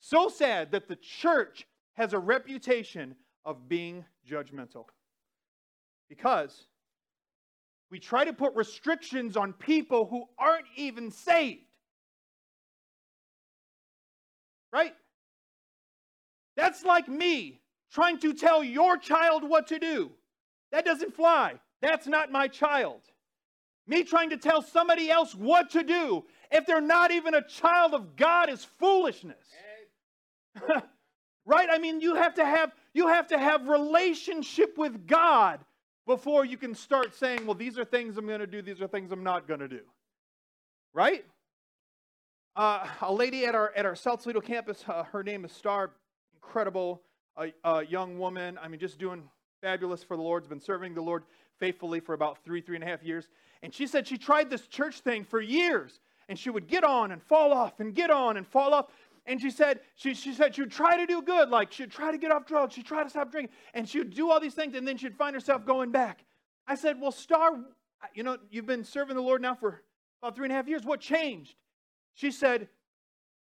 So 0.00 0.28
sad 0.28 0.72
that 0.72 0.88
the 0.88 0.96
church 0.96 1.66
has 1.94 2.12
a 2.12 2.18
reputation 2.18 3.16
of 3.44 3.68
being 3.68 4.04
judgmental. 4.28 4.84
Because 6.08 6.67
we 7.90 7.98
try 7.98 8.24
to 8.24 8.32
put 8.32 8.54
restrictions 8.54 9.36
on 9.36 9.52
people 9.54 10.06
who 10.06 10.24
aren't 10.38 10.66
even 10.76 11.10
saved. 11.10 11.62
Right? 14.72 14.92
That's 16.56 16.84
like 16.84 17.08
me 17.08 17.60
trying 17.90 18.18
to 18.20 18.34
tell 18.34 18.62
your 18.62 18.98
child 18.98 19.48
what 19.48 19.68
to 19.68 19.78
do. 19.78 20.10
That 20.72 20.84
doesn't 20.84 21.14
fly. 21.14 21.54
That's 21.80 22.06
not 22.06 22.30
my 22.30 22.48
child. 22.48 23.00
Me 23.86 24.02
trying 24.02 24.30
to 24.30 24.36
tell 24.36 24.60
somebody 24.60 25.10
else 25.10 25.34
what 25.34 25.70
to 25.70 25.82
do 25.82 26.24
if 26.52 26.66
they're 26.66 26.80
not 26.80 27.10
even 27.10 27.34
a 27.34 27.46
child 27.46 27.94
of 27.94 28.16
God 28.16 28.50
is 28.50 28.64
foolishness. 28.64 29.46
right? 31.46 31.68
I 31.70 31.78
mean, 31.78 32.02
you 32.02 32.14
have 32.16 32.34
to 32.34 32.44
have 32.44 32.72
you 32.92 33.08
have 33.08 33.28
to 33.28 33.38
have 33.38 33.68
relationship 33.68 34.76
with 34.76 35.06
God 35.06 35.60
before 36.08 36.44
you 36.44 36.56
can 36.56 36.74
start 36.74 37.14
saying, 37.14 37.46
well, 37.46 37.54
these 37.54 37.78
are 37.78 37.84
things 37.84 38.16
I'm 38.16 38.26
going 38.26 38.40
to 38.40 38.46
do, 38.46 38.62
these 38.62 38.80
are 38.80 38.88
things 38.88 39.12
I'm 39.12 39.22
not 39.22 39.46
going 39.46 39.60
to 39.60 39.68
do. 39.68 39.82
Right? 40.92 41.24
Uh, 42.56 42.88
a 43.02 43.12
lady 43.12 43.44
at 43.44 43.54
our, 43.54 43.72
at 43.76 43.86
our 43.86 43.94
South 43.94 44.22
Toledo 44.22 44.40
campus, 44.40 44.82
uh, 44.88 45.04
her 45.04 45.22
name 45.22 45.44
is 45.44 45.52
Star, 45.52 45.92
incredible 46.34 47.02
uh, 47.62 47.84
young 47.88 48.18
woman. 48.18 48.58
I 48.60 48.66
mean, 48.66 48.80
just 48.80 48.98
doing 48.98 49.22
fabulous 49.60 50.02
for 50.02 50.16
the 50.16 50.22
Lord, 50.22 50.42
has 50.42 50.48
been 50.48 50.60
serving 50.60 50.94
the 50.94 51.02
Lord 51.02 51.24
faithfully 51.58 52.00
for 52.00 52.14
about 52.14 52.38
three, 52.44 52.62
three 52.62 52.74
and 52.74 52.82
a 52.82 52.86
half 52.86 53.02
years. 53.02 53.28
And 53.62 53.72
she 53.72 53.86
said 53.86 54.06
she 54.06 54.16
tried 54.16 54.50
this 54.50 54.66
church 54.66 55.00
thing 55.00 55.24
for 55.24 55.40
years. 55.40 56.00
And 56.30 56.38
she 56.38 56.50
would 56.50 56.66
get 56.66 56.84
on 56.84 57.10
and 57.10 57.22
fall 57.22 57.54
off 57.54 57.80
and 57.80 57.94
get 57.94 58.10
on 58.10 58.36
and 58.36 58.46
fall 58.46 58.74
off. 58.74 58.86
And 59.28 59.38
she 59.38 59.50
said, 59.50 59.80
she, 59.94 60.14
she 60.14 60.32
said 60.32 60.54
she 60.54 60.62
would 60.62 60.72
try 60.72 60.96
to 60.96 61.04
do 61.04 61.20
good, 61.20 61.50
like 61.50 61.70
she'd 61.70 61.90
try 61.90 62.10
to 62.10 62.16
get 62.16 62.32
off 62.32 62.46
drugs, 62.46 62.74
she'd 62.74 62.86
try 62.86 63.04
to 63.04 63.10
stop 63.10 63.30
drinking, 63.30 63.54
and 63.74 63.86
she 63.86 63.98
would 63.98 64.14
do 64.14 64.30
all 64.30 64.40
these 64.40 64.54
things, 64.54 64.74
and 64.74 64.88
then 64.88 64.96
she'd 64.96 65.14
find 65.14 65.34
herself 65.34 65.66
going 65.66 65.92
back. 65.92 66.24
I 66.66 66.74
said, 66.74 66.98
Well, 66.98 67.12
Star, 67.12 67.50
you 68.14 68.22
know, 68.22 68.38
you've 68.50 68.64
been 68.64 68.84
serving 68.84 69.16
the 69.16 69.22
Lord 69.22 69.42
now 69.42 69.54
for 69.54 69.82
about 70.22 70.34
three 70.34 70.46
and 70.46 70.52
a 70.52 70.56
half 70.56 70.66
years. 70.66 70.82
What 70.82 71.00
changed? 71.00 71.56
She 72.14 72.30
said, 72.30 72.68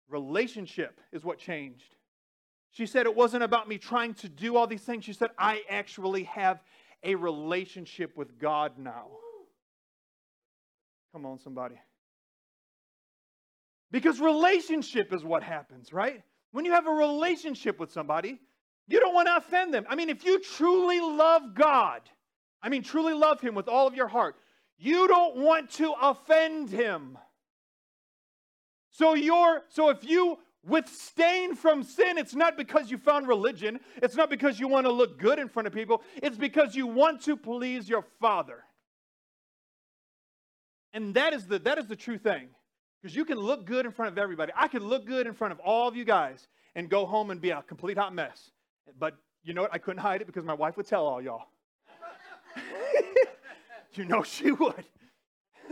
Relationship 0.08 1.00
is 1.12 1.24
what 1.24 1.38
changed. 1.38 1.96
She 2.70 2.86
said, 2.86 3.06
It 3.06 3.16
wasn't 3.16 3.42
about 3.42 3.68
me 3.68 3.76
trying 3.76 4.14
to 4.14 4.28
do 4.28 4.56
all 4.56 4.68
these 4.68 4.82
things. 4.82 5.04
She 5.04 5.12
said, 5.12 5.30
I 5.36 5.62
actually 5.68 6.22
have 6.24 6.62
a 7.02 7.16
relationship 7.16 8.16
with 8.16 8.38
God 8.38 8.78
now. 8.78 9.08
Come 11.12 11.26
on, 11.26 11.40
somebody. 11.40 11.74
Because 13.92 14.20
relationship 14.20 15.12
is 15.12 15.22
what 15.22 15.42
happens, 15.42 15.92
right? 15.92 16.22
When 16.50 16.64
you 16.64 16.72
have 16.72 16.86
a 16.86 16.90
relationship 16.90 17.78
with 17.78 17.92
somebody, 17.92 18.40
you 18.88 18.98
don't 18.98 19.14
want 19.14 19.28
to 19.28 19.36
offend 19.36 19.72
them. 19.72 19.84
I 19.88 19.94
mean, 19.94 20.08
if 20.08 20.24
you 20.24 20.40
truly 20.40 20.98
love 21.00 21.54
God, 21.54 22.00
I 22.62 22.70
mean, 22.70 22.82
truly 22.82 23.12
love 23.12 23.40
Him 23.40 23.54
with 23.54 23.68
all 23.68 23.86
of 23.86 23.94
your 23.94 24.08
heart, 24.08 24.36
you 24.78 25.06
don't 25.06 25.36
want 25.36 25.70
to 25.72 25.94
offend 26.00 26.70
Him. 26.70 27.18
So 28.90 29.14
you're 29.14 29.62
so 29.68 29.90
if 29.90 30.04
you 30.04 30.38
abstain 30.70 31.54
from 31.54 31.82
sin, 31.82 32.18
it's 32.18 32.34
not 32.34 32.56
because 32.56 32.90
you 32.90 32.96
found 32.96 33.28
religion, 33.28 33.78
it's 33.96 34.16
not 34.16 34.30
because 34.30 34.58
you 34.58 34.68
want 34.68 34.86
to 34.86 34.92
look 34.92 35.18
good 35.18 35.38
in 35.38 35.48
front 35.48 35.66
of 35.66 35.74
people, 35.74 36.02
it's 36.22 36.36
because 36.36 36.74
you 36.74 36.86
want 36.86 37.22
to 37.22 37.36
please 37.36 37.88
your 37.88 38.04
Father. 38.20 38.64
And 40.94 41.14
that 41.14 41.32
is 41.34 41.46
the 41.46 41.58
that 41.60 41.78
is 41.78 41.86
the 41.86 41.96
true 41.96 42.18
thing. 42.18 42.48
Because 43.02 43.16
you 43.16 43.24
can 43.24 43.38
look 43.38 43.64
good 43.64 43.84
in 43.84 43.90
front 43.92 44.12
of 44.12 44.18
everybody. 44.18 44.52
I 44.54 44.68
can 44.68 44.84
look 44.84 45.06
good 45.06 45.26
in 45.26 45.34
front 45.34 45.52
of 45.52 45.58
all 45.60 45.88
of 45.88 45.96
you 45.96 46.04
guys 46.04 46.46
and 46.76 46.88
go 46.88 47.04
home 47.04 47.30
and 47.30 47.40
be 47.40 47.50
a 47.50 47.62
complete 47.62 47.98
hot 47.98 48.14
mess. 48.14 48.52
But 48.98 49.16
you 49.42 49.54
know 49.54 49.62
what? 49.62 49.74
I 49.74 49.78
couldn't 49.78 50.00
hide 50.00 50.20
it 50.20 50.26
because 50.26 50.44
my 50.44 50.54
wife 50.54 50.76
would 50.76 50.86
tell 50.86 51.04
all 51.06 51.20
y'all. 51.20 51.46
you 53.94 54.04
know 54.04 54.22
she 54.22 54.52
would. 54.52 54.84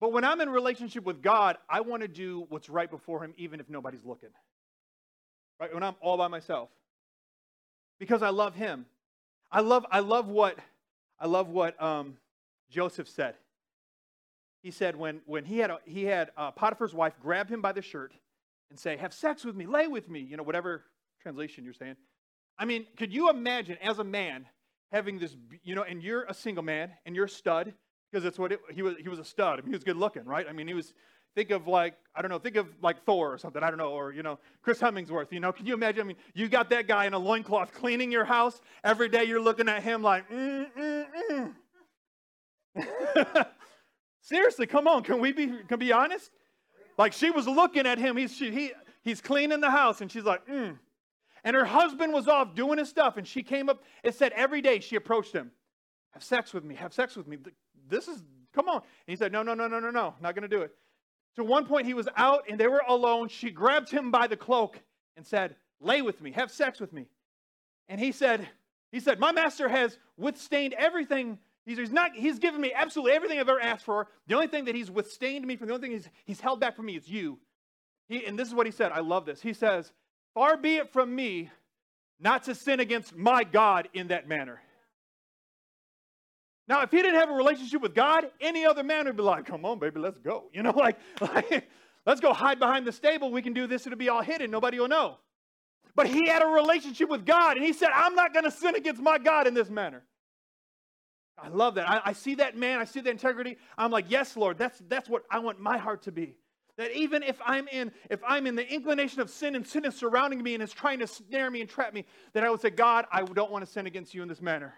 but 0.00 0.12
when 0.12 0.24
I'm 0.24 0.42
in 0.42 0.50
relationship 0.50 1.04
with 1.04 1.22
God, 1.22 1.56
I 1.70 1.80
want 1.80 2.02
to 2.02 2.08
do 2.08 2.44
what's 2.50 2.68
right 2.68 2.90
before 2.90 3.24
him 3.24 3.32
even 3.38 3.60
if 3.60 3.70
nobody's 3.70 4.04
looking. 4.04 4.28
Right? 5.58 5.72
When 5.72 5.82
I'm 5.82 5.96
all 6.02 6.18
by 6.18 6.28
myself. 6.28 6.68
Because 7.98 8.22
I 8.22 8.28
love 8.28 8.54
him. 8.54 8.84
I 9.50 9.60
love 9.60 9.86
I 9.90 10.00
love 10.00 10.28
what 10.28 10.58
I 11.18 11.26
love 11.26 11.48
what 11.48 11.80
um, 11.82 12.16
Joseph 12.72 13.08
said. 13.08 13.34
He 14.62 14.70
said 14.70 14.96
when, 14.96 15.20
when 15.26 15.44
he 15.44 15.58
had, 15.58 15.70
a, 15.70 15.78
he 15.84 16.04
had 16.04 16.30
uh, 16.36 16.52
Potiphar's 16.52 16.94
wife 16.94 17.14
grab 17.20 17.48
him 17.48 17.60
by 17.60 17.72
the 17.72 17.82
shirt 17.82 18.14
and 18.70 18.78
say, 18.78 18.96
Have 18.96 19.12
sex 19.12 19.44
with 19.44 19.54
me, 19.56 19.66
lay 19.66 19.86
with 19.86 20.08
me, 20.08 20.20
you 20.20 20.36
know, 20.36 20.42
whatever 20.42 20.84
translation 21.20 21.64
you're 21.64 21.74
saying. 21.74 21.96
I 22.58 22.64
mean, 22.64 22.86
could 22.96 23.12
you 23.12 23.28
imagine 23.28 23.76
as 23.82 23.98
a 23.98 24.04
man 24.04 24.46
having 24.92 25.18
this, 25.18 25.36
you 25.62 25.74
know, 25.74 25.82
and 25.82 26.02
you're 26.02 26.24
a 26.24 26.34
single 26.34 26.62
man 26.62 26.90
and 27.04 27.16
you're 27.16 27.24
a 27.24 27.30
stud, 27.30 27.72
because 28.10 28.22
that's 28.22 28.38
what 28.38 28.52
it, 28.52 28.60
he 28.72 28.82
was, 28.82 28.96
he 28.98 29.08
was 29.08 29.18
a 29.18 29.24
stud. 29.24 29.58
I 29.58 29.62
mean, 29.62 29.68
he 29.68 29.74
was 29.74 29.84
good 29.84 29.96
looking, 29.96 30.24
right? 30.24 30.46
I 30.48 30.52
mean, 30.52 30.68
he 30.68 30.74
was, 30.74 30.92
think 31.34 31.50
of 31.50 31.66
like, 31.66 31.94
I 32.14 32.22
don't 32.22 32.30
know, 32.30 32.38
think 32.38 32.56
of 32.56 32.66
like 32.82 33.04
Thor 33.04 33.32
or 33.32 33.38
something, 33.38 33.62
I 33.62 33.68
don't 33.68 33.78
know, 33.78 33.90
or, 33.90 34.12
you 34.12 34.22
know, 34.22 34.38
Chris 34.60 34.78
Hemsworth, 34.78 35.32
you 35.32 35.40
know, 35.40 35.50
can 35.50 35.66
you 35.66 35.74
imagine? 35.74 36.02
I 36.02 36.04
mean, 36.04 36.18
you 36.34 36.48
got 36.48 36.70
that 36.70 36.86
guy 36.86 37.06
in 37.06 37.14
a 37.14 37.18
loincloth 37.18 37.72
cleaning 37.72 38.12
your 38.12 38.24
house. 38.24 38.60
Every 38.84 39.08
day 39.08 39.24
you're 39.24 39.40
looking 39.42 39.68
at 39.68 39.82
him 39.82 40.02
like, 40.02 40.28
mm, 40.30 40.66
mm, 40.78 41.06
mm. 41.30 41.54
Seriously, 44.20 44.66
come 44.66 44.86
on, 44.86 45.02
can 45.02 45.20
we 45.20 45.32
be, 45.32 45.52
can 45.68 45.78
be 45.78 45.92
honest? 45.92 46.30
Like 46.98 47.12
she 47.12 47.30
was 47.30 47.46
looking 47.46 47.86
at 47.86 47.98
him, 47.98 48.16
he's, 48.16 48.34
she, 48.34 48.50
he, 48.50 48.72
he's 49.02 49.20
cleaning 49.20 49.60
the 49.60 49.70
house, 49.70 50.00
and 50.00 50.10
she's 50.10 50.24
like, 50.24 50.46
mm. 50.46 50.78
And 51.44 51.56
her 51.56 51.64
husband 51.64 52.12
was 52.12 52.28
off 52.28 52.54
doing 52.54 52.78
his 52.78 52.88
stuff, 52.88 53.16
and 53.16 53.26
she 53.26 53.42
came 53.42 53.68
up, 53.68 53.82
it 54.04 54.14
said 54.14 54.32
every 54.32 54.62
day 54.62 54.78
she 54.80 54.96
approached 54.96 55.32
him, 55.32 55.50
have 56.12 56.22
sex 56.22 56.54
with 56.54 56.64
me, 56.64 56.74
have 56.76 56.92
sex 56.92 57.16
with 57.16 57.26
me. 57.26 57.38
This 57.88 58.06
is, 58.06 58.22
come 58.54 58.68
on. 58.68 58.76
And 58.76 58.82
he 59.06 59.16
said, 59.16 59.32
no, 59.32 59.42
no, 59.42 59.54
no, 59.54 59.66
no, 59.66 59.80
no, 59.80 59.90
no, 59.90 60.14
not 60.20 60.34
going 60.34 60.48
to 60.48 60.56
do 60.56 60.62
it. 60.62 60.72
To 61.36 61.44
one 61.44 61.66
point 61.66 61.86
he 61.86 61.94
was 61.94 62.08
out 62.16 62.44
and 62.48 62.60
they 62.60 62.68
were 62.68 62.82
alone. 62.86 63.28
She 63.28 63.50
grabbed 63.50 63.90
him 63.90 64.10
by 64.10 64.26
the 64.26 64.36
cloak 64.36 64.78
and 65.16 65.26
said, 65.26 65.56
lay 65.80 66.02
with 66.02 66.20
me, 66.20 66.30
have 66.32 66.50
sex 66.50 66.78
with 66.78 66.92
me. 66.92 67.06
And 67.88 67.98
he 67.98 68.12
said, 68.12 68.48
he 68.92 69.00
said, 69.00 69.18
my 69.18 69.32
master 69.32 69.68
has 69.68 69.98
withstained 70.16 70.74
everything 70.74 71.38
He's, 71.64 71.92
not, 71.92 72.12
he's 72.14 72.38
given 72.38 72.60
me 72.60 72.72
absolutely 72.74 73.12
everything 73.12 73.38
I've 73.38 73.48
ever 73.48 73.60
asked 73.60 73.84
for. 73.84 74.08
The 74.26 74.34
only 74.34 74.48
thing 74.48 74.64
that 74.64 74.74
he's 74.74 74.90
withstained 74.90 75.46
me 75.46 75.56
from, 75.56 75.68
the 75.68 75.74
only 75.74 75.86
thing 75.86 75.96
he's, 75.96 76.08
he's 76.24 76.40
held 76.40 76.58
back 76.58 76.74
from 76.74 76.86
me 76.86 76.96
is 76.96 77.08
you. 77.08 77.38
He, 78.08 78.26
and 78.26 78.38
this 78.38 78.48
is 78.48 78.54
what 78.54 78.66
he 78.66 78.72
said. 78.72 78.90
I 78.90 79.00
love 79.00 79.26
this. 79.26 79.40
He 79.40 79.52
says, 79.52 79.92
Far 80.34 80.56
be 80.56 80.76
it 80.76 80.92
from 80.92 81.14
me 81.14 81.50
not 82.18 82.44
to 82.44 82.54
sin 82.54 82.80
against 82.80 83.14
my 83.14 83.44
God 83.44 83.88
in 83.94 84.08
that 84.08 84.28
manner. 84.28 84.60
Now, 86.68 86.82
if 86.82 86.90
he 86.90 87.02
didn't 87.02 87.16
have 87.16 87.28
a 87.28 87.34
relationship 87.34 87.82
with 87.82 87.94
God, 87.94 88.26
any 88.40 88.64
other 88.64 88.82
man 88.82 89.06
would 89.06 89.16
be 89.16 89.22
like, 89.22 89.44
come 89.44 89.64
on, 89.64 89.78
baby, 89.78 90.00
let's 90.00 90.18
go. 90.18 90.44
You 90.52 90.62
know, 90.62 90.70
like, 90.70 90.98
like 91.20 91.68
let's 92.06 92.20
go 92.20 92.32
hide 92.32 92.58
behind 92.58 92.86
the 92.86 92.92
stable. 92.92 93.30
We 93.30 93.42
can 93.42 93.52
do 93.52 93.66
this. 93.66 93.86
It'll 93.86 93.98
be 93.98 94.08
all 94.08 94.22
hidden. 94.22 94.50
Nobody 94.50 94.78
will 94.78 94.88
know. 94.88 95.16
But 95.94 96.06
he 96.06 96.28
had 96.28 96.42
a 96.42 96.46
relationship 96.46 97.10
with 97.10 97.26
God, 97.26 97.56
and 97.56 97.66
he 97.66 97.72
said, 97.72 97.90
I'm 97.94 98.14
not 98.14 98.32
going 98.32 98.44
to 98.44 98.50
sin 98.50 98.74
against 98.74 99.02
my 99.02 99.18
God 99.18 99.46
in 99.46 99.54
this 99.54 99.68
manner. 99.68 100.02
I 101.42 101.48
love 101.48 101.74
that. 101.74 101.88
I, 101.88 102.00
I, 102.06 102.12
see 102.12 102.36
that 102.36 102.56
man, 102.56 102.78
I 102.78 102.84
see 102.84 103.00
the 103.00 103.10
integrity. 103.10 103.58
I'm 103.76 103.90
like, 103.90 104.06
yes, 104.08 104.36
Lord, 104.36 104.58
that's, 104.58 104.80
that's 104.88 105.08
what 105.08 105.24
I 105.30 105.40
want 105.40 105.58
my 105.60 105.76
heart 105.76 106.02
to 106.02 106.12
be. 106.12 106.36
That 106.78 106.92
even 106.92 107.22
if 107.22 107.38
I'm 107.44 107.68
in, 107.68 107.92
if 108.08 108.20
I'm 108.26 108.46
in 108.46 108.54
the 108.54 108.66
inclination 108.72 109.20
of 109.20 109.28
sin 109.28 109.56
and 109.56 109.66
sin 109.66 109.84
is 109.84 109.94
surrounding 109.94 110.42
me 110.42 110.54
and 110.54 110.62
is 110.62 110.72
trying 110.72 111.00
to 111.00 111.06
snare 111.06 111.50
me 111.50 111.60
and 111.60 111.68
trap 111.68 111.92
me, 111.92 112.06
that 112.32 112.44
I 112.44 112.50
would 112.50 112.60
say, 112.60 112.70
God, 112.70 113.06
I 113.12 113.22
don't 113.22 113.50
want 113.50 113.64
to 113.64 113.70
sin 113.70 113.86
against 113.86 114.14
you 114.14 114.22
in 114.22 114.28
this 114.28 114.40
manner. 114.40 114.74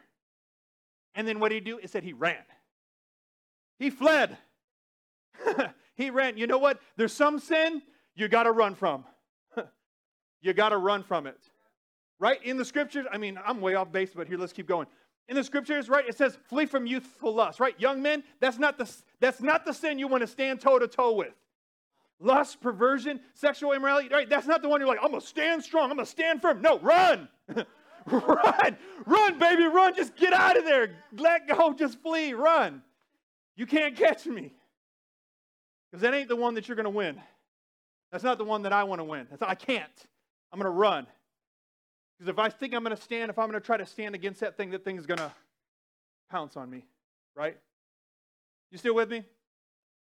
And 1.14 1.28
then 1.28 1.38
what 1.38 1.50
did 1.50 1.56
he 1.56 1.60
do? 1.60 1.78
It 1.78 1.90
said 1.90 2.02
he 2.02 2.12
ran. 2.12 2.42
He 3.78 3.90
fled. 3.90 4.36
he 5.94 6.10
ran. 6.10 6.36
You 6.36 6.46
know 6.46 6.58
what? 6.58 6.80
There's 6.96 7.12
some 7.12 7.38
sin 7.38 7.82
you 8.16 8.26
got 8.26 8.44
to 8.44 8.52
run 8.52 8.74
from. 8.74 9.04
you 10.40 10.52
got 10.52 10.70
to 10.70 10.78
run 10.78 11.04
from 11.04 11.26
it. 11.26 11.38
Right? 12.18 12.42
In 12.42 12.56
the 12.56 12.64
scriptures, 12.64 13.06
I 13.12 13.18
mean, 13.18 13.38
I'm 13.44 13.60
way 13.60 13.74
off 13.74 13.92
base, 13.92 14.10
but 14.14 14.26
here, 14.26 14.38
let's 14.38 14.52
keep 14.52 14.66
going 14.66 14.86
in 15.28 15.36
the 15.36 15.44
scriptures, 15.44 15.88
right? 15.88 16.06
It 16.06 16.16
says, 16.16 16.38
flee 16.48 16.66
from 16.66 16.86
youthful 16.86 17.34
lust, 17.34 17.60
right? 17.60 17.78
Young 17.78 18.02
men, 18.02 18.22
that's 18.40 18.58
not 18.58 18.78
the, 18.78 18.90
that's 19.20 19.40
not 19.40 19.64
the 19.64 19.72
sin 19.72 19.98
you 19.98 20.08
want 20.08 20.20
to 20.22 20.26
stand 20.26 20.60
toe 20.60 20.78
to 20.78 20.86
toe 20.86 21.12
with. 21.12 21.34
Lust, 22.20 22.60
perversion, 22.60 23.20
sexual 23.34 23.72
immorality, 23.72 24.08
right? 24.10 24.28
That's 24.28 24.46
not 24.46 24.62
the 24.62 24.68
one 24.68 24.80
you're 24.80 24.88
like, 24.88 25.00
I'm 25.02 25.10
going 25.10 25.20
to 25.20 25.26
stand 25.26 25.62
strong, 25.62 25.90
I'm 25.90 25.96
going 25.96 26.06
to 26.06 26.10
stand 26.10 26.42
firm. 26.42 26.62
No, 26.62 26.78
run. 26.78 27.28
run. 28.06 28.76
Run, 29.06 29.38
baby, 29.38 29.64
run. 29.64 29.94
Just 29.94 30.16
get 30.16 30.32
out 30.32 30.56
of 30.56 30.64
there. 30.64 30.90
Let 31.16 31.48
go. 31.48 31.72
Just 31.72 32.00
flee. 32.02 32.32
Run. 32.32 32.82
You 33.56 33.66
can't 33.66 33.96
catch 33.96 34.26
me. 34.26 34.52
Because 35.90 36.02
that 36.02 36.14
ain't 36.14 36.28
the 36.28 36.36
one 36.36 36.54
that 36.54 36.68
you're 36.68 36.76
going 36.76 36.84
to 36.84 36.90
win. 36.90 37.20
That's 38.10 38.24
not 38.24 38.38
the 38.38 38.44
one 38.44 38.62
that 38.62 38.72
I 38.72 38.84
want 38.84 39.00
to 39.00 39.04
win. 39.04 39.26
That's, 39.30 39.42
I 39.42 39.54
can't. 39.54 40.06
I'm 40.52 40.58
going 40.58 40.70
to 40.70 40.76
run. 40.76 41.06
Because 42.18 42.30
if 42.30 42.38
I 42.38 42.48
think 42.48 42.74
I'm 42.74 42.84
going 42.84 42.96
to 42.96 43.02
stand, 43.02 43.30
if 43.30 43.38
I'm 43.38 43.48
going 43.48 43.60
to 43.60 43.64
try 43.64 43.76
to 43.76 43.86
stand 43.86 44.14
against 44.14 44.40
that 44.40 44.56
thing, 44.56 44.70
that 44.70 44.84
thing's 44.84 45.06
going 45.06 45.18
to 45.18 45.32
pounce 46.30 46.56
on 46.56 46.70
me, 46.70 46.84
right? 47.34 47.56
You 48.70 48.78
still 48.78 48.94
with 48.94 49.10
me? 49.10 49.24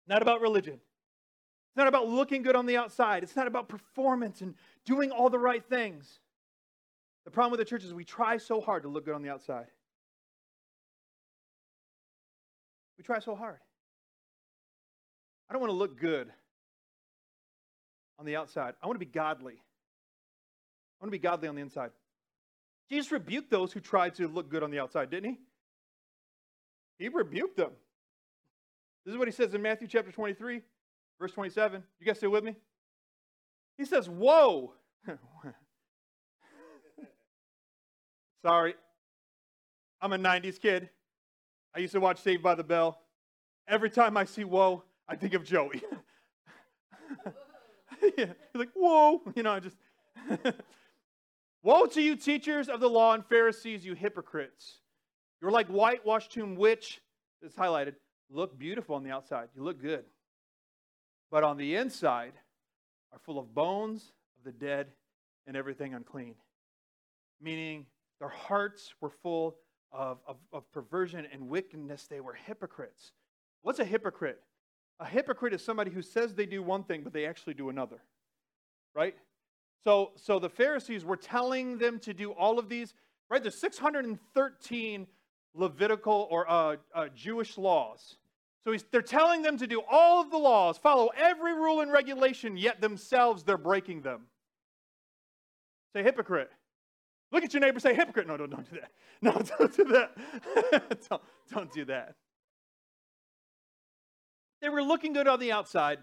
Not 0.06 0.22
about 0.22 0.40
religion. 0.40 0.74
It's 0.74 1.76
not 1.76 1.86
about 1.86 2.08
looking 2.08 2.42
good 2.42 2.56
on 2.56 2.66
the 2.66 2.76
outside. 2.76 3.22
It's 3.22 3.36
not 3.36 3.46
about 3.46 3.68
performance 3.68 4.40
and 4.40 4.54
doing 4.84 5.10
all 5.10 5.30
the 5.30 5.38
right 5.38 5.64
things. 5.64 6.18
The 7.24 7.30
problem 7.30 7.52
with 7.52 7.60
the 7.60 7.64
church 7.64 7.84
is 7.84 7.94
we 7.94 8.04
try 8.04 8.38
so 8.38 8.60
hard 8.60 8.82
to 8.82 8.88
look 8.88 9.04
good 9.04 9.14
on 9.14 9.22
the 9.22 9.30
outside. 9.30 9.66
We 12.98 13.04
try 13.04 13.20
so 13.20 13.34
hard. 13.34 13.58
I 15.48 15.52
don't 15.52 15.60
want 15.60 15.70
to 15.70 15.76
look 15.76 15.98
good 15.98 16.30
on 18.18 18.26
the 18.26 18.36
outside. 18.36 18.74
I 18.82 18.86
want 18.86 18.98
to 18.98 19.04
be 19.04 19.10
godly. 19.10 19.62
I 21.00 21.04
want 21.04 21.12
to 21.12 21.18
be 21.18 21.22
godly 21.22 21.48
on 21.48 21.54
the 21.54 21.62
inside. 21.62 21.90
Jesus 22.90 23.10
rebuked 23.10 23.50
those 23.50 23.72
who 23.72 23.80
tried 23.80 24.14
to 24.16 24.28
look 24.28 24.50
good 24.50 24.62
on 24.62 24.70
the 24.70 24.78
outside, 24.78 25.10
didn't 25.10 25.30
he? 25.30 25.38
He 26.98 27.08
rebuked 27.08 27.56
them. 27.56 27.70
This 29.04 29.12
is 29.12 29.18
what 29.18 29.26
he 29.28 29.32
says 29.32 29.54
in 29.54 29.62
Matthew 29.62 29.88
chapter 29.88 30.12
23, 30.12 30.60
verse 31.18 31.32
27. 31.32 31.82
You 31.98 32.06
guys 32.06 32.18
still 32.18 32.30
with 32.30 32.44
me? 32.44 32.54
He 33.78 33.84
says, 33.86 34.08
Whoa. 34.08 34.74
Sorry. 38.44 38.74
I'm 40.02 40.12
a 40.12 40.18
90s 40.18 40.60
kid. 40.60 40.90
I 41.74 41.78
used 41.80 41.92
to 41.92 42.00
watch 42.00 42.20
Saved 42.20 42.42
by 42.42 42.54
the 42.54 42.64
Bell. 42.64 42.98
Every 43.68 43.90
time 43.90 44.16
I 44.16 44.24
see 44.24 44.44
whoa, 44.44 44.82
I 45.08 45.16
think 45.16 45.34
of 45.34 45.44
Joey. 45.44 45.82
yeah, 48.18 48.26
he's 48.26 48.54
like, 48.54 48.70
whoa. 48.74 49.20
You 49.34 49.42
know, 49.42 49.52
I 49.52 49.60
just. 49.60 49.76
Woe 51.62 51.86
to 51.86 52.00
you, 52.00 52.16
teachers 52.16 52.68
of 52.68 52.80
the 52.80 52.88
law 52.88 53.12
and 53.12 53.24
Pharisees, 53.26 53.84
you 53.84 53.94
hypocrites! 53.94 54.78
You're 55.40 55.50
like 55.50 55.68
whitewashed 55.68 56.32
tomb, 56.32 56.54
which, 56.54 57.00
it's 57.42 57.56
highlighted, 57.56 57.94
look 58.30 58.58
beautiful 58.58 58.94
on 58.94 59.02
the 59.02 59.10
outside. 59.10 59.48
You 59.54 59.62
look 59.62 59.80
good. 59.80 60.04
But 61.30 61.44
on 61.44 61.56
the 61.56 61.76
inside 61.76 62.32
are 63.12 63.18
full 63.18 63.38
of 63.38 63.54
bones 63.54 64.12
of 64.38 64.44
the 64.44 64.52
dead 64.52 64.88
and 65.46 65.56
everything 65.56 65.94
unclean. 65.94 66.34
Meaning 67.40 67.86
their 68.18 68.28
hearts 68.28 68.92
were 69.00 69.10
full 69.10 69.56
of, 69.92 70.18
of, 70.26 70.36
of 70.52 70.70
perversion 70.72 71.26
and 71.32 71.48
wickedness. 71.48 72.06
They 72.06 72.20
were 72.20 72.34
hypocrites. 72.34 73.12
What's 73.62 73.78
a 73.78 73.84
hypocrite? 73.84 74.40
A 74.98 75.06
hypocrite 75.06 75.54
is 75.54 75.64
somebody 75.64 75.90
who 75.90 76.02
says 76.02 76.34
they 76.34 76.46
do 76.46 76.62
one 76.62 76.84
thing, 76.84 77.02
but 77.02 77.12
they 77.12 77.26
actually 77.26 77.54
do 77.54 77.70
another. 77.70 78.02
Right? 78.94 79.16
So, 79.84 80.12
so 80.16 80.38
the 80.38 80.48
Pharisees 80.48 81.04
were 81.04 81.16
telling 81.16 81.78
them 81.78 81.98
to 82.00 82.12
do 82.12 82.32
all 82.32 82.58
of 82.58 82.68
these, 82.68 82.94
right? 83.30 83.42
There's 83.42 83.58
613 83.58 85.06
Levitical 85.54 86.28
or 86.30 86.48
uh, 86.48 86.76
uh, 86.94 87.08
Jewish 87.14 87.58
laws. 87.58 88.16
So 88.64 88.76
they're 88.92 89.02
telling 89.02 89.42
them 89.42 89.56
to 89.58 89.66
do 89.66 89.82
all 89.90 90.20
of 90.20 90.30
the 90.30 90.36
laws, 90.36 90.78
follow 90.78 91.10
every 91.16 91.54
rule 91.54 91.80
and 91.80 91.90
regulation, 91.90 92.56
yet 92.56 92.80
themselves 92.80 93.42
they're 93.42 93.56
breaking 93.56 94.02
them. 94.02 94.26
Say 95.94 96.02
hypocrite. 96.02 96.50
Look 97.32 97.42
at 97.42 97.52
your 97.52 97.60
neighbor, 97.60 97.80
say 97.80 97.94
hypocrite. 97.94 98.26
No, 98.26 98.36
no, 98.36 98.46
don't 98.46 98.68
do 98.68 98.76
that. 98.80 98.92
No, 99.22 99.32
don't 99.32 99.76
do 99.76 99.84
that. 99.84 101.08
don't, 101.08 101.22
don't 101.52 101.72
do 101.72 101.84
that. 101.86 102.14
They 104.60 104.68
were 104.68 104.82
looking 104.82 105.12
good 105.12 105.26
on 105.26 105.40
the 105.40 105.52
outside, 105.52 105.98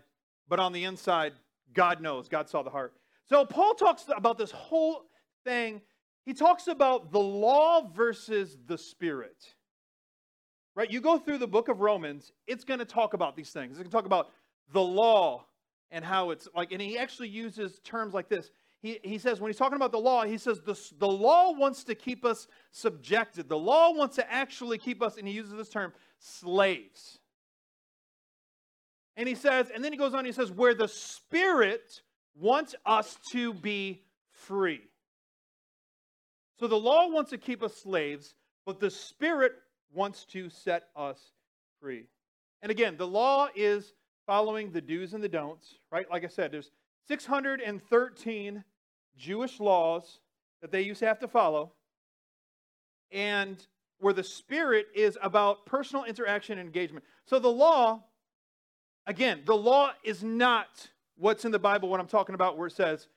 but 0.47 0.59
on 0.59 0.73
the 0.73 0.83
inside, 0.83 1.33
God 1.73 2.01
knows. 2.01 2.27
God 2.27 2.49
saw 2.49 2.63
the 2.63 2.69
heart. 2.69 2.93
So 3.29 3.45
Paul 3.45 3.73
talks 3.73 4.05
about 4.15 4.37
this 4.37 4.51
whole 4.51 5.03
thing. 5.43 5.81
He 6.25 6.33
talks 6.33 6.67
about 6.67 7.11
the 7.11 7.19
law 7.19 7.89
versus 7.93 8.57
the 8.65 8.77
spirit. 8.77 9.55
Right? 10.75 10.91
You 10.91 11.01
go 11.01 11.17
through 11.17 11.39
the 11.39 11.47
book 11.47 11.69
of 11.69 11.81
Romans, 11.81 12.31
it's 12.45 12.63
going 12.63 12.79
to 12.79 12.85
talk 12.85 13.13
about 13.13 13.35
these 13.35 13.49
things. 13.49 13.71
It's 13.71 13.79
going 13.79 13.89
to 13.89 13.95
talk 13.95 14.05
about 14.05 14.29
the 14.71 14.81
law 14.81 15.45
and 15.91 16.03
how 16.03 16.29
it's 16.29 16.47
like, 16.55 16.71
and 16.71 16.81
he 16.81 16.97
actually 16.97 17.29
uses 17.29 17.79
terms 17.83 18.13
like 18.13 18.29
this. 18.29 18.51
he, 18.81 18.99
he 19.03 19.17
says, 19.17 19.39
when 19.39 19.49
he's 19.49 19.57
talking 19.57 19.75
about 19.75 19.91
the 19.91 19.99
law, 19.99 20.23
he 20.23 20.37
says, 20.37 20.59
the, 20.65 20.79
the 20.99 21.07
law 21.07 21.51
wants 21.51 21.83
to 21.85 21.95
keep 21.95 22.23
us 22.25 22.47
subjected. 22.71 23.49
The 23.49 23.57
law 23.57 23.91
wants 23.91 24.15
to 24.17 24.31
actually 24.31 24.77
keep 24.77 25.01
us, 25.01 25.17
and 25.17 25.27
he 25.27 25.33
uses 25.33 25.53
this 25.53 25.69
term, 25.69 25.93
slaves. 26.19 27.19
And 29.15 29.27
he 29.27 29.35
says, 29.35 29.71
and 29.73 29.83
then 29.83 29.91
he 29.91 29.97
goes 29.97 30.13
on, 30.13 30.25
he 30.25 30.31
says, 30.31 30.51
where 30.51 30.75
the 30.75 30.87
Spirit 30.87 32.01
wants 32.39 32.75
us 32.85 33.17
to 33.31 33.53
be 33.53 34.01
free. 34.31 34.81
So 36.59 36.67
the 36.67 36.75
law 36.75 37.07
wants 37.09 37.31
to 37.31 37.37
keep 37.37 37.61
us 37.61 37.75
slaves, 37.75 38.33
but 38.65 38.79
the 38.79 38.89
Spirit 38.89 39.53
wants 39.93 40.25
to 40.25 40.49
set 40.49 40.85
us 40.95 41.19
free. 41.79 42.05
And 42.61 42.71
again, 42.71 42.97
the 42.97 43.07
law 43.07 43.47
is 43.55 43.93
following 44.25 44.71
the 44.71 44.81
do's 44.81 45.13
and 45.13 45.23
the 45.23 45.29
don'ts, 45.29 45.75
right? 45.91 46.09
Like 46.09 46.23
I 46.23 46.27
said, 46.27 46.51
there's 46.51 46.71
613 47.07 48.63
Jewish 49.17 49.59
laws 49.59 50.19
that 50.61 50.71
they 50.71 50.81
used 50.81 50.99
to 50.99 51.05
have 51.05 51.19
to 51.19 51.27
follow. 51.27 51.71
And 53.11 53.65
where 53.99 54.13
the 54.13 54.23
Spirit 54.23 54.87
is 54.93 55.17
about 55.21 55.65
personal 55.65 56.03
interaction 56.03 56.59
and 56.59 56.67
engagement. 56.67 57.05
So 57.25 57.39
the 57.39 57.47
law, 57.47 58.03
again, 59.05 59.41
the 59.45 59.55
law 59.55 59.91
is 60.03 60.23
not 60.23 60.89
what's 61.17 61.45
in 61.45 61.51
the 61.51 61.59
Bible, 61.59 61.89
what 61.89 61.99
I'm 61.99 62.07
talking 62.07 62.35
about, 62.35 62.57
where 62.57 62.67
it 62.67 62.73
says, 62.73 63.07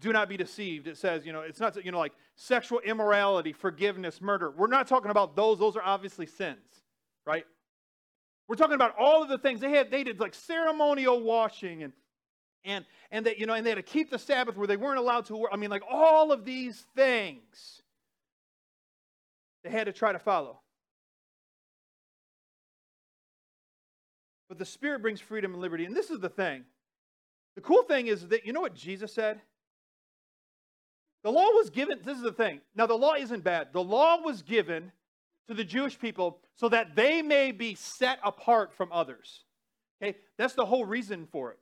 do 0.00 0.12
not 0.12 0.28
be 0.28 0.36
deceived. 0.36 0.86
It 0.86 0.96
says, 0.96 1.26
you 1.26 1.32
know, 1.32 1.40
it's 1.40 1.60
not, 1.60 1.84
you 1.84 1.90
know, 1.90 1.98
like 1.98 2.12
sexual 2.36 2.78
immorality, 2.80 3.52
forgiveness, 3.52 4.20
murder. 4.20 4.50
We're 4.50 4.68
not 4.68 4.86
talking 4.86 5.10
about 5.10 5.34
those. 5.34 5.58
Those 5.58 5.76
are 5.76 5.82
obviously 5.82 6.26
sins, 6.26 6.82
right? 7.26 7.44
We're 8.46 8.56
talking 8.56 8.76
about 8.76 8.94
all 8.98 9.22
of 9.22 9.28
the 9.28 9.38
things 9.38 9.60
they 9.60 9.70
had. 9.70 9.90
They 9.90 10.04
did 10.04 10.20
like 10.20 10.34
ceremonial 10.34 11.20
washing 11.20 11.82
and 11.82 11.92
and 12.64 12.84
and 13.10 13.26
that 13.26 13.38
you 13.38 13.46
know 13.46 13.54
and 13.54 13.64
they 13.64 13.70
had 13.70 13.76
to 13.76 13.82
keep 13.82 14.10
the 14.10 14.18
Sabbath 14.18 14.56
where 14.56 14.66
they 14.66 14.76
weren't 14.76 14.98
allowed 14.98 15.26
to 15.26 15.36
work. 15.36 15.50
I 15.52 15.56
mean, 15.56 15.70
like 15.70 15.82
all 15.88 16.32
of 16.32 16.44
these 16.44 16.86
things 16.96 17.82
they 19.64 19.70
had 19.70 19.84
to 19.84 19.92
try 19.92 20.12
to 20.12 20.18
follow. 20.18 20.60
But 24.48 24.58
the 24.58 24.64
Spirit 24.64 25.02
brings 25.02 25.20
freedom 25.20 25.52
and 25.52 25.60
liberty. 25.60 25.84
And 25.84 25.94
this 25.94 26.10
is 26.10 26.20
the 26.20 26.30
thing. 26.30 26.64
The 27.58 27.62
cool 27.62 27.82
thing 27.82 28.06
is 28.06 28.28
that 28.28 28.46
you 28.46 28.52
know 28.52 28.60
what 28.60 28.76
Jesus 28.76 29.12
said? 29.12 29.40
The 31.24 31.32
law 31.32 31.48
was 31.56 31.70
given, 31.70 31.98
this 32.04 32.16
is 32.16 32.22
the 32.22 32.30
thing. 32.30 32.60
Now, 32.76 32.86
the 32.86 32.94
law 32.94 33.14
isn't 33.14 33.42
bad. 33.42 33.72
The 33.72 33.82
law 33.82 34.22
was 34.22 34.42
given 34.42 34.92
to 35.48 35.54
the 35.54 35.64
Jewish 35.64 35.98
people 35.98 36.38
so 36.54 36.68
that 36.68 36.94
they 36.94 37.20
may 37.20 37.50
be 37.50 37.74
set 37.74 38.20
apart 38.22 38.72
from 38.72 38.92
others. 38.92 39.42
Okay? 40.00 40.16
That's 40.36 40.54
the 40.54 40.66
whole 40.66 40.84
reason 40.84 41.26
for 41.32 41.50
it. 41.50 41.58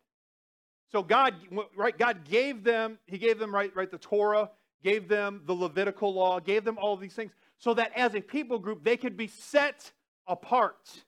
So 0.92 1.02
God, 1.02 1.32
right, 1.74 1.96
God 1.96 2.28
gave 2.28 2.62
them, 2.62 2.98
He 3.06 3.16
gave 3.16 3.38
them 3.38 3.54
right, 3.54 3.74
right, 3.74 3.90
the 3.90 3.96
Torah, 3.96 4.50
gave 4.84 5.08
them 5.08 5.44
the 5.46 5.54
Levitical 5.54 6.12
law, 6.12 6.40
gave 6.40 6.62
them 6.62 6.76
all 6.76 6.98
these 6.98 7.14
things, 7.14 7.32
so 7.56 7.72
that 7.72 7.90
as 7.96 8.14
a 8.14 8.20
people 8.20 8.58
group 8.58 8.84
they 8.84 8.98
could 8.98 9.16
be 9.16 9.28
set 9.28 9.92
apart. 10.26 11.04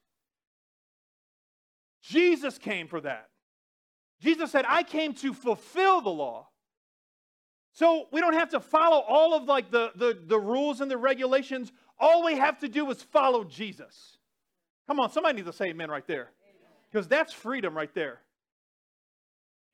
Jesus 2.01 2.57
came 2.57 2.89
for 2.89 3.03
that. 3.03 3.29
Jesus 4.21 4.51
said, 4.51 4.65
I 4.69 4.83
came 4.83 5.15
to 5.15 5.33
fulfill 5.33 6.01
the 6.01 6.11
law. 6.11 6.49
So 7.73 8.09
we 8.11 8.21
don't 8.21 8.35
have 8.35 8.51
to 8.51 8.61
follow 8.61 9.05
all 9.07 9.35
of 9.35 9.45
like 9.45 9.71
the, 9.71 9.93
the, 9.95 10.19
the 10.27 10.39
rules 10.39 10.81
and 10.81 10.91
the 10.91 10.97
regulations. 10.97 11.71
All 11.99 12.25
we 12.25 12.37
have 12.37 12.59
to 12.61 12.69
do 12.69 12.91
is 12.91 13.03
follow 13.03 13.45
Jesus. 13.45 14.19
Come 14.89 14.99
on, 15.01 15.13
somebody 15.13 15.37
needs 15.37 15.47
to 15.47 15.53
say 15.53 15.67
amen 15.67 15.91
right 15.91 16.07
there. 16.07 16.31
Because 16.91 17.07
that's 17.07 17.33
freedom 17.33 17.77
right 17.77 17.95
there. 17.95 18.21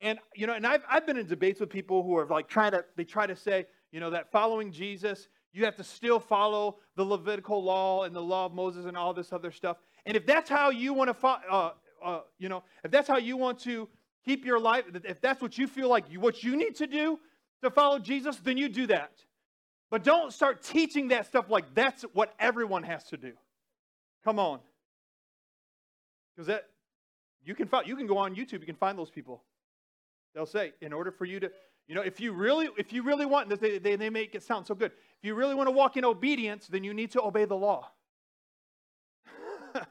And 0.01 0.19
you 0.35 0.45
know, 0.45 0.53
and 0.53 0.67
I've 0.67 0.83
I've 0.89 1.07
been 1.07 1.17
in 1.17 1.25
debates 1.25 1.59
with 1.61 1.69
people 1.69 2.03
who 2.03 2.17
are 2.17 2.25
like 2.25 2.49
trying 2.49 2.73
to 2.73 2.83
they 2.97 3.05
try 3.05 3.25
to 3.25 3.35
say, 3.35 3.65
you 3.91 4.01
know, 4.01 4.09
that 4.09 4.29
following 4.29 4.71
Jesus, 4.71 5.29
you 5.53 5.63
have 5.63 5.77
to 5.77 5.83
still 5.83 6.19
follow 6.19 6.79
the 6.97 7.03
Levitical 7.03 7.63
law 7.63 8.03
and 8.03 8.13
the 8.13 8.21
law 8.21 8.45
of 8.45 8.53
Moses 8.53 8.85
and 8.85 8.97
all 8.97 9.13
this 9.13 9.31
other 9.31 9.51
stuff. 9.51 9.77
And 10.05 10.17
if 10.17 10.25
that's 10.25 10.49
how 10.49 10.69
you 10.69 10.93
want 10.93 11.07
to, 11.07 11.13
fo- 11.13 11.39
uh, 11.49 11.71
uh, 12.03 12.19
you 12.37 12.49
know, 12.49 12.63
if 12.83 12.91
that's 12.91 13.07
how 13.07 13.17
you 13.17 13.37
want 13.37 13.57
to 13.59 13.87
keep 14.25 14.45
your 14.45 14.59
life, 14.59 14.85
if 15.03 15.21
that's 15.21 15.41
what 15.41 15.57
you 15.57 15.67
feel 15.67 15.89
like 15.89 16.05
you, 16.09 16.19
what 16.19 16.43
you 16.43 16.55
need 16.55 16.75
to 16.75 16.87
do, 16.87 17.19
to 17.61 17.69
follow 17.69 17.99
Jesus, 17.99 18.37
then 18.37 18.57
you 18.57 18.69
do 18.69 18.87
that. 18.87 19.11
But 19.91 20.03
don't 20.03 20.33
start 20.33 20.63
teaching 20.63 21.09
that 21.09 21.27
stuff 21.27 21.49
like 21.49 21.73
that's 21.73 22.03
what 22.13 22.33
everyone 22.39 22.83
has 22.83 23.03
to 23.05 23.17
do. 23.17 23.33
Come 24.23 24.39
on. 24.39 24.59
Because 26.35 26.47
that 26.47 26.65
you 27.43 27.55
can 27.55 27.67
find, 27.67 27.87
you 27.87 27.95
can 27.95 28.07
go 28.07 28.17
on 28.17 28.35
YouTube, 28.35 28.53
you 28.53 28.65
can 28.65 28.75
find 28.75 28.97
those 28.97 29.11
people. 29.11 29.43
They'll 30.33 30.45
say, 30.45 30.73
in 30.81 30.91
order 30.91 31.11
for 31.11 31.25
you 31.25 31.39
to, 31.39 31.51
you 31.87 31.95
know, 31.95 32.01
if 32.01 32.19
you 32.19 32.33
really, 32.33 32.67
if 32.77 32.91
you 32.91 33.03
really 33.03 33.25
want, 33.25 33.47
they, 33.61 33.77
they, 33.77 33.95
they 33.95 34.09
make 34.09 34.35
it 34.35 34.43
sound 34.43 34.65
so 34.65 34.75
good. 34.75 34.91
If 34.91 35.23
you 35.23 35.35
really 35.35 35.55
want 35.55 35.67
to 35.67 35.71
walk 35.71 35.95
in 35.97 36.03
obedience, 36.03 36.67
then 36.67 36.83
you 36.83 36.93
need 36.93 37.11
to 37.11 37.21
obey 37.21 37.45
the 37.45 37.55
law. 37.55 37.89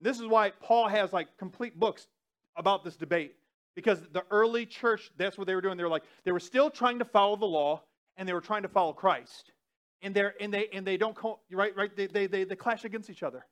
this 0.00 0.18
is 0.18 0.26
why 0.26 0.50
Paul 0.50 0.88
has 0.88 1.12
like 1.12 1.36
complete 1.36 1.78
books 1.78 2.06
about 2.60 2.84
this 2.84 2.94
debate. 2.94 3.34
Because 3.74 4.00
the 4.12 4.22
early 4.30 4.66
church, 4.66 5.10
that's 5.16 5.38
what 5.38 5.46
they 5.46 5.54
were 5.54 5.60
doing. 5.60 5.76
They 5.76 5.82
were 5.82 5.88
like, 5.88 6.04
they 6.24 6.32
were 6.32 6.40
still 6.40 6.70
trying 6.70 6.98
to 6.98 7.04
follow 7.04 7.36
the 7.36 7.46
law 7.46 7.82
and 8.16 8.28
they 8.28 8.32
were 8.32 8.40
trying 8.40 8.62
to 8.62 8.68
follow 8.68 8.92
Christ. 8.92 9.50
And 10.02 10.14
they're 10.14 10.34
and 10.40 10.52
they 10.52 10.68
and 10.72 10.86
they 10.86 10.96
don't 10.96 11.16
right, 11.50 11.74
right, 11.76 11.94
they, 11.96 12.06
they 12.06 12.26
they 12.26 12.44
they 12.44 12.56
clash 12.56 12.84
against 12.84 13.10
each 13.10 13.22
other. 13.22 13.44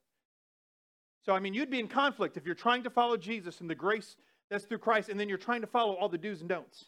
So 1.24 1.32
I 1.32 1.40
mean 1.40 1.54
you'd 1.54 1.70
be 1.70 1.80
in 1.80 1.88
conflict 1.88 2.36
if 2.36 2.46
you're 2.46 2.54
trying 2.54 2.84
to 2.84 2.90
follow 2.90 3.16
Jesus 3.16 3.60
and 3.60 3.68
the 3.68 3.74
grace 3.74 4.16
that's 4.50 4.64
through 4.64 4.78
Christ, 4.78 5.08
and 5.08 5.18
then 5.20 5.28
you're 5.28 5.38
trying 5.38 5.60
to 5.60 5.66
follow 5.66 5.94
all 5.94 6.08
the 6.08 6.18
do's 6.18 6.40
and 6.40 6.48
don'ts. 6.48 6.86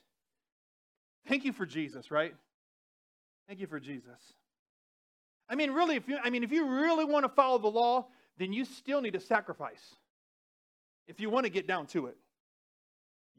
Thank 1.28 1.44
you 1.44 1.52
for 1.52 1.66
Jesus, 1.66 2.10
right? 2.10 2.34
Thank 3.48 3.60
you 3.60 3.66
for 3.66 3.80
Jesus. 3.80 4.34
I 5.48 5.56
mean, 5.56 5.72
really, 5.72 5.96
if 5.96 6.08
you 6.08 6.18
I 6.22 6.30
mean 6.30 6.42
if 6.42 6.52
you 6.52 6.66
really 6.66 7.04
want 7.04 7.24
to 7.24 7.28
follow 7.28 7.58
the 7.58 7.68
law, 7.68 8.06
then 8.38 8.52
you 8.52 8.64
still 8.64 9.02
need 9.02 9.14
a 9.14 9.20
sacrifice. 9.20 9.94
If 11.06 11.20
you 11.20 11.30
want 11.30 11.44
to 11.44 11.50
get 11.50 11.66
down 11.66 11.86
to 11.88 12.06
it. 12.06 12.16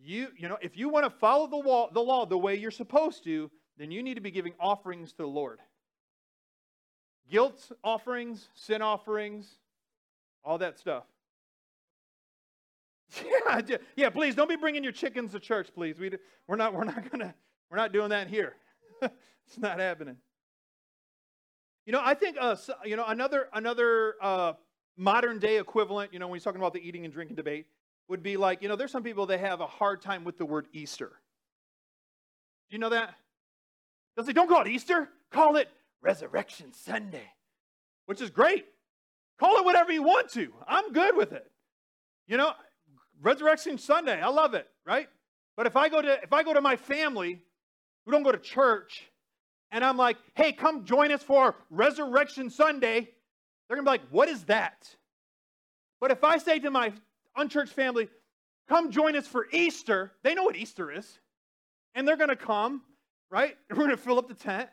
You, 0.03 0.29
you 0.35 0.49
know, 0.49 0.57
if 0.61 0.77
you 0.77 0.89
want 0.89 1.05
to 1.05 1.11
follow 1.11 1.47
the 1.47 1.57
law, 1.57 1.89
the 1.91 1.99
law 1.99 2.25
the 2.25 2.37
way 2.37 2.55
you're 2.55 2.71
supposed 2.71 3.23
to, 3.25 3.51
then 3.77 3.91
you 3.91 4.01
need 4.01 4.15
to 4.15 4.21
be 4.21 4.31
giving 4.31 4.53
offerings 4.59 5.11
to 5.11 5.17
the 5.17 5.27
Lord. 5.27 5.59
Guilt 7.29 7.71
offerings, 7.83 8.49
sin 8.55 8.81
offerings, 8.81 9.59
all 10.43 10.57
that 10.57 10.79
stuff. 10.79 11.03
Yeah, 13.67 13.77
yeah. 13.97 14.09
Please 14.09 14.35
don't 14.35 14.47
be 14.47 14.55
bringing 14.55 14.83
your 14.83 14.93
chickens 14.93 15.33
to 15.33 15.39
church, 15.39 15.67
please. 15.75 15.99
We, 15.99 16.11
we're 16.47 16.55
not, 16.55 16.73
we're 16.73 16.85
not 16.85 17.11
gonna, 17.11 17.35
we're 17.69 17.77
not 17.77 17.91
doing 17.91 18.09
that 18.09 18.27
here. 18.27 18.55
it's 19.01 19.57
not 19.57 19.79
happening. 19.79 20.15
You 21.85 21.91
know, 21.91 22.01
I 22.03 22.13
think, 22.13 22.37
uh, 22.39 22.55
you 22.85 22.95
know, 22.95 23.05
another, 23.05 23.49
another 23.53 24.15
uh, 24.21 24.53
modern 24.97 25.39
day 25.39 25.59
equivalent. 25.59 26.13
You 26.13 26.19
know, 26.19 26.27
when 26.27 26.37
he's 26.37 26.43
talking 26.43 26.61
about 26.61 26.73
the 26.73 26.85
eating 26.85 27.05
and 27.05 27.13
drinking 27.13 27.35
debate, 27.35 27.65
would 28.07 28.23
be 28.23 28.37
like, 28.37 28.61
you 28.61 28.67
know, 28.67 28.75
there's 28.75 28.91
some 28.91 29.03
people 29.03 29.25
that 29.27 29.39
have 29.39 29.61
a 29.61 29.67
hard 29.67 30.01
time 30.01 30.23
with 30.23 30.37
the 30.37 30.45
word 30.45 30.67
Easter. 30.73 31.11
Do 32.69 32.75
you 32.75 32.79
know 32.79 32.89
that? 32.89 33.15
They'll 34.15 34.25
say, 34.25 34.33
don't 34.33 34.47
call 34.47 34.61
it 34.61 34.67
Easter, 34.67 35.09
call 35.31 35.55
it 35.55 35.69
Resurrection 36.01 36.73
Sunday, 36.73 37.31
which 38.05 38.21
is 38.21 38.29
great. 38.29 38.65
Call 39.39 39.57
it 39.57 39.65
whatever 39.65 39.91
you 39.91 40.03
want 40.03 40.29
to. 40.33 40.53
I'm 40.67 40.91
good 40.91 41.15
with 41.15 41.31
it. 41.31 41.49
You 42.27 42.37
know, 42.37 42.53
Resurrection 43.21 43.77
Sunday, 43.77 44.21
I 44.21 44.27
love 44.27 44.53
it, 44.53 44.67
right? 44.85 45.07
But 45.55 45.67
if 45.67 45.75
I 45.75 45.89
go 45.89 46.01
to 46.01 46.21
if 46.23 46.33
I 46.33 46.43
go 46.43 46.53
to 46.53 46.61
my 46.61 46.75
family 46.75 47.41
who 48.05 48.11
don't 48.11 48.23
go 48.23 48.31
to 48.31 48.37
church 48.37 49.09
and 49.71 49.83
I'm 49.83 49.97
like, 49.97 50.17
hey, 50.33 50.51
come 50.51 50.85
join 50.85 51.11
us 51.11 51.23
for 51.23 51.55
Resurrection 51.69 52.49
Sunday, 52.49 53.09
they're 53.71 53.81
gonna 53.81 53.85
be 53.85 54.01
like, 54.01 54.09
what 54.11 54.27
is 54.27 54.43
that? 54.43 54.93
But 56.01 56.11
if 56.11 56.25
I 56.25 56.39
say 56.39 56.59
to 56.59 56.69
my 56.69 56.91
unchurched 57.37 57.71
family, 57.71 58.09
come 58.67 58.91
join 58.91 59.15
us 59.15 59.27
for 59.27 59.47
Easter. 59.53 60.11
They 60.23 60.35
know 60.35 60.43
what 60.43 60.57
Easter 60.57 60.91
is. 60.91 61.19
And 61.95 62.05
they're 62.05 62.17
going 62.17 62.29
to 62.29 62.35
come, 62.35 62.81
right? 63.29 63.55
We're 63.69 63.77
going 63.77 63.91
to 63.91 63.97
fill 63.97 64.19
up 64.19 64.27
the 64.27 64.33
tent. 64.33 64.67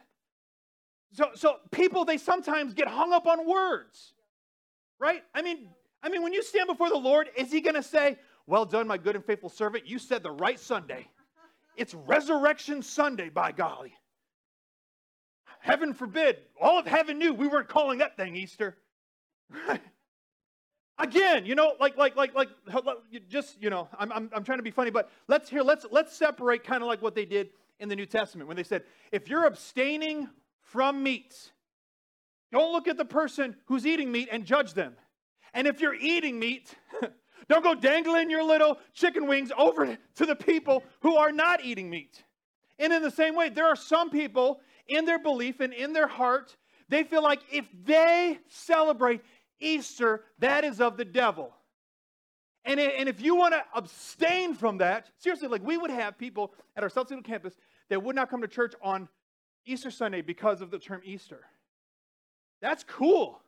So, 1.13 1.31
so 1.35 1.57
people, 1.71 2.05
they 2.05 2.19
sometimes 2.19 2.75
get 2.75 2.89
hung 2.89 3.13
up 3.13 3.27
on 3.29 3.49
words, 3.49 4.15
right? 4.99 5.23
I 5.33 5.43
mean, 5.43 5.69
I 6.03 6.09
mean, 6.09 6.23
when 6.23 6.33
you 6.33 6.43
stand 6.43 6.67
before 6.67 6.89
the 6.89 6.97
Lord, 6.97 7.29
is 7.37 7.53
he 7.53 7.61
going 7.61 7.77
to 7.77 7.83
say, 7.83 8.19
well 8.47 8.65
done, 8.65 8.89
my 8.89 8.99
good 8.99 9.15
and 9.15 9.25
faithful 9.25 9.49
servant. 9.49 9.87
You 9.87 9.99
said 9.99 10.23
the 10.23 10.31
right 10.31 10.59
Sunday. 10.59 11.07
It's 11.77 11.95
Resurrection 11.95 12.83
Sunday, 12.83 13.29
by 13.29 13.53
golly. 13.53 13.95
Heaven 15.61 15.95
forbid. 15.95 16.39
All 16.61 16.79
of 16.79 16.87
heaven 16.87 17.19
knew 17.19 17.33
we 17.33 17.47
weren't 17.47 17.69
calling 17.69 17.99
that 17.99 18.17
thing 18.17 18.35
Easter. 18.37 18.77
Again, 20.99 21.47
you 21.47 21.55
know, 21.55 21.75
like, 21.79 21.97
like, 21.97 22.17
like, 22.17 22.35
like, 22.35 22.49
just, 23.29 23.61
you 23.63 23.71
know, 23.71 23.89
I'm, 23.99 24.11
I'm, 24.11 24.31
I'm 24.35 24.43
trying 24.43 24.59
to 24.59 24.65
be 24.65 24.73
funny, 24.73 24.91
but 24.91 25.11
let's 25.29 25.49
here, 25.49 25.63
let's, 25.63 25.87
let's 25.93 26.17
separate 26.17 26.65
kind 26.65 26.83
of 26.83 26.89
like 26.89 27.01
what 27.01 27.15
they 27.15 27.25
did 27.25 27.51
in 27.79 27.89
the 27.89 27.95
New 27.95 28.07
Testament 28.07 28.49
when 28.49 28.57
they 28.57 28.65
said, 28.65 28.83
if 29.13 29.29
you're 29.29 29.45
abstaining 29.45 30.29
from 30.61 31.03
meat, 31.03 31.53
don't 32.51 32.73
look 32.73 32.89
at 32.89 32.97
the 32.97 33.05
person 33.05 33.55
who's 33.67 33.87
eating 33.87 34.11
meat 34.11 34.29
and 34.33 34.45
judge 34.45 34.75
them. 34.75 34.97
And 35.55 35.67
if 35.67 35.81
you're 35.81 35.95
eating 35.95 36.39
meat, 36.39 36.75
don't 37.49 37.63
go 37.63 37.75
dangling 37.75 38.29
your 38.31 38.43
little 38.43 38.79
chicken 38.93 39.29
wings 39.29 39.53
over 39.57 39.97
to 40.17 40.27
the 40.27 40.37
people 40.37 40.83
who 41.01 41.17
are 41.17 41.31
not 41.31 41.65
eating 41.65 41.89
meat. 41.89 42.25
And 42.79 42.93
in 42.93 43.03
the 43.03 43.11
same 43.11 43.37
way, 43.37 43.49
there 43.49 43.67
are 43.67 43.77
some 43.77 44.11
people 44.11 44.61
in 44.89 45.05
their 45.05 45.19
belief 45.19 45.61
and 45.61 45.73
in 45.73 45.93
their 45.93 46.07
heart, 46.07 46.57
they 46.89 47.03
feel 47.03 47.23
like 47.23 47.41
if 47.53 47.67
they 47.85 48.39
celebrate 48.49 49.21
Easter, 49.61 50.25
that 50.39 50.65
is 50.65 50.81
of 50.81 50.97
the 50.97 51.05
devil. 51.05 51.53
And, 52.65 52.79
and 52.79 53.09
if 53.09 53.21
you 53.21 53.35
want 53.35 53.55
to 53.55 53.63
abstain 53.75 54.55
from 54.55 54.79
that, 54.79 55.09
seriously, 55.19 55.49
like 55.49 55.65
we 55.65 55.79
would 55.79 55.91
have 55.91 56.19
people 56.19 56.53
at 56.77 56.83
our 56.83 56.89
South 56.89 57.09
Seattle 57.09 57.23
campus 57.23 57.55
that 57.89 58.03
would 58.03 58.15
not 58.15 58.29
come 58.31 58.43
to 58.43 58.49
church 58.49 58.75
on 58.83 59.09
Easter 59.65 59.91
Sunday 59.91 60.21
because 60.21 60.61
of 60.61 60.71
the 60.71 60.79
term 60.79 61.01
Easter. 61.05 61.41
That's 62.61 62.85
cool. 62.85 63.41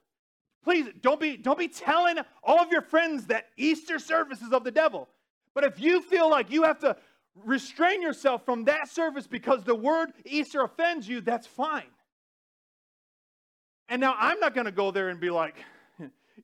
Please 0.63 0.87
don't 1.01 1.21
be, 1.21 1.37
don't 1.37 1.59
be 1.59 1.69
telling 1.69 2.19
all 2.43 2.61
of 2.61 2.71
your 2.71 2.83
friends 2.83 3.27
that 3.27 3.47
Easter 3.57 3.99
service 3.99 4.43
is 4.43 4.53
of 4.53 4.65
the 4.65 4.71
devil. 4.71 5.09
But 5.55 5.65
if 5.65 5.81
you 5.81 6.03
feel 6.03 6.31
like 6.31 6.51
you 6.51 6.63
have 6.63 6.79
to 6.81 6.97
restrain 7.45 8.03
yourself 8.03 8.45
from 8.45 8.65
that 8.65 8.89
service 8.89 9.27
because 9.27 9.65
the 9.65 9.75
word 9.75 10.13
Easter 10.25 10.63
offends 10.63 11.09
you, 11.09 11.21
that's 11.21 11.47
fine. 11.47 11.91
And 13.89 14.01
now 14.01 14.15
I'm 14.19 14.39
not 14.39 14.55
going 14.55 14.67
to 14.67 14.73
go 14.73 14.91
there 14.91 15.09
and 15.09 15.19
be 15.19 15.31
like, 15.31 15.57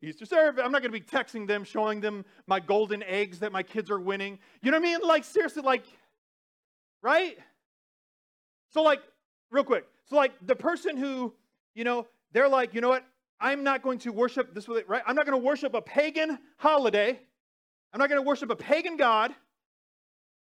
Easter 0.03 0.27
service. 0.27 0.63
I'm 0.65 0.73
not 0.73 0.83
going 0.83 0.93
to 0.93 0.99
be 0.99 1.05
texting 1.05 1.47
them, 1.47 1.65
showing 1.65 2.01
them 2.01 2.25
my 2.47 2.61
golden 2.61 3.03
eggs 3.03 3.39
that 3.41 3.53
my 3.53 3.63
kids 3.63 3.91
are 3.91 4.01
winning. 4.01 4.39
You 4.63 4.71
know 4.71 4.79
what 4.79 4.87
I 4.87 4.93
mean? 4.93 5.01
Like, 5.03 5.25
seriously, 5.25 5.63
like, 5.63 5.85
right? 7.03 7.37
So, 8.71 8.83
like, 8.83 9.01
real 9.51 9.65
quick. 9.65 9.87
So, 10.09 10.17
like, 10.17 10.33
the 10.43 10.57
person 10.57 10.97
who, 10.97 11.33
you 11.75 11.85
know, 11.85 12.07
they're 12.33 12.49
like, 12.49 12.75
you 12.75 12.81
know 12.81 12.89
what? 12.89 13.05
I'm 13.41 13.65
not 13.65 13.83
going 13.83 13.99
to 14.01 14.13
worship 14.13 14.55
this, 14.55 14.69
right? 14.69 15.03
I'm 15.07 15.15
not 15.15 15.27
going 15.27 15.39
to 15.39 15.45
worship 15.45 15.75
a 15.75 15.83
pagan 15.83 16.39
holiday. 16.57 17.19
I'm 17.93 17.99
not 17.99 18.09
going 18.09 18.21
to 18.21 18.27
worship 18.27 18.51
a 18.51 18.57
pagan 18.57 18.97
God. 18.97 19.35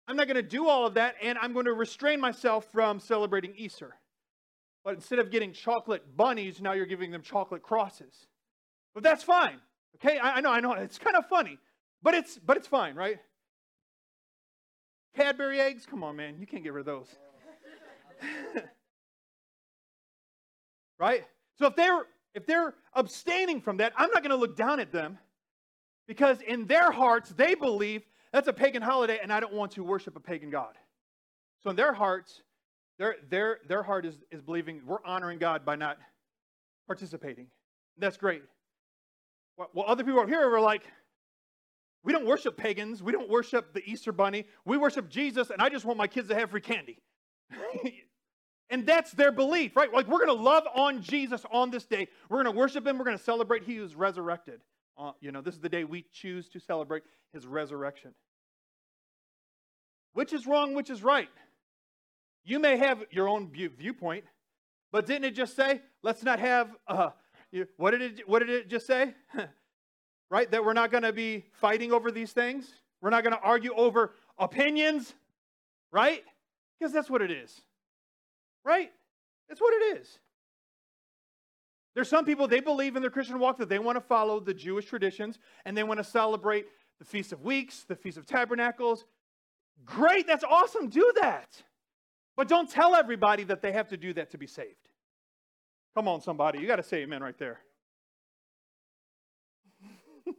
I'm 0.08 0.16
not 0.16 0.28
going 0.28 0.36
to 0.36 0.42
do 0.42 0.68
all 0.68 0.86
of 0.86 0.94
that, 0.94 1.16
and 1.22 1.38
I'm 1.38 1.52
going 1.54 1.66
to 1.66 1.74
restrain 1.74 2.22
myself 2.22 2.66
from 2.72 3.00
celebrating 3.00 3.54
Easter. 3.58 3.96
But 4.86 4.96
instead 4.96 5.20
of 5.20 5.32
getting 5.32 5.52
chocolate 5.52 6.16
bunnies, 6.16 6.62
now 6.62 6.72
you're 6.72 6.86
giving 6.86 7.12
them 7.12 7.22
chocolate 7.22 7.62
crosses. 7.62 8.28
But 8.98 9.04
that's 9.04 9.22
fine. 9.22 9.60
Okay, 9.98 10.18
I, 10.18 10.38
I 10.38 10.42
know, 10.42 10.50
I 10.50 10.60
know. 10.60 10.72
It's 10.72 10.98
kind 10.98 11.16
of 11.16 11.28
funny, 11.28 11.60
but 12.02 12.16
it's 12.16 12.40
but 12.40 12.58
it's 12.58 12.66
fine, 12.68 12.96
right? 12.96 13.20
Cadbury 15.16 15.62
eggs, 15.62 15.86
come 15.86 16.04
on, 16.04 16.16
man, 16.16 16.38
you 16.40 16.48
can't 16.48 16.64
get 16.64 16.74
rid 16.74 16.80
of 16.80 16.86
those. 16.88 17.16
right? 21.00 21.26
So 21.60 21.68
if 21.68 21.76
they're 21.76 22.06
if 22.34 22.48
they're 22.48 22.74
abstaining 22.96 23.62
from 23.62 23.78
that, 23.78 23.94
I'm 23.98 24.10
not 24.10 24.24
going 24.24 24.32
to 24.32 24.36
look 24.36 24.58
down 24.58 24.80
at 24.80 24.92
them 24.92 25.20
because 26.08 26.42
in 26.42 26.66
their 26.66 26.90
hearts 26.90 27.30
they 27.30 27.54
believe 27.54 28.02
that's 28.34 28.48
a 28.48 28.54
pagan 28.54 28.82
holiday 28.82 29.20
and 29.22 29.32
I 29.32 29.40
don't 29.40 29.54
want 29.54 29.74
to 29.74 29.84
worship 29.84 30.16
a 30.16 30.20
pagan 30.20 30.50
god. 30.50 30.74
So 31.62 31.70
in 31.70 31.76
their 31.76 31.94
hearts, 31.94 32.42
their 32.98 33.18
their 33.30 33.60
their 33.68 33.84
heart 33.84 34.08
is, 34.08 34.16
is 34.32 34.42
believing 34.42 34.82
we're 34.88 35.06
honoring 35.06 35.38
God 35.38 35.66
by 35.66 35.76
not 35.76 36.00
participating. 36.88 37.46
That's 38.00 38.18
great. 38.18 38.42
Well, 39.58 39.86
other 39.88 40.04
people 40.04 40.20
over 40.20 40.30
here 40.30 40.54
are 40.54 40.62
like, 40.62 40.84
we 42.04 42.14
don't 42.14 42.26
worship 42.26 42.58
pagans. 42.58 43.02
We 43.02 43.12
don't 43.12 43.30
worship 43.30 43.74
the 43.74 43.84
Easter 43.84 44.12
bunny. 44.12 44.46
We 44.66 44.78
worship 44.78 45.10
Jesus, 45.10 45.50
and 45.50 45.62
I 45.62 45.70
just 45.70 45.84
want 45.84 45.98
my 45.98 46.08
kids 46.08 46.30
to 46.30 46.36
have 46.36 46.52
free 46.52 46.62
candy. 46.62 47.00
And 48.70 48.86
that's 48.86 49.12
their 49.12 49.32
belief, 49.32 49.76
right? 49.78 49.92
Like 49.94 50.08
we're 50.08 50.26
going 50.26 50.38
to 50.38 50.44
love 50.44 50.64
on 50.76 51.02
Jesus 51.02 51.46
on 51.52 51.72
this 51.72 51.86
day. 51.86 52.08
We're 52.30 52.44
going 52.44 52.54
to 52.54 52.60
worship 52.60 52.86
him. 52.86 52.98
We're 52.98 53.06
going 53.06 53.18
to 53.18 53.24
celebrate 53.24 53.64
he 53.64 53.80
was 53.80 53.96
resurrected. 53.96 54.62
Uh, 54.98 55.12
you 55.22 55.32
know, 55.32 55.42
this 55.42 55.56
is 55.56 55.62
the 55.62 55.70
day 55.70 55.84
we 55.84 56.06
choose 56.12 56.50
to 56.50 56.60
celebrate 56.60 57.04
his 57.34 57.46
resurrection. 57.46 58.14
Which 60.14 60.34
is 60.34 60.48
wrong, 60.48 60.74
which 60.74 60.90
is 60.90 61.04
right? 61.04 61.30
You 62.44 62.60
may 62.60 62.78
have 62.78 63.04
your 63.12 63.30
own 63.30 63.50
view, 63.50 63.70
viewpoint, 63.70 64.26
but 64.92 65.06
didn't 65.06 65.26
it 65.26 65.36
just 65.36 65.56
say, 65.56 65.82
let's 66.02 66.24
not 66.24 66.40
have, 66.40 66.70
uh, 66.88 67.10
what, 67.78 67.92
did 67.92 68.02
it, 68.02 68.30
what 68.30 68.40
did 68.40 68.50
it 68.50 68.70
just 68.70 68.88
say? 68.88 69.14
right? 70.30 70.50
That 70.52 70.64
we're 70.64 70.74
not 70.74 70.92
going 70.92 71.04
to 71.04 71.14
be 71.14 71.46
fighting 71.54 71.92
over 71.92 72.12
these 72.12 72.32
things. 72.32 72.72
We're 73.02 73.10
not 73.10 73.24
going 73.24 73.36
to 73.36 73.42
argue 73.42 73.74
over 73.74 74.14
opinions, 74.38 75.14
right? 75.92 76.24
Because 76.80 76.94
that's 76.94 77.10
what 77.10 77.22
it 77.22 77.32
is. 77.32 77.62
Right? 78.66 78.92
That's 79.48 79.62
what 79.62 79.74
it 79.74 80.00
is. 80.00 80.20
There's 81.96 82.10
some 82.10 82.26
people, 82.26 82.48
they 82.48 82.60
believe 82.60 82.96
in 82.96 83.02
their 83.02 83.10
Christian 83.10 83.40
walk 83.40 83.58
that 83.58 83.70
they 83.70 83.80
want 83.80 83.96
to 83.96 84.02
follow 84.02 84.40
the 84.40 84.54
Jewish 84.54 84.86
traditions 84.86 85.40
and 85.66 85.76
they 85.76 85.84
want 85.84 86.00
to 86.00 86.04
celebrate 86.04 86.66
the 87.00 87.06
Feast 87.06 87.32
of 87.32 87.44
Weeks, 87.44 87.86
the 87.86 87.96
Feast 87.96 88.18
of 88.18 88.26
Tabernacles. 88.26 89.06
Great, 89.86 90.28
that's 90.28 90.44
awesome. 90.44 90.90
Do 90.90 91.12
that. 91.22 91.64
But 92.36 92.48
don't 92.48 92.70
tell 92.70 92.96
everybody 92.96 93.44
that 93.46 93.62
they 93.62 93.72
have 93.72 93.88
to 93.90 93.98
do 93.98 94.14
that 94.14 94.30
to 94.32 94.38
be 94.38 94.46
saved. 94.46 94.87
Come 95.98 96.08
on, 96.08 96.22
somebody. 96.22 96.60
You 96.60 96.68
got 96.68 96.76
to 96.76 96.84
say 96.84 96.98
amen 96.98 97.24
right 97.24 97.40
there. 97.40 97.60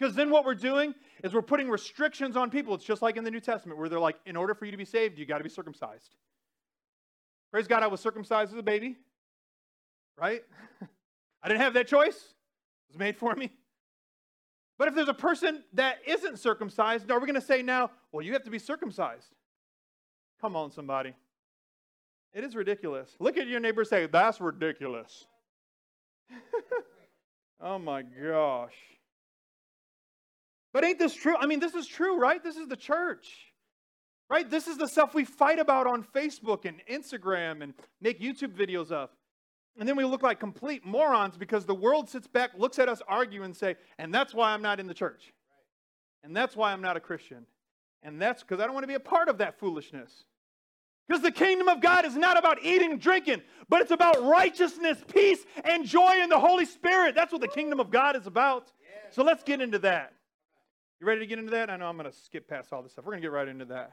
because 0.00 0.16
then 0.16 0.30
what 0.30 0.44
we're 0.44 0.56
doing 0.56 0.96
is 1.22 1.32
we're 1.32 1.42
putting 1.42 1.70
restrictions 1.70 2.36
on 2.36 2.50
people. 2.50 2.74
It's 2.74 2.84
just 2.84 3.00
like 3.00 3.16
in 3.16 3.22
the 3.22 3.30
New 3.30 3.38
Testament 3.38 3.78
where 3.78 3.88
they're 3.88 4.00
like, 4.00 4.16
in 4.26 4.34
order 4.34 4.52
for 4.52 4.64
you 4.64 4.72
to 4.72 4.76
be 4.76 4.84
saved, 4.84 5.16
you 5.16 5.26
got 5.26 5.38
to 5.38 5.44
be 5.44 5.48
circumcised. 5.48 6.16
Praise 7.52 7.68
God, 7.68 7.84
I 7.84 7.86
was 7.86 8.00
circumcised 8.00 8.50
as 8.50 8.58
a 8.58 8.64
baby, 8.64 8.96
right? 10.18 10.42
I 11.44 11.46
didn't 11.46 11.60
have 11.60 11.74
that 11.74 11.86
choice, 11.86 12.16
it 12.16 12.94
was 12.94 12.98
made 12.98 13.16
for 13.16 13.32
me. 13.36 13.52
But 14.76 14.88
if 14.88 14.96
there's 14.96 15.06
a 15.06 15.14
person 15.14 15.62
that 15.74 15.98
isn't 16.04 16.40
circumcised, 16.40 17.12
are 17.12 17.20
we 17.20 17.28
going 17.28 17.40
to 17.40 17.46
say 17.46 17.62
now, 17.62 17.92
well, 18.10 18.26
you 18.26 18.32
have 18.32 18.42
to 18.42 18.50
be 18.50 18.58
circumcised? 18.58 19.36
Come 20.40 20.56
on, 20.56 20.72
somebody. 20.72 21.14
It 22.34 22.42
is 22.42 22.56
ridiculous. 22.56 23.14
Look 23.20 23.38
at 23.38 23.46
your 23.46 23.60
neighbor 23.60 23.84
say, 23.84 24.06
that's 24.06 24.40
ridiculous. 24.40 25.26
oh 27.60 27.78
my 27.78 28.02
gosh. 28.02 28.74
But 30.72 30.84
ain't 30.84 30.98
this 30.98 31.14
true? 31.14 31.36
I 31.38 31.46
mean, 31.46 31.60
this 31.60 31.74
is 31.74 31.86
true, 31.86 32.18
right? 32.18 32.42
This 32.42 32.56
is 32.56 32.66
the 32.66 32.76
church. 32.76 33.28
Right? 34.28 34.50
This 34.50 34.66
is 34.66 34.78
the 34.78 34.88
stuff 34.88 35.14
we 35.14 35.24
fight 35.24 35.60
about 35.60 35.86
on 35.86 36.02
Facebook 36.02 36.64
and 36.64 36.80
Instagram 36.90 37.62
and 37.62 37.74
make 38.00 38.20
YouTube 38.20 38.56
videos 38.56 38.90
of. 38.90 39.10
And 39.78 39.88
then 39.88 39.96
we 39.96 40.04
look 40.04 40.22
like 40.22 40.40
complete 40.40 40.84
morons 40.84 41.36
because 41.36 41.66
the 41.66 41.74
world 41.74 42.08
sits 42.08 42.26
back, 42.26 42.50
looks 42.56 42.78
at 42.78 42.88
us 42.88 43.02
argue 43.06 43.42
and 43.42 43.56
say, 43.56 43.76
and 43.98 44.12
that's 44.12 44.34
why 44.34 44.52
I'm 44.52 44.62
not 44.62 44.80
in 44.80 44.86
the 44.86 44.94
church. 44.94 45.32
And 46.24 46.34
that's 46.34 46.56
why 46.56 46.72
I'm 46.72 46.80
not 46.80 46.96
a 46.96 47.00
Christian. 47.00 47.46
And 48.02 48.20
that's 48.20 48.42
because 48.42 48.60
I 48.60 48.64
don't 48.64 48.74
want 48.74 48.84
to 48.84 48.88
be 48.88 48.94
a 48.94 49.00
part 49.00 49.28
of 49.28 49.38
that 49.38 49.58
foolishness. 49.58 50.24
Because 51.06 51.22
the 51.22 51.30
kingdom 51.30 51.68
of 51.68 51.80
God 51.80 52.04
is 52.04 52.16
not 52.16 52.38
about 52.38 52.62
eating, 52.62 52.92
and 52.92 53.00
drinking, 53.00 53.42
but 53.68 53.82
it's 53.82 53.90
about 53.90 54.22
righteousness, 54.24 54.98
peace, 55.12 55.44
and 55.64 55.84
joy 55.84 56.22
in 56.22 56.30
the 56.30 56.38
Holy 56.38 56.64
Spirit. 56.64 57.14
That's 57.14 57.32
what 57.32 57.40
the 57.40 57.48
kingdom 57.48 57.78
of 57.78 57.90
God 57.90 58.16
is 58.16 58.26
about. 58.26 58.72
So 59.10 59.22
let's 59.22 59.42
get 59.42 59.60
into 59.60 59.78
that. 59.80 60.12
You 61.00 61.06
ready 61.06 61.20
to 61.20 61.26
get 61.26 61.38
into 61.38 61.50
that? 61.50 61.68
I 61.70 61.76
know 61.76 61.86
I'm 61.86 61.96
going 61.96 62.10
to 62.10 62.16
skip 62.16 62.48
past 62.48 62.72
all 62.72 62.82
this 62.82 62.92
stuff. 62.92 63.04
We're 63.04 63.12
going 63.12 63.22
to 63.22 63.26
get 63.26 63.32
right 63.32 63.48
into 63.48 63.66
that. 63.66 63.92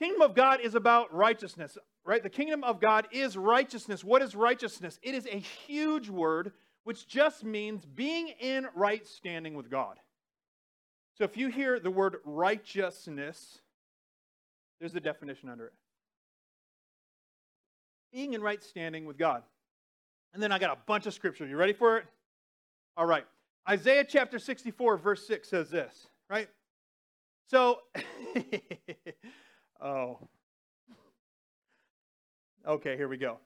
Kingdom 0.00 0.22
of 0.22 0.34
God 0.34 0.60
is 0.60 0.74
about 0.74 1.14
righteousness, 1.14 1.78
right? 2.04 2.22
The 2.22 2.30
kingdom 2.30 2.64
of 2.64 2.80
God 2.80 3.06
is 3.12 3.36
righteousness. 3.36 4.02
What 4.02 4.22
is 4.22 4.34
righteousness? 4.34 4.98
It 5.02 5.14
is 5.14 5.26
a 5.26 5.38
huge 5.38 6.08
word 6.08 6.52
which 6.84 7.06
just 7.06 7.44
means 7.44 7.84
being 7.84 8.28
in 8.40 8.66
right 8.74 9.06
standing 9.06 9.54
with 9.54 9.70
God. 9.70 9.96
So 11.18 11.24
if 11.24 11.36
you 11.36 11.48
hear 11.48 11.78
the 11.78 11.90
word 11.90 12.16
righteousness, 12.24 13.60
there's 14.80 14.92
the 14.92 15.00
definition 15.00 15.48
under 15.48 15.66
it. 15.66 15.72
Being 18.12 18.34
in 18.34 18.42
right 18.42 18.62
standing 18.62 19.04
with 19.04 19.16
God. 19.16 19.42
And 20.34 20.42
then 20.42 20.50
I 20.50 20.58
got 20.58 20.72
a 20.72 20.78
bunch 20.86 21.06
of 21.06 21.14
scripture. 21.14 21.46
You 21.46 21.56
ready 21.56 21.72
for 21.72 21.98
it? 21.98 22.04
All 22.96 23.06
right. 23.06 23.24
Isaiah 23.68 24.04
chapter 24.08 24.38
64, 24.38 24.96
verse 24.96 25.26
6 25.26 25.48
says 25.48 25.70
this, 25.70 26.08
right? 26.28 26.48
So 27.48 27.80
Oh. 29.80 30.18
Okay, 32.66 32.96
here 32.96 33.08
we 33.08 33.16
go. 33.16 33.38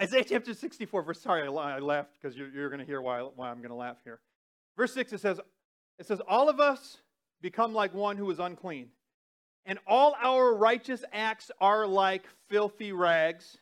Isaiah 0.00 0.24
chapter 0.24 0.52
64, 0.52 1.02
verse, 1.02 1.20
sorry, 1.20 1.42
I 1.42 1.78
laughed 1.78 2.10
because 2.20 2.36
you're, 2.36 2.48
you're 2.48 2.68
going 2.68 2.80
to 2.80 2.84
hear 2.84 3.00
why, 3.00 3.20
why 3.20 3.50
I'm 3.50 3.58
going 3.58 3.70
to 3.70 3.76
laugh 3.76 3.96
here. 4.04 4.20
Verse 4.76 4.92
6, 4.92 5.12
it 5.12 5.20
says, 5.20 5.40
it 5.98 6.06
says, 6.06 6.20
All 6.28 6.48
of 6.48 6.60
us 6.60 6.98
become 7.40 7.72
like 7.72 7.94
one 7.94 8.16
who 8.16 8.30
is 8.30 8.38
unclean, 8.38 8.88
and 9.66 9.78
all 9.86 10.16
our 10.22 10.54
righteous 10.54 11.04
acts 11.12 11.50
are 11.60 11.86
like 11.86 12.24
filthy 12.48 12.92
rags. 12.92 13.58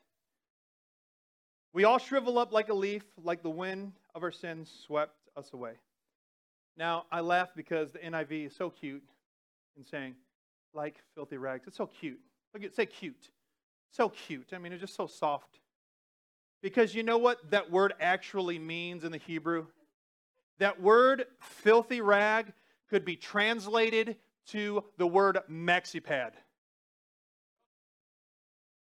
We 1.73 1.85
all 1.85 1.99
shrivel 1.99 2.39
up 2.39 2.53
like 2.53 2.69
a 2.69 2.75
leaf, 2.75 3.03
like 3.23 3.43
the 3.43 3.51
wind 3.51 3.93
of 4.15 4.23
our 4.23 4.31
sins 4.31 4.71
swept 4.87 5.17
us 5.37 5.53
away. 5.53 5.73
Now, 6.77 7.07
I 7.11 7.21
laugh 7.21 7.49
because 7.57 7.91
the 7.91 7.99
NIV 7.99 8.47
is 8.47 8.55
so 8.55 8.69
cute 8.69 9.03
in 9.77 9.85
saying, 9.85 10.15
like 10.75 10.97
filthy 11.15 11.39
rags. 11.39 11.67
It's 11.67 11.77
so 11.77 11.87
cute. 11.87 12.21
Look 12.53 12.63
at 12.63 12.75
say 12.75 12.87
cute. 12.87 13.31
So 13.91 14.09
cute. 14.09 14.49
I 14.53 14.59
mean, 14.59 14.73
it's 14.73 14.81
just 14.81 14.97
so 14.97 15.07
soft. 15.07 15.59
Because 16.63 16.95
you 16.95 17.03
know 17.03 17.19
what 17.19 17.51
that 17.51 17.71
word 17.71 17.95
actually 18.01 18.59
means 18.59 19.05
in 19.05 19.13
the 19.13 19.19
Hebrew? 19.19 19.67
That 20.59 20.81
word 20.81 21.27
filthy 21.41 22.01
rag 22.01 22.53
could 22.91 23.05
be 23.05 23.17
translated 23.17 24.17
to 24.49 24.85
the 24.99 25.07
word 25.07 25.39
maxipad. 25.51 26.33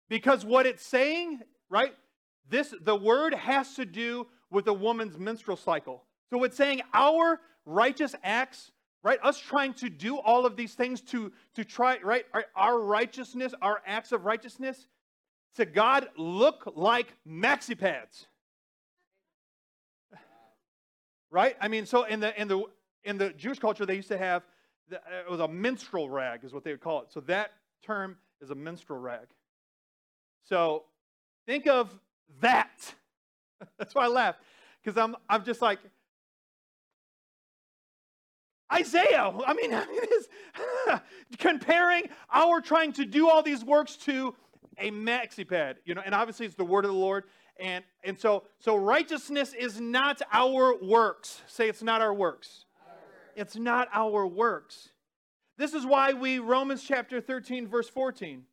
Because 0.09 0.43
what 0.43 0.65
it's 0.65 0.85
saying, 0.85 1.39
right? 1.69 1.93
This 2.49 2.73
the 2.81 2.95
word 2.95 3.33
has 3.33 3.75
to 3.75 3.85
do 3.85 4.27
with 4.49 4.67
a 4.67 4.73
woman's 4.73 5.17
menstrual 5.17 5.57
cycle. 5.57 6.03
So 6.29 6.43
it's 6.43 6.57
saying 6.57 6.81
our 6.93 7.39
righteous 7.65 8.13
acts, 8.23 8.71
right? 9.03 9.19
Us 9.23 9.39
trying 9.39 9.73
to 9.75 9.89
do 9.89 10.17
all 10.17 10.45
of 10.45 10.57
these 10.57 10.73
things 10.73 11.01
to 11.01 11.31
to 11.55 11.63
try, 11.63 11.99
right? 12.03 12.25
Our, 12.33 12.45
our 12.55 12.79
righteousness, 12.79 13.53
our 13.61 13.81
acts 13.85 14.11
of 14.11 14.25
righteousness, 14.25 14.87
to 15.55 15.65
God 15.65 16.09
look 16.17 16.73
like 16.75 17.13
maxi 17.27 17.77
pads. 17.77 18.27
Right? 21.29 21.55
I 21.61 21.69
mean, 21.69 21.85
so 21.85 22.03
in 22.03 22.19
the 22.19 22.39
in 22.39 22.49
the 22.49 22.63
in 23.05 23.17
the 23.17 23.29
Jewish 23.29 23.59
culture, 23.59 23.85
they 23.85 23.95
used 23.95 24.09
to 24.09 24.17
have 24.17 24.43
it 24.93 25.29
was 25.29 25.39
a 25.39 25.47
menstrual 25.47 26.09
rag, 26.09 26.43
is 26.43 26.53
what 26.53 26.63
they 26.63 26.71
would 26.71 26.81
call 26.81 27.01
it. 27.01 27.11
So 27.11 27.19
that 27.21 27.51
term 27.83 28.17
is 28.41 28.49
a 28.49 28.55
menstrual 28.55 28.99
rag. 28.99 29.27
So 30.47 30.83
think 31.45 31.67
of 31.67 31.93
that. 32.41 32.93
That's 33.77 33.95
why 33.95 34.05
I 34.05 34.07
laugh 34.07 34.35
because 34.83 34.97
I'm 34.97 35.15
I'm 35.29 35.43
just 35.43 35.61
like 35.61 35.79
Isaiah. 38.73 39.31
I 39.45 39.53
mean, 39.53 39.73
I 39.73 39.85
mean 39.85 40.99
comparing 41.37 42.03
our 42.31 42.61
trying 42.61 42.93
to 42.93 43.05
do 43.05 43.29
all 43.29 43.43
these 43.43 43.63
works 43.63 43.95
to 43.97 44.35
a 44.77 44.91
maxi 44.91 45.47
pad, 45.47 45.77
you 45.85 45.93
know, 45.93 46.01
and 46.05 46.15
obviously 46.15 46.45
it's 46.45 46.55
the 46.55 46.65
word 46.65 46.85
of 46.85 46.91
the 46.91 46.97
Lord. 46.97 47.25
And, 47.59 47.83
and 48.03 48.17
so, 48.19 48.43
so 48.59 48.75
righteousness 48.75 49.53
is 49.53 49.79
not 49.79 50.21
our 50.31 50.75
works. 50.81 51.41
Say 51.47 51.69
it's 51.69 51.83
not 51.83 52.01
our 52.01 52.13
works. 52.13 52.65
It's 53.35 53.55
not 53.55 53.87
our 53.93 54.25
works. 54.27 54.89
This 55.57 55.73
is 55.73 55.85
why 55.85 56.13
we, 56.13 56.39
Romans 56.39 56.83
chapter 56.83 57.21
13, 57.21 57.67
verse 57.67 57.87
14, 57.87 58.43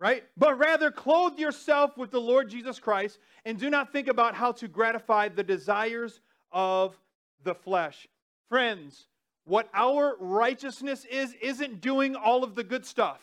right? 0.00 0.24
But 0.36 0.58
rather 0.58 0.90
clothe 0.90 1.38
yourself 1.38 1.96
with 1.96 2.10
the 2.10 2.20
Lord 2.20 2.48
Jesus 2.48 2.78
Christ 2.78 3.18
and 3.44 3.58
do 3.58 3.70
not 3.70 3.92
think 3.92 4.08
about 4.08 4.34
how 4.34 4.52
to 4.52 4.68
gratify 4.68 5.28
the 5.28 5.44
desires 5.44 6.20
of 6.50 6.98
the 7.44 7.54
flesh. 7.54 8.08
Friends, 8.48 9.06
what 9.44 9.68
our 9.74 10.16
righteousness 10.18 11.04
is, 11.04 11.34
isn't 11.40 11.80
doing 11.80 12.16
all 12.16 12.42
of 12.42 12.54
the 12.54 12.64
good 12.64 12.86
stuff. 12.86 13.20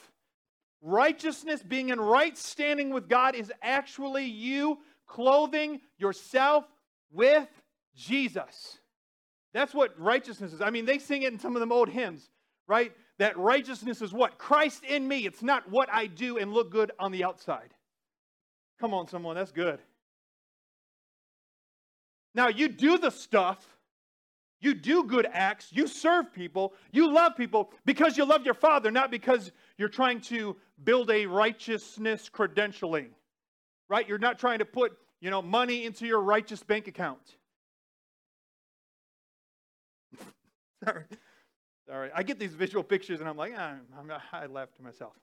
Righteousness, 0.82 1.61
being 1.63 1.89
in 1.89 1.99
right 1.99 2.38
standing 2.38 2.91
with 2.91 3.07
God, 3.07 3.36
is 3.36 3.51
actually 3.61 4.25
you 4.25 4.79
clothing 5.07 5.82
yourself 5.97 6.65
with 7.11 7.47
Jesus. 7.95 8.79
That's 9.54 9.74
what 9.74 9.99
righteousness 9.99 10.54
is. 10.54 10.62
I 10.62 10.70
mean, 10.70 10.86
they 10.86 10.97
sing 10.97 11.24
it 11.24 11.34
in 11.34 11.39
some 11.39 11.56
of 11.56 11.60
them 11.60 11.72
old 11.72 11.89
hymns, 11.89 12.30
right? 12.68 12.93
That 13.20 13.38
righteousness 13.38 14.02
is 14.02 14.14
what? 14.14 14.38
Christ 14.38 14.84
in 14.84 15.08
me. 15.08 15.26
It's 15.26 15.43
not 15.43 15.70
what 15.70 15.89
I 15.91 16.08
do 16.08 16.38
and 16.38 16.54
look 16.54 16.72
good 16.72 16.91
on 16.99 17.12
the 17.12 17.24
outside. 17.24 17.74
Come 18.80 18.93
on, 18.93 19.08
someone, 19.08 19.36
that's 19.36 19.52
good. 19.52 19.80
Now, 22.34 22.47
you 22.47 22.70
do 22.70 22.97
the 22.97 23.12
stuff, 23.12 23.66
you 24.62 24.74
do 24.74 25.04
good 25.04 25.28
acts, 25.32 25.68
you 25.72 25.86
serve 25.86 26.32
people, 26.34 26.74
you 26.91 27.12
love 27.12 27.36
people 27.36 27.72
because 27.86 28.18
you 28.18 28.26
love 28.26 28.45
your 28.45 28.54
Father, 28.54 28.89
not 28.89 29.12
because 29.12 29.52
you're 29.78 29.89
trying 29.89 30.22
to 30.22 30.56
build 30.84 31.12
a 31.12 31.26
righteousness 31.26 32.30
credentialing, 32.34 33.10
right? 33.89 34.08
You're 34.08 34.18
not 34.18 34.39
trying 34.39 34.60
to 34.60 34.66
put, 34.66 34.93
you 35.20 35.30
know, 35.30 35.41
money 35.41 35.86
into 35.86 36.08
your 36.08 36.22
righteous 36.22 36.64
bank 36.64 36.88
account. 36.88 37.36
Sorry. 40.84 41.03
Sorry. 41.88 42.09
I 42.15 42.23
get 42.23 42.39
these 42.39 42.53
visual 42.53 42.84
pictures 42.84 43.19
and 43.19 43.29
I'm 43.29 43.38
like, 43.38 43.53
ah, 43.57 43.75
I'm 43.97 44.07
I 44.32 44.45
to 44.75 44.84
myself. 44.84 45.13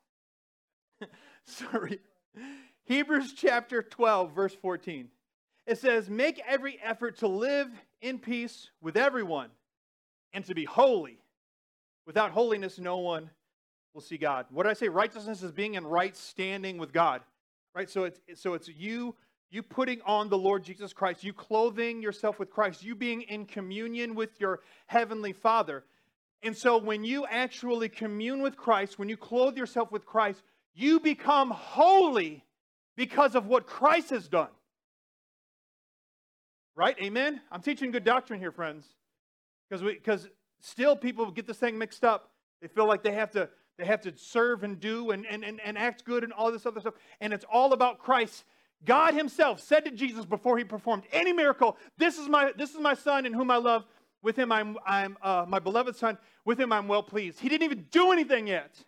Sorry. 1.44 2.00
Hebrews 2.84 3.34
chapter 3.36 3.82
12, 3.82 4.32
verse 4.32 4.54
14. 4.54 5.09
It 5.66 5.78
says, 5.78 6.09
Make 6.09 6.40
every 6.46 6.78
effort 6.82 7.18
to 7.18 7.28
live 7.28 7.68
in 8.00 8.18
peace 8.18 8.70
with 8.80 8.96
everyone 8.96 9.50
and 10.32 10.44
to 10.46 10.54
be 10.54 10.64
holy. 10.64 11.18
Without 12.06 12.30
holiness, 12.30 12.78
no 12.78 12.98
one 12.98 13.30
will 13.92 14.00
see 14.00 14.16
God. 14.16 14.46
What 14.50 14.62
did 14.62 14.70
I 14.70 14.74
say? 14.74 14.88
Righteousness 14.88 15.42
is 15.42 15.52
being 15.52 15.74
in 15.74 15.86
right 15.86 16.16
standing 16.16 16.78
with 16.78 16.92
God. 16.92 17.22
Right? 17.74 17.90
So 17.90 18.04
it's 18.04 18.20
so 18.40 18.54
it's 18.54 18.68
you 18.68 19.14
you 19.51 19.62
putting 19.62 20.01
on 20.03 20.28
the 20.28 20.38
Lord 20.38 20.62
Jesus 20.62 20.92
Christ, 20.92 21.24
you 21.24 21.32
clothing 21.32 22.03
yourself 22.03 22.38
with 22.38 22.51
Christ, 22.51 22.82
you 22.82 22.94
being 22.94 23.22
in 23.22 23.46
communion 23.46 24.14
with 24.14 24.40
your 24.40 24.61
heavenly 24.86 25.32
Father. 25.32 25.84
And 26.42 26.57
so 26.57 26.78
when 26.78 27.03
you 27.03 27.26
actually 27.26 27.88
commune 27.88 28.42
with 28.42 28.57
Christ, 28.57 28.99
when 28.99 29.09
you 29.09 29.16
clothe 29.16 29.57
yourself 29.57 29.90
with 29.90 30.05
Christ, 30.05 30.42
you 30.74 31.01
become 31.01 31.51
holy 31.51 32.44
because 32.96 33.34
of 33.34 33.46
what 33.46 33.66
Christ 33.66 34.11
has 34.11 34.28
done. 34.28 34.51
Right? 36.76 36.96
Amen? 37.03 37.40
I'm 37.51 37.62
teaching 37.62 37.90
good 37.90 38.05
doctrine 38.05 38.38
here, 38.38 38.53
friends. 38.53 38.86
Because 39.68 39.82
we 39.82 39.94
because 39.94 40.28
still 40.61 40.94
people 40.94 41.30
get 41.30 41.46
this 41.46 41.59
thing 41.59 41.76
mixed 41.76 42.05
up. 42.05 42.30
They 42.62 42.68
feel 42.68 42.86
like 42.86 43.03
they 43.03 43.12
have 43.12 43.32
to 43.32 43.49
they 43.78 43.84
have 43.84 44.01
to 44.03 44.12
serve 44.16 44.64
and 44.64 44.78
do 44.78 45.12
and, 45.12 45.24
and, 45.26 45.44
and, 45.44 45.61
and 45.64 45.78
act 45.78 46.05
good 46.05 46.24
and 46.24 46.32
all 46.32 46.51
this 46.51 46.66
other 46.66 46.80
stuff. 46.80 46.94
And 47.20 47.32
it's 47.32 47.44
all 47.51 47.72
about 47.72 47.99
Christ. 47.99 48.44
God 48.85 49.14
Himself 49.14 49.61
said 49.61 49.85
to 49.85 49.91
Jesus 49.91 50.24
before 50.24 50.59
He 50.59 50.64
performed 50.64 51.05
any 51.12 51.33
miracle, 51.33 51.76
This 51.97 52.18
is 52.18 52.29
my, 52.29 52.53
this 52.57 52.70
is 52.70 52.81
my 52.81 52.95
Son 52.95 53.26
in 53.26 53.33
whom 53.33 53.51
I 53.51 53.57
love. 53.57 53.85
With 54.22 54.37
Him 54.37 54.51
I'm, 54.51 54.76
I'm 54.87 55.16
uh, 55.22 55.45
my 55.49 55.59
beloved 55.59 55.97
Son. 55.97 56.18
With 56.45 56.61
Him 56.61 56.72
I'm 56.72 56.89
well 56.89 57.03
pleased. 57.03 57.41
He 57.41 57.49
didn't 57.49 57.64
even 57.64 57.87
do 57.91 58.12
anything 58.12 58.47
yet. 58.47 58.85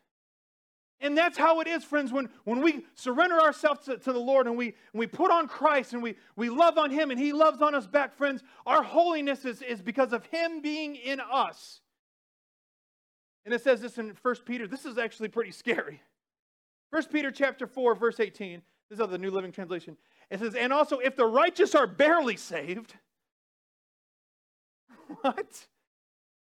And 1.02 1.16
that's 1.16 1.38
how 1.38 1.60
it 1.60 1.66
is, 1.66 1.82
friends, 1.82 2.12
when, 2.12 2.28
when 2.44 2.60
we 2.60 2.84
surrender 2.94 3.40
ourselves 3.40 3.86
to, 3.86 3.96
to 3.96 4.12
the 4.12 4.18
Lord 4.18 4.46
and 4.46 4.56
we, 4.56 4.74
we 4.92 5.06
put 5.06 5.30
on 5.30 5.48
Christ 5.48 5.94
and 5.94 6.02
we, 6.02 6.14
we 6.36 6.50
love 6.50 6.76
on 6.76 6.90
Him 6.90 7.10
and 7.10 7.18
He 7.18 7.32
loves 7.32 7.62
on 7.62 7.74
us 7.74 7.86
back, 7.86 8.14
friends, 8.14 8.42
our 8.66 8.82
holiness 8.82 9.46
is, 9.46 9.62
is 9.62 9.80
because 9.80 10.12
of 10.12 10.26
Him 10.26 10.60
being 10.60 10.96
in 10.96 11.20
us. 11.20 11.80
And 13.46 13.54
it 13.54 13.62
says 13.62 13.80
this 13.80 13.96
in 13.96 14.14
1 14.20 14.34
Peter. 14.44 14.66
This 14.66 14.84
is 14.84 14.98
actually 14.98 15.28
pretty 15.28 15.52
scary. 15.52 16.02
1 16.90 17.04
Peter 17.06 17.30
chapter 17.30 17.66
4, 17.66 17.94
verse 17.94 18.20
18. 18.20 18.60
This 18.90 18.98
is 18.98 19.08
the 19.08 19.18
New 19.18 19.30
Living 19.30 19.52
Translation. 19.52 19.96
It 20.30 20.40
says, 20.40 20.56
and 20.56 20.72
also 20.72 20.98
if 20.98 21.14
the 21.14 21.24
righteous 21.24 21.76
are 21.76 21.86
barely 21.86 22.36
saved, 22.36 22.94
what? 25.20 25.66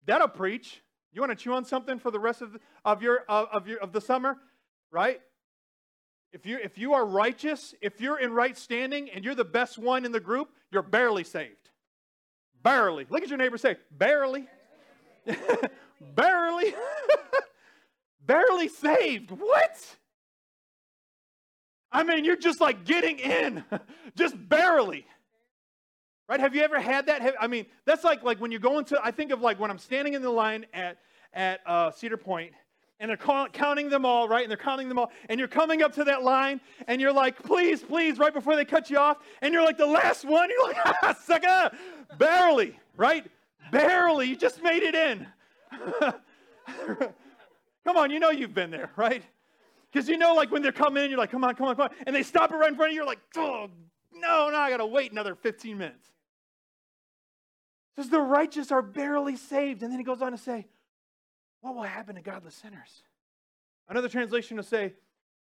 That'll 0.04 0.28
preach. 0.28 0.82
You 1.12 1.20
want 1.20 1.30
to 1.30 1.36
chew 1.36 1.52
on 1.52 1.64
something 1.64 2.00
for 2.00 2.10
the 2.10 2.18
rest 2.18 2.42
of, 2.42 2.54
the, 2.54 2.60
of 2.84 3.02
your 3.02 3.20
of, 3.28 3.48
of 3.52 3.68
your 3.68 3.78
of 3.78 3.92
the 3.92 4.00
summer, 4.00 4.36
right? 4.90 5.20
If 6.32 6.44
you 6.44 6.58
if 6.60 6.76
you 6.76 6.92
are 6.94 7.06
righteous, 7.06 7.72
if 7.80 8.00
you're 8.00 8.18
in 8.18 8.32
right 8.32 8.58
standing 8.58 9.08
and 9.10 9.24
you're 9.24 9.36
the 9.36 9.44
best 9.44 9.78
one 9.78 10.04
in 10.04 10.10
the 10.10 10.18
group, 10.18 10.48
you're 10.72 10.82
barely 10.82 11.22
saved. 11.22 11.70
Barely. 12.64 13.06
Look 13.08 13.22
at 13.22 13.28
your 13.28 13.38
neighbor 13.38 13.58
say, 13.58 13.76
barely. 13.92 14.48
barely, 16.16 16.74
barely 18.26 18.68
saved. 18.68 19.30
What? 19.30 19.96
I 21.94 22.02
mean, 22.02 22.24
you're 22.24 22.36
just 22.36 22.60
like 22.60 22.84
getting 22.84 23.20
in, 23.20 23.64
just 24.16 24.36
barely. 24.48 25.06
Right? 26.28 26.40
Have 26.40 26.54
you 26.54 26.62
ever 26.62 26.80
had 26.80 27.06
that? 27.06 27.22
Have, 27.22 27.34
I 27.40 27.46
mean, 27.46 27.66
that's 27.84 28.02
like 28.02 28.24
like 28.24 28.40
when 28.40 28.50
you 28.50 28.58
go 28.58 28.78
into. 28.78 28.98
I 29.02 29.12
think 29.12 29.30
of 29.30 29.40
like 29.40 29.60
when 29.60 29.70
I'm 29.70 29.78
standing 29.78 30.14
in 30.14 30.22
the 30.22 30.30
line 30.30 30.66
at 30.74 30.98
at 31.32 31.60
uh, 31.66 31.90
Cedar 31.92 32.16
Point, 32.16 32.52
and 32.98 33.08
they're 33.08 33.16
call, 33.16 33.46
counting 33.48 33.90
them 33.90 34.04
all, 34.04 34.26
right? 34.28 34.42
And 34.42 34.50
they're 34.50 34.56
counting 34.56 34.88
them 34.88 34.98
all, 34.98 35.12
and 35.28 35.38
you're 35.38 35.48
coming 35.48 35.82
up 35.82 35.92
to 35.94 36.04
that 36.04 36.24
line, 36.24 36.60
and 36.88 37.00
you're 37.00 37.12
like, 37.12 37.40
please, 37.42 37.82
please, 37.82 38.18
right 38.18 38.34
before 38.34 38.56
they 38.56 38.64
cut 38.64 38.90
you 38.90 38.98
off, 38.98 39.18
and 39.40 39.52
you're 39.52 39.64
like 39.64 39.78
the 39.78 39.86
last 39.86 40.24
one. 40.24 40.50
You're 40.50 40.66
like, 40.66 40.76
ah, 40.84 41.16
sucker, 41.22 41.76
barely, 42.18 42.76
right? 42.96 43.26
Barely, 43.70 44.28
you 44.28 44.36
just 44.36 44.62
made 44.62 44.82
it 44.82 44.94
in. 44.94 45.26
come 47.84 47.96
on, 47.96 48.10
you 48.10 48.18
know 48.18 48.30
you've 48.30 48.54
been 48.54 48.70
there, 48.70 48.90
right? 48.96 49.22
Because 49.94 50.08
you 50.08 50.18
know, 50.18 50.34
like 50.34 50.50
when 50.50 50.60
they're 50.60 50.72
coming 50.72 51.04
in, 51.04 51.10
you're 51.10 51.20
like, 51.20 51.30
come 51.30 51.44
on, 51.44 51.54
come 51.54 51.68
on, 51.68 51.76
come 51.76 51.84
on. 51.84 51.96
And 52.04 52.16
they 52.16 52.24
stop 52.24 52.50
it 52.50 52.56
right 52.56 52.68
in 52.68 52.74
front 52.74 52.90
of 52.90 52.94
you, 52.94 52.96
you're 52.96 53.06
like, 53.06 53.20
oh, 53.36 53.70
no, 54.12 54.50
no, 54.50 54.56
I 54.56 54.68
got 54.68 54.78
to 54.78 54.86
wait 54.86 55.12
another 55.12 55.36
15 55.36 55.78
minutes. 55.78 56.08
It 57.96 58.02
says 58.02 58.10
the 58.10 58.18
righteous 58.18 58.72
are 58.72 58.82
barely 58.82 59.36
saved. 59.36 59.84
And 59.84 59.92
then 59.92 60.00
he 60.00 60.04
goes 60.04 60.20
on 60.20 60.32
to 60.32 60.38
say, 60.38 60.66
what 61.60 61.76
will 61.76 61.84
happen 61.84 62.16
to 62.16 62.22
godless 62.22 62.56
sinners? 62.56 63.04
Another 63.88 64.08
translation 64.08 64.56
will 64.56 64.64
say, 64.64 64.94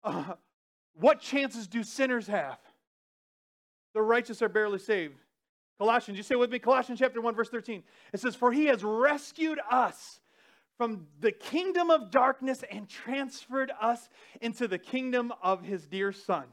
uh, 0.04 0.36
what 0.94 1.22
chances 1.22 1.66
do 1.66 1.82
sinners 1.82 2.28
have? 2.28 2.60
The 3.96 4.02
righteous 4.04 4.44
are 4.44 4.50
barely 4.50 4.78
saved. 4.78 5.16
Colossians, 5.80 6.18
you 6.18 6.24
say 6.24 6.36
with 6.36 6.52
me, 6.52 6.60
Colossians 6.60 7.00
chapter 7.00 7.20
1, 7.20 7.34
verse 7.34 7.50
13. 7.50 7.82
It 8.14 8.20
says, 8.20 8.36
For 8.36 8.52
he 8.52 8.66
has 8.66 8.84
rescued 8.84 9.60
us 9.72 10.20
from 10.78 11.08
the 11.20 11.32
kingdom 11.32 11.90
of 11.90 12.12
darkness 12.12 12.64
and 12.70 12.90
transferred 12.90 13.72
us 13.80 14.10
into 14.42 14.68
the 14.68 14.78
kingdom 14.78 15.34
of 15.42 15.64
his 15.64 15.86
dear 15.88 16.12
son. 16.12 16.46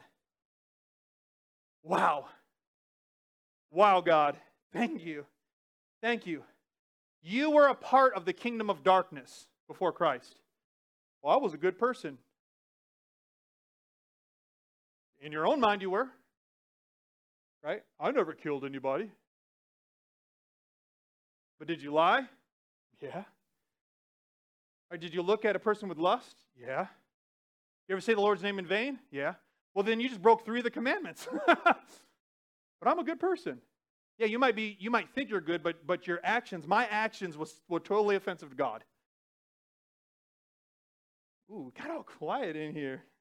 Wow. 1.82 2.26
Wow, 3.70 4.00
God. 4.00 4.36
Thank 4.72 5.04
you. 5.04 5.26
Thank 6.00 6.26
you. 6.26 6.42
You 7.22 7.50
were 7.50 7.68
a 7.68 7.74
part 7.74 8.14
of 8.14 8.24
the 8.24 8.32
kingdom 8.32 8.70
of 8.70 8.82
darkness 8.82 9.46
before 9.68 9.92
Christ. 9.92 10.36
Well, 11.22 11.34
I 11.34 11.38
was 11.38 11.54
a 11.54 11.58
good 11.58 11.78
person. 11.78 12.18
In 15.20 15.30
your 15.30 15.46
own 15.46 15.60
mind, 15.60 15.82
you 15.82 15.90
were. 15.90 16.08
Right? 17.62 17.82
I 18.00 18.10
never 18.10 18.32
killed 18.32 18.64
anybody. 18.64 19.10
But 21.58 21.68
did 21.68 21.80
you 21.80 21.92
lie? 21.92 22.26
Yeah. 23.00 23.22
Or 24.93 24.99
did 24.99 25.14
you 25.14 25.22
look 25.22 25.47
at 25.47 25.57
a 25.57 25.59
person 25.59 25.88
with 25.88 25.97
lust? 25.97 26.36
Yeah. 26.61 26.86
You 27.88 27.95
ever 27.95 28.03
say 28.03 28.12
the 28.12 28.20
Lord's 28.20 28.43
name 28.43 28.59
in 28.59 28.66
vain? 28.66 28.99
Yeah. 29.11 29.34
Well, 29.74 29.84
then 29.84 30.01
you 30.01 30.09
just 30.09 30.20
broke 30.20 30.45
three 30.45 30.59
of 30.61 30.64
the 30.64 30.70
commandments. 30.70 31.26
but 31.47 31.78
I'm 32.84 32.99
a 32.99 33.05
good 33.05 33.18
person. 33.18 33.59
Yeah, 34.18 34.26
you 34.26 34.38
might 34.38 34.55
be, 34.55 34.76
you 34.78 34.90
might 34.90 35.09
think 35.14 35.30
you're 35.30 35.40
good, 35.40 35.62
but 35.62 35.86
but 35.86 36.07
your 36.07 36.20
actions, 36.22 36.66
my 36.66 36.84
actions 36.86 37.38
was 37.38 37.62
were 37.68 37.80
totally 37.80 38.16
offensive 38.16 38.51
to 38.51 38.55
God. 38.55 38.84
Ooh, 41.51 41.72
got 41.76 41.90
all 41.90 42.03
quiet 42.03 42.55
in 42.55 42.74
here. 42.74 43.03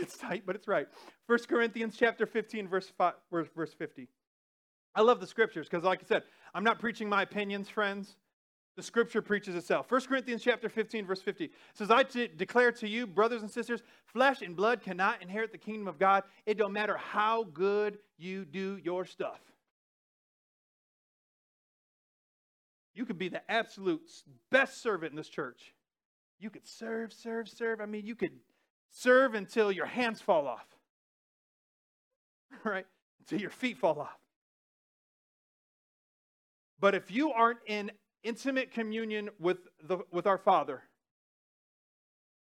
It's 0.00 0.16
tight, 0.16 0.44
but 0.46 0.54
it's 0.54 0.68
right. 0.68 0.86
1 1.26 1.38
Corinthians 1.48 1.96
chapter 1.98 2.24
15, 2.24 2.68
verse, 2.68 2.92
5, 2.96 3.14
verse 3.32 3.74
50. 3.74 4.06
I 4.94 5.00
love 5.00 5.18
the 5.18 5.26
scriptures 5.26 5.68
because, 5.68 5.82
like 5.82 6.00
I 6.04 6.06
said, 6.06 6.22
I'm 6.54 6.62
not 6.62 6.78
preaching 6.78 7.08
my 7.08 7.22
opinions, 7.22 7.68
friends. 7.68 8.14
The 8.76 8.82
scripture 8.82 9.20
preaches 9.20 9.54
itself. 9.54 9.90
1 9.90 10.02
Corinthians 10.02 10.42
chapter 10.42 10.68
15, 10.68 11.04
verse 11.04 11.20
50 11.20 11.50
says, 11.74 11.90
I 11.90 12.04
t- 12.04 12.30
declare 12.34 12.72
to 12.72 12.88
you, 12.88 13.06
brothers 13.06 13.42
and 13.42 13.50
sisters, 13.50 13.82
flesh 14.06 14.40
and 14.40 14.56
blood 14.56 14.82
cannot 14.82 15.20
inherit 15.20 15.52
the 15.52 15.58
kingdom 15.58 15.86
of 15.86 15.98
God. 15.98 16.24
It 16.46 16.56
don't 16.56 16.72
matter 16.72 16.96
how 16.96 17.44
good 17.44 17.98
you 18.16 18.46
do 18.46 18.78
your 18.82 19.04
stuff. 19.04 19.40
You 22.94 23.04
could 23.04 23.18
be 23.18 23.28
the 23.28 23.42
absolute 23.50 24.02
best 24.50 24.82
servant 24.82 25.12
in 25.12 25.16
this 25.16 25.28
church. 25.28 25.74
You 26.38 26.48
could 26.48 26.66
serve, 26.66 27.12
serve, 27.12 27.48
serve. 27.48 27.80
I 27.80 27.86
mean, 27.86 28.06
you 28.06 28.14
could 28.14 28.32
serve 28.90 29.34
until 29.34 29.70
your 29.70 29.86
hands 29.86 30.20
fall 30.20 30.46
off. 30.46 30.66
Right? 32.64 32.86
Until 33.20 33.40
your 33.40 33.50
feet 33.50 33.78
fall 33.78 33.98
off. 33.98 34.18
But 36.78 36.94
if 36.94 37.10
you 37.10 37.32
aren't 37.32 37.60
in 37.66 37.90
intimate 38.22 38.72
communion 38.72 39.30
with, 39.38 39.58
the, 39.82 39.98
with 40.10 40.26
our 40.26 40.38
Father, 40.38 40.82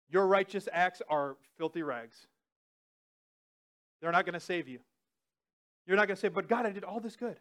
your 0.09 0.27
righteous 0.27 0.67
acts 0.71 1.01
are 1.09 1.37
filthy 1.57 1.83
rags. 1.83 2.27
They're 4.01 4.11
not 4.11 4.25
going 4.25 4.33
to 4.33 4.39
save 4.39 4.67
you. 4.67 4.79
You're 5.85 5.97
not 5.97 6.07
going 6.07 6.15
to 6.15 6.21
say, 6.21 6.29
but 6.29 6.47
God, 6.47 6.65
I 6.65 6.71
did 6.71 6.83
all 6.83 6.99
this 6.99 7.15
good. 7.15 7.37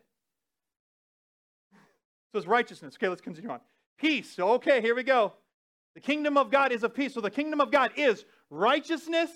So 2.33 2.39
it's 2.39 2.47
righteousness. 2.47 2.95
Okay, 2.97 3.09
let's 3.09 3.21
continue 3.21 3.51
on. 3.51 3.61
Peace. 3.99 4.39
Okay, 4.39 4.81
here 4.81 4.95
we 4.95 5.03
go. 5.03 5.33
The 5.95 6.01
kingdom 6.01 6.37
of 6.37 6.51
God 6.51 6.73
is 6.73 6.83
of 6.83 6.95
peace. 6.95 7.15
So 7.15 7.21
the 7.21 7.31
kingdom 7.31 7.61
of 7.61 7.71
God 7.71 7.93
is 7.97 8.25
righteousness, 8.51 9.31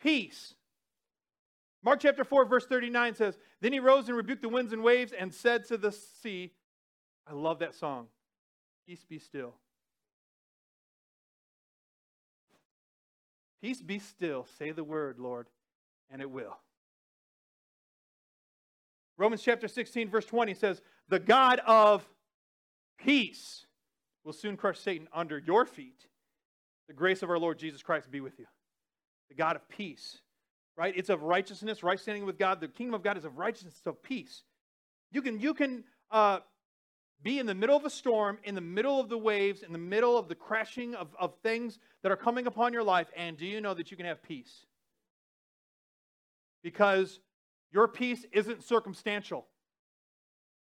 peace. 0.00 0.54
Mark 1.82 2.00
chapter 2.00 2.24
4, 2.24 2.44
verse 2.44 2.66
39 2.66 3.14
says, 3.14 3.38
Then 3.60 3.72
he 3.72 3.80
rose 3.80 4.08
and 4.08 4.16
rebuked 4.16 4.42
the 4.42 4.48
winds 4.48 4.72
and 4.72 4.82
waves 4.82 5.12
and 5.12 5.32
said 5.32 5.66
to 5.68 5.78
the 5.78 5.92
sea, 5.92 6.52
I 7.26 7.32
love 7.32 7.60
that 7.60 7.74
song. 7.74 8.08
Peace 8.90 9.04
be 9.08 9.20
still. 9.20 9.54
Peace 13.62 13.80
be 13.80 14.00
still. 14.00 14.48
Say 14.58 14.72
the 14.72 14.82
word, 14.82 15.20
Lord, 15.20 15.46
and 16.10 16.20
it 16.20 16.28
will. 16.28 16.58
Romans 19.16 19.42
chapter 19.42 19.68
16, 19.68 20.08
verse 20.10 20.24
20 20.24 20.54
says, 20.54 20.82
The 21.08 21.20
God 21.20 21.60
of 21.68 22.04
peace 22.98 23.64
will 24.24 24.32
soon 24.32 24.56
crush 24.56 24.80
Satan 24.80 25.06
under 25.14 25.38
your 25.38 25.66
feet. 25.66 26.08
The 26.88 26.94
grace 26.94 27.22
of 27.22 27.30
our 27.30 27.38
Lord 27.38 27.60
Jesus 27.60 27.84
Christ 27.84 28.10
be 28.10 28.20
with 28.20 28.40
you. 28.40 28.46
The 29.28 29.36
God 29.36 29.54
of 29.54 29.68
peace, 29.68 30.18
right? 30.76 30.94
It's 30.96 31.10
of 31.10 31.22
righteousness, 31.22 31.84
right 31.84 32.00
standing 32.00 32.26
with 32.26 32.38
God. 32.38 32.60
The 32.60 32.66
kingdom 32.66 32.94
of 32.94 33.04
God 33.04 33.16
is 33.16 33.24
of 33.24 33.38
righteousness, 33.38 33.80
of 33.86 34.02
peace. 34.02 34.42
You 35.12 35.22
can, 35.22 35.38
you 35.38 35.54
can 35.54 35.84
uh, 36.10 36.40
be 37.22 37.38
in 37.38 37.46
the 37.46 37.54
middle 37.54 37.76
of 37.76 37.84
a 37.84 37.90
storm, 37.90 38.38
in 38.44 38.54
the 38.54 38.60
middle 38.60 38.98
of 38.98 39.08
the 39.08 39.18
waves, 39.18 39.62
in 39.62 39.72
the 39.72 39.78
middle 39.78 40.16
of 40.16 40.28
the 40.28 40.34
crashing 40.34 40.94
of, 40.94 41.08
of 41.18 41.34
things 41.42 41.78
that 42.02 42.10
are 42.10 42.16
coming 42.16 42.46
upon 42.46 42.72
your 42.72 42.82
life, 42.82 43.08
and 43.16 43.36
do 43.36 43.46
you 43.46 43.60
know 43.60 43.74
that 43.74 43.90
you 43.90 43.96
can 43.96 44.06
have 44.06 44.22
peace? 44.22 44.66
Because 46.62 47.20
your 47.72 47.88
peace 47.88 48.24
isn't 48.32 48.64
circumstantial. 48.64 49.46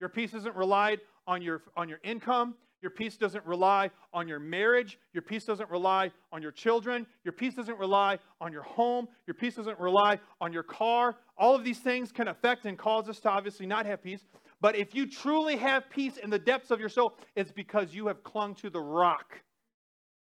Your 0.01 0.09
peace 0.09 0.35
isn't 0.35 0.57
relied 0.57 1.01
on 1.27 1.43
your, 1.43 1.63
on 1.77 1.89
your 1.89 2.01
income. 2.03 2.55
Your 2.83 2.91
peace 2.91 3.17
doesn't 3.17 3.47
rely 3.47 3.91
on 4.13 4.27
your 4.27 4.41
marriage. 4.41 4.99
Your 5.13 5.23
peace 5.23 5.45
doesn't 5.45 5.71
rely 5.71 6.11
on 6.33 6.43
your 6.43 6.51
children. 6.51 7.07
Your 7.23 7.33
peace 7.33 7.55
doesn't 7.55 7.79
rely 7.79 8.19
on 8.41 8.53
your 8.53 8.63
home. 8.63 9.07
Your 9.27 9.35
peace 9.35 9.55
doesn't 9.55 9.79
rely 9.79 10.19
on 10.41 10.53
your 10.53 10.65
car. 10.65 11.17
All 11.39 11.55
of 11.55 11.63
these 11.63 11.79
things 11.79 12.11
can 12.11 12.27
affect 12.27 12.67
and 12.67 12.77
cause 12.77 13.09
us 13.09 13.21
to 13.21 13.31
obviously 13.31 13.67
not 13.67 13.87
have 13.87 14.03
peace. 14.03 14.25
But 14.63 14.77
if 14.77 14.95
you 14.95 15.07
truly 15.07 15.57
have 15.57 15.91
peace 15.91 16.19
in 16.19 16.31
the 16.31 16.39
depths 16.39 16.71
of 16.71 16.79
your 16.79 16.89
soul, 16.89 17.15
it's 17.35 17.51
because 17.51 17.93
you 17.93 18.07
have 18.07 18.23
clung 18.23 18.55
to 18.57 18.71
the 18.71 18.81
rock, 18.81 19.43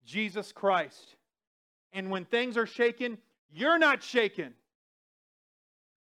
Jesus 0.03 0.51
Christ. 0.51 1.15
And 1.93 2.09
when 2.09 2.25
things 2.25 2.57
are 2.57 2.65
shaken, 2.65 3.19
you're 3.51 3.77
not 3.77 4.01
shaken. 4.01 4.55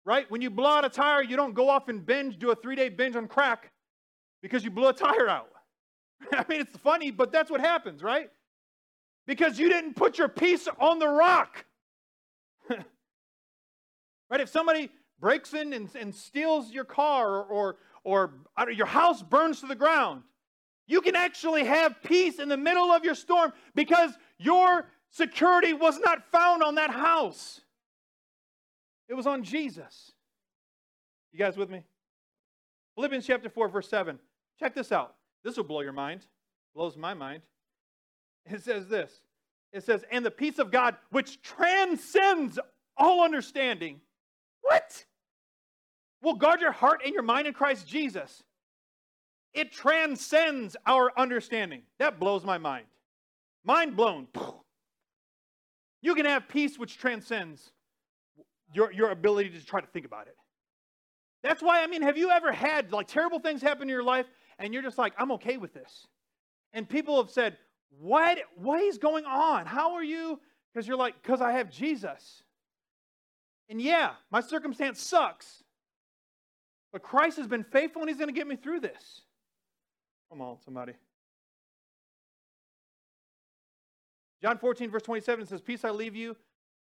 Right? 0.05 0.31
When 0.31 0.41
you 0.41 0.49
blow 0.49 0.70
out 0.70 0.85
a 0.85 0.89
tire, 0.89 1.24
you 1.24 1.37
don't 1.37 1.55
go 1.55 1.68
off 1.68 1.89
and 1.89 2.07
binge, 2.07 2.39
do 2.39 2.53
a 2.53 2.55
three 2.55 2.76
day 2.76 2.89
binge 2.89 3.16
on 3.16 3.26
crack 3.26 3.72
because 4.43 4.62
you 4.62 4.70
blew 4.70 4.87
a 4.87 4.93
tire 4.93 5.28
out. 5.28 5.51
I 6.33 6.45
mean, 6.49 6.61
it's 6.61 6.76
funny, 6.76 7.11
but 7.11 7.33
that's 7.33 7.51
what 7.51 7.61
happens, 7.61 8.01
right? 8.01 8.31
Because 9.26 9.59
you 9.59 9.68
didn't 9.68 9.95
put 9.95 10.18
your 10.18 10.28
peace 10.28 10.68
on 10.78 11.01
the 11.01 11.09
rock. 11.09 11.64
right? 12.70 14.41
If 14.41 14.51
somebody 14.51 14.89
breaks 15.20 15.53
in 15.53 15.72
and, 15.72 15.89
and 15.95 16.14
steals 16.14 16.70
your 16.70 16.85
car 16.85 17.28
or, 17.28 17.45
or, 17.45 17.76
or 18.05 18.32
your 18.72 18.86
house 18.86 19.22
burns 19.22 19.61
to 19.61 19.66
the 19.66 19.74
ground. 19.74 20.22
You 20.86 21.01
can 21.01 21.14
actually 21.14 21.64
have 21.64 22.03
peace 22.03 22.38
in 22.38 22.48
the 22.48 22.57
middle 22.57 22.90
of 22.90 23.05
your 23.05 23.14
storm 23.14 23.53
because 23.74 24.11
your 24.38 24.88
security 25.11 25.72
was 25.72 25.98
not 26.01 26.30
found 26.32 26.62
on 26.62 26.76
that 26.76 26.90
house. 26.90 27.61
It 29.09 29.14
was 29.14 29.26
on 29.26 29.44
Jesus. 29.44 30.12
You 31.32 31.38
guys 31.38 31.57
with 31.57 31.70
me? 31.70 31.84
Philippians 32.96 33.26
chapter 33.26 33.48
4, 33.48 33.68
verse 33.68 33.88
7. 33.88 34.18
Check 34.59 34.74
this 34.74 34.92
out. 34.92 35.14
This 35.44 35.57
will 35.57 35.64
blow 35.64 35.80
your 35.80 35.92
mind. 35.92 36.26
Blows 36.74 36.96
my 36.96 37.14
mind. 37.14 37.42
It 38.46 38.62
says 38.62 38.88
this. 38.88 39.20
It 39.72 39.84
says, 39.84 40.05
and 40.11 40.24
the 40.26 40.30
peace 40.30 40.59
of 40.59 40.72
God, 40.72 40.96
which 41.11 41.40
transcends 41.42 42.59
all 42.96 43.24
understanding. 43.24 44.01
What? 44.62 45.05
Will 46.22 46.34
guard 46.34 46.60
your 46.60 46.72
heart 46.72 47.00
and 47.04 47.14
your 47.14 47.22
mind 47.22 47.46
in 47.46 47.54
Christ 47.54 47.86
Jesus. 47.86 48.42
It 49.52 49.72
transcends 49.72 50.76
our 50.86 51.10
understanding. 51.16 51.82
That 51.98 52.20
blows 52.20 52.44
my 52.44 52.58
mind. 52.58 52.86
Mind 53.64 53.96
blown. 53.96 54.28
You 56.02 56.14
can 56.14 56.24
have 56.24 56.48
peace 56.48 56.78
which 56.78 56.96
transcends 56.96 57.72
your, 58.72 58.90
your 58.90 59.10
ability 59.10 59.50
to 59.50 59.66
try 59.66 59.82
to 59.82 59.86
think 59.86 60.06
about 60.06 60.28
it. 60.28 60.36
That's 61.42 61.62
why, 61.62 61.82
I 61.82 61.86
mean, 61.86 62.00
have 62.00 62.16
you 62.16 62.30
ever 62.30 62.52
had 62.52 62.90
like 62.90 63.06
terrible 63.06 63.38
things 63.38 63.60
happen 63.60 63.82
in 63.82 63.88
your 63.88 64.02
life 64.02 64.26
and 64.58 64.72
you're 64.72 64.82
just 64.82 64.96
like, 64.98 65.12
I'm 65.18 65.32
okay 65.32 65.56
with 65.56 65.74
this? 65.74 66.06
And 66.72 66.88
people 66.88 67.20
have 67.22 67.30
said, 67.30 67.58
What 67.98 68.38
what 68.56 68.80
is 68.80 68.98
going 68.98 69.24
on? 69.24 69.66
How 69.66 69.94
are 69.94 70.02
you? 70.02 70.40
Because 70.72 70.86
you're 70.86 70.96
like, 70.96 71.20
because 71.22 71.40
I 71.40 71.52
have 71.52 71.70
Jesus. 71.70 72.42
And 73.68 73.80
yeah, 73.80 74.12
my 74.30 74.40
circumstance 74.40 75.02
sucks. 75.02 75.59
But 76.93 77.03
Christ 77.03 77.36
has 77.36 77.47
been 77.47 77.64
faithful 77.64 78.03
and 78.03 78.09
he's 78.09 78.18
going 78.18 78.28
to 78.28 78.34
get 78.34 78.47
me 78.47 78.57
through 78.57 78.80
this. 78.80 79.22
Come 80.30 80.41
on, 80.41 80.59
somebody. 80.64 80.93
John 84.43 84.59
14, 84.59 84.91
verse 84.91 85.03
27 85.03 85.47
says, 85.47 85.61
Peace 85.61 85.84
I 85.84 85.91
leave 85.91 86.16
you. 86.16 86.36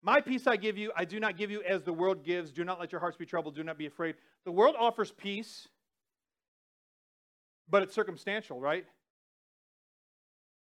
My 0.03 0.20
peace 0.20 0.47
I 0.47 0.57
give 0.57 0.76
you. 0.76 0.92
I 0.97 1.05
do 1.05 1.20
not 1.20 1.36
give 1.36 1.51
you 1.51 1.62
as 1.62 1.82
the 1.82 1.92
world 1.92 2.24
gives. 2.24 2.53
Do 2.53 2.64
not 2.64 2.78
let 2.78 2.92
your 2.92 3.01
hearts 3.01 3.16
be 3.16 3.26
troubled. 3.26 3.55
Do 3.55 3.64
not 3.64 3.78
be 3.78 3.86
afraid. 3.86 4.16
The 4.44 4.53
world 4.53 4.74
offers 4.78 5.11
peace, 5.11 5.68
but 7.68 7.82
it's 7.82 7.94
circumstantial, 7.94 8.61
right? 8.61 8.84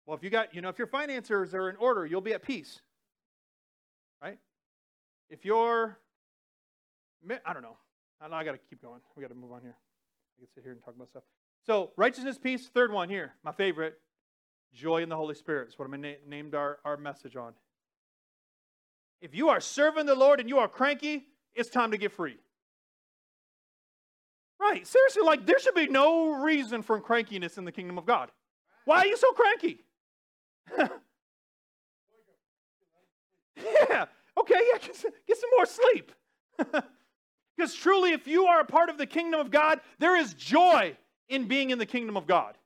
Well, 0.06 0.16
if 0.16 0.24
you 0.24 0.30
got, 0.30 0.54
you 0.54 0.62
know, 0.62 0.70
if 0.70 0.78
your 0.78 0.88
finances 0.88 1.54
are 1.54 1.70
in 1.70 1.76
order, 1.78 2.06
you'll 2.06 2.22
be 2.22 2.34
at 2.34 2.44
peace, 2.44 2.80
right? 4.22 4.38
If 5.30 5.44
you're, 5.44 5.98
I 7.46 7.54
don't 7.54 7.64
know, 7.64 7.78
I 8.34 8.38
I 8.38 8.44
got 8.44 8.52
to 8.54 8.58
keep 8.70 8.82
going. 8.82 9.00
We 9.16 9.22
got 9.22 9.30
to 9.30 9.36
move 9.36 9.52
on 9.52 9.62
here. 9.62 9.76
I 10.38 10.40
can 10.40 10.48
sit 10.54 10.64
here 10.64 10.72
and 10.74 10.84
talk 10.84 10.96
about 10.96 11.10
stuff. 11.10 11.24
So, 11.66 11.92
righteousness, 11.96 12.38
peace, 12.38 12.70
third 12.74 12.92
one 12.92 13.10
here, 13.10 13.34
my 13.44 13.52
favorite, 13.52 14.00
joy 14.74 15.02
in 15.04 15.10
the 15.10 15.16
Holy 15.16 15.36
Spirit. 15.36 15.70
Is 15.70 15.80
what 15.80 15.88
I 15.92 15.98
na- 15.98 16.14
named 16.28 16.56
our, 16.56 16.80
our 16.86 16.98
message 16.98 17.36
on. 17.36 17.54
If 19.22 19.34
you 19.34 19.50
are 19.50 19.60
serving 19.60 20.06
the 20.06 20.16
Lord 20.16 20.40
and 20.40 20.50
you 20.50 20.60
are 20.60 20.68
cranky, 20.68 21.26
it's 21.54 21.70
time 21.70 21.92
to 21.92 21.98
get 21.98 22.12
free. 22.12 22.38
Right, 24.60 24.86
seriously, 24.86 25.24
like 25.24 25.46
there 25.46 25.60
should 25.60 25.76
be 25.76 25.88
no 25.88 26.44
reason 26.44 26.82
for 26.82 27.00
crankiness 27.02 27.58
in 27.58 27.66
the 27.66 27.72
kingdom 27.72 27.98
of 27.98 28.06
God. 28.06 28.32
Why 28.86 29.00
are 29.00 29.06
you 29.06 29.18
so 29.18 29.32
cranky? 29.32 29.84
yeah, 33.58 34.06
Okay, 34.38 34.60
yeah, 34.72 34.80
get 34.80 34.96
some, 34.96 35.12
get 35.28 35.38
some 35.38 35.50
more 35.56 35.66
sleep. 35.66 36.12
because 37.56 37.74
truly, 37.74 38.12
if 38.12 38.28
you 38.28 38.45
are 38.45 38.60
a 38.60 38.66
part 38.66 38.89
of 38.89 38.97
the 38.97 39.06
kingdom 39.06 39.39
of 39.39 39.51
God, 39.51 39.80
there 39.99 40.18
is 40.18 40.34
joy 40.34 40.95
in 41.30 41.47
being 41.47 41.70
in 41.70 41.78
the 41.78 41.86
kingdom 41.86 42.18
of 42.18 42.28
God. 42.28 42.58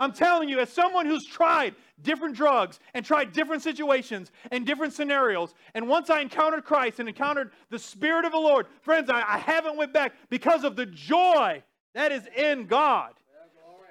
I'm 0.00 0.12
telling 0.12 0.48
you, 0.48 0.60
as 0.60 0.70
someone 0.70 1.04
who's 1.04 1.26
tried 1.26 1.74
different 2.00 2.34
drugs 2.34 2.80
and 2.94 3.04
tried 3.04 3.32
different 3.32 3.62
situations 3.62 4.32
and 4.50 4.64
different 4.64 4.94
scenarios, 4.94 5.54
and 5.74 5.86
once 5.86 6.08
I 6.08 6.20
encountered 6.20 6.64
Christ 6.64 7.00
and 7.00 7.08
encountered 7.08 7.50
the 7.68 7.78
Spirit 7.78 8.24
of 8.24 8.32
the 8.32 8.38
Lord, 8.38 8.66
friends, 8.80 9.10
I, 9.10 9.20
I 9.20 9.38
haven't 9.38 9.76
went 9.76 9.92
back 9.92 10.14
because 10.30 10.64
of 10.64 10.74
the 10.74 10.86
joy 10.86 11.62
that 11.94 12.12
is 12.12 12.26
in 12.34 12.66
God. 12.66 13.12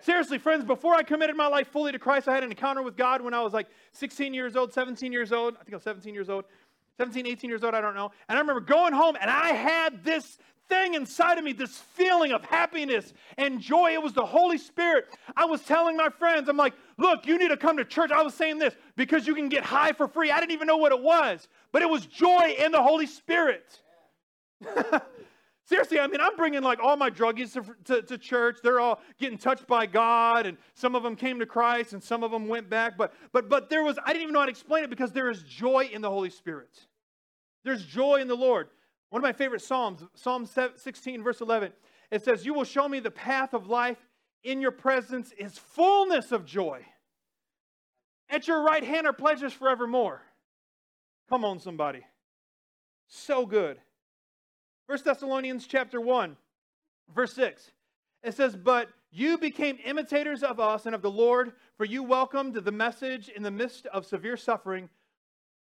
Seriously, 0.01 0.37
friends, 0.37 0.63
before 0.63 0.95
I 0.95 1.03
committed 1.03 1.35
my 1.35 1.47
life 1.47 1.67
fully 1.67 1.91
to 1.91 1.99
Christ, 1.99 2.27
I 2.27 2.33
had 2.33 2.43
an 2.43 2.51
encounter 2.51 2.81
with 2.81 2.95
God 2.95 3.21
when 3.21 3.33
I 3.33 3.41
was 3.41 3.53
like 3.53 3.67
16 3.91 4.33
years 4.33 4.55
old, 4.55 4.73
17 4.73 5.11
years 5.11 5.31
old. 5.31 5.55
I 5.55 5.63
think 5.63 5.73
I 5.73 5.75
was 5.75 5.83
17 5.83 6.13
years 6.13 6.29
old. 6.29 6.45
17, 6.99 7.25
18 7.25 7.49
years 7.49 7.63
old, 7.63 7.73
I 7.75 7.79
don't 7.79 7.95
know. 7.95 8.11
And 8.27 8.37
I 8.37 8.41
remember 8.41 8.59
going 8.59 8.91
home 8.91 9.15
and 9.21 9.31
I 9.31 9.53
had 9.53 10.03
this 10.03 10.37
thing 10.67 10.95
inside 10.95 11.37
of 11.37 11.45
me, 11.45 11.53
this 11.53 11.77
feeling 11.77 12.33
of 12.33 12.43
happiness 12.43 13.13
and 13.37 13.61
joy. 13.61 13.93
It 13.93 14.03
was 14.03 14.11
the 14.11 14.25
Holy 14.25 14.57
Spirit. 14.57 15.07
I 15.37 15.45
was 15.45 15.61
telling 15.61 15.95
my 15.95 16.09
friends, 16.09 16.49
I'm 16.49 16.57
like, 16.57 16.73
look, 16.97 17.25
you 17.25 17.37
need 17.37 17.47
to 17.47 17.57
come 17.57 17.77
to 17.77 17.85
church. 17.85 18.11
I 18.11 18.21
was 18.21 18.33
saying 18.33 18.59
this 18.59 18.75
because 18.97 19.25
you 19.25 19.33
can 19.33 19.47
get 19.47 19.63
high 19.63 19.93
for 19.93 20.09
free. 20.09 20.29
I 20.29 20.41
didn't 20.41 20.51
even 20.51 20.67
know 20.67 20.75
what 20.75 20.91
it 20.91 21.01
was, 21.01 21.47
but 21.71 21.81
it 21.81 21.89
was 21.89 22.05
joy 22.05 22.53
in 22.59 22.73
the 22.73 22.83
Holy 22.83 23.07
Spirit. 23.07 23.79
Seriously, 25.69 26.01
I 26.01 26.07
mean, 26.07 26.19
I'm 26.19 26.35
bringing 26.35 26.63
like 26.63 26.79
all 26.83 26.97
my 26.97 27.09
druggies 27.09 27.53
to, 27.53 27.63
to, 27.85 28.01
to, 28.01 28.17
church. 28.17 28.57
They're 28.61 28.81
all 28.81 28.99
getting 29.19 29.37
touched 29.37 29.67
by 29.67 29.85
God, 29.85 30.47
and 30.47 30.57
some 30.73 30.95
of 30.95 31.03
them 31.03 31.15
came 31.15 31.39
to 31.39 31.45
Christ, 31.45 31.93
and 31.93 32.03
some 32.03 32.23
of 32.23 32.31
them 32.31 32.49
went 32.49 32.69
back. 32.69 32.97
But 32.97 33.13
but 33.31 33.49
but 33.49 33.69
there 33.69 33.83
was 33.83 33.97
I 34.03 34.07
didn't 34.07 34.23
even 34.23 34.33
know 34.33 34.39
how 34.39 34.47
to 34.47 34.51
explain 34.51 34.83
it 34.83 34.89
because 34.89 35.11
there 35.11 35.29
is 35.29 35.43
joy 35.43 35.87
in 35.93 36.01
the 36.01 36.09
Holy 36.09 36.31
Spirit. 36.31 36.87
There's 37.63 37.85
joy 37.85 38.17
in 38.21 38.27
the 38.27 38.35
Lord. 38.35 38.69
One 39.09 39.21
of 39.21 39.23
my 39.23 39.33
favorite 39.33 39.61
Psalms, 39.61 40.03
Psalm 40.13 40.45
16, 40.45 41.23
verse 41.23 41.41
11, 41.41 41.71
it 42.11 42.23
says, 42.23 42.45
You 42.45 42.53
will 42.53 42.63
show 42.63 42.87
me 42.87 42.99
the 42.99 43.11
path 43.11 43.53
of 43.53 43.67
life. 43.67 43.97
In 44.43 44.61
your 44.61 44.71
presence 44.71 45.33
is 45.37 45.57
fullness 45.57 46.31
of 46.31 46.45
joy. 46.45 46.85
At 48.29 48.47
your 48.47 48.63
right 48.63 48.83
hand 48.83 49.05
are 49.05 49.13
pleasures 49.13 49.51
forevermore. 49.51 50.21
Come 51.27 51.43
on, 51.43 51.59
somebody. 51.59 52.05
So 53.07 53.45
good. 53.45 53.79
First 54.87 55.05
Thessalonians 55.05 55.67
chapter 55.67 55.99
1, 55.99 56.37
verse 57.13 57.33
6. 57.33 57.71
It 58.23 58.33
says, 58.33 58.55
But 58.55 58.89
you 59.11 59.37
became 59.37 59.77
imitators 59.83 60.43
of 60.43 60.59
us 60.59 60.85
and 60.85 60.95
of 60.95 61.01
the 61.01 61.11
Lord, 61.11 61.53
for 61.75 61.85
you 61.85 62.03
welcomed 62.03 62.55
the 62.55 62.71
message 62.71 63.29
in 63.29 63.43
the 63.43 63.51
midst 63.51 63.87
of 63.87 64.05
severe 64.05 64.37
suffering 64.37 64.89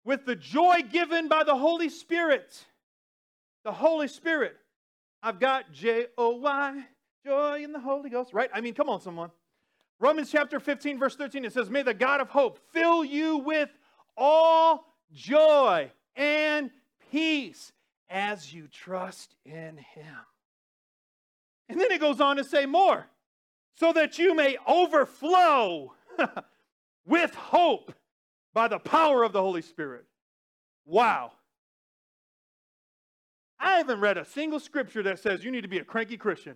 with 0.07 0.25
the 0.25 0.37
joy 0.37 0.77
given 0.91 1.29
by 1.29 1.45
the 1.45 1.55
Holy 1.55 1.91
Spirit 1.91 2.65
the 3.67 3.73
Holy 3.73 4.07
Spirit. 4.07 4.57
I've 5.25 5.41
got 5.41 5.73
J 5.73 6.07
O 6.17 6.37
Y, 6.37 6.85
joy 7.27 7.65
in 7.65 7.73
the 7.73 7.81
Holy 7.81 8.09
Ghost, 8.09 8.33
right? 8.33 8.49
I 8.55 8.61
mean, 8.61 8.75
come 8.75 8.89
on, 8.89 9.01
someone. 9.01 9.33
Romans 9.99 10.31
chapter 10.31 10.61
15, 10.61 11.01
verse 11.01 11.17
13, 11.17 11.45
it 11.45 11.53
says, 11.53 11.69
May 11.69 11.83
the 11.83 11.93
God 11.93 12.21
of 12.21 12.29
hope 12.29 12.61
fill 12.73 13.05
you 13.05 13.39
with 13.39 13.69
all 14.17 14.87
joy 15.13 15.91
and 16.15 16.71
peace 17.11 17.73
as 18.09 18.55
you 18.55 18.69
trust 18.69 19.35
in 19.45 19.79
him. 19.79 20.17
And 21.69 21.81
then 21.81 21.91
it 21.91 22.01
goes 22.01 22.21
on 22.21 22.37
to 22.37 22.45
say 22.45 22.67
more, 22.67 23.05
so 23.75 23.93
that 23.95 24.17
you 24.17 24.33
may 24.33 24.59
overflow 24.69 25.93
with 27.05 27.35
hope 27.35 27.93
by 28.57 28.69
the 28.69 28.79
power 28.79 29.23
of 29.23 29.35
the 29.35 29.43
Holy 29.43 29.61
Spirit. 29.61 30.07
Wow. 30.87 31.33
I 33.61 33.77
haven't 33.77 34.01
read 34.01 34.17
a 34.17 34.25
single 34.25 34.61
scripture 34.61 35.03
that 35.03 35.19
says 35.19 35.45
you 35.45 35.51
need 35.51 35.61
to 35.61 35.69
be 35.69 35.77
a 35.77 35.85
cranky 35.85 36.17
Christian. 36.17 36.55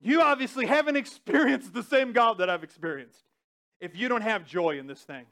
You 0.00 0.22
obviously 0.22 0.66
haven't 0.66 0.96
experienced 1.04 1.72
the 1.72 1.84
same 1.84 2.10
God 2.10 2.38
that 2.38 2.50
I've 2.50 2.64
experienced 2.64 3.22
if 3.80 3.96
you 3.96 4.08
don't 4.08 4.22
have 4.22 4.44
joy 4.44 4.80
in 4.80 4.88
this 4.88 5.02
thing. 5.02 5.26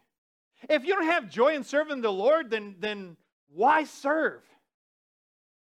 If 0.70 0.84
you 0.84 0.94
don't 0.94 1.06
have 1.06 1.28
joy 1.28 1.56
in 1.56 1.64
serving 1.64 2.00
the 2.00 2.12
Lord, 2.12 2.48
then, 2.48 2.76
then 2.78 3.16
why 3.52 3.84
serve? 3.84 4.42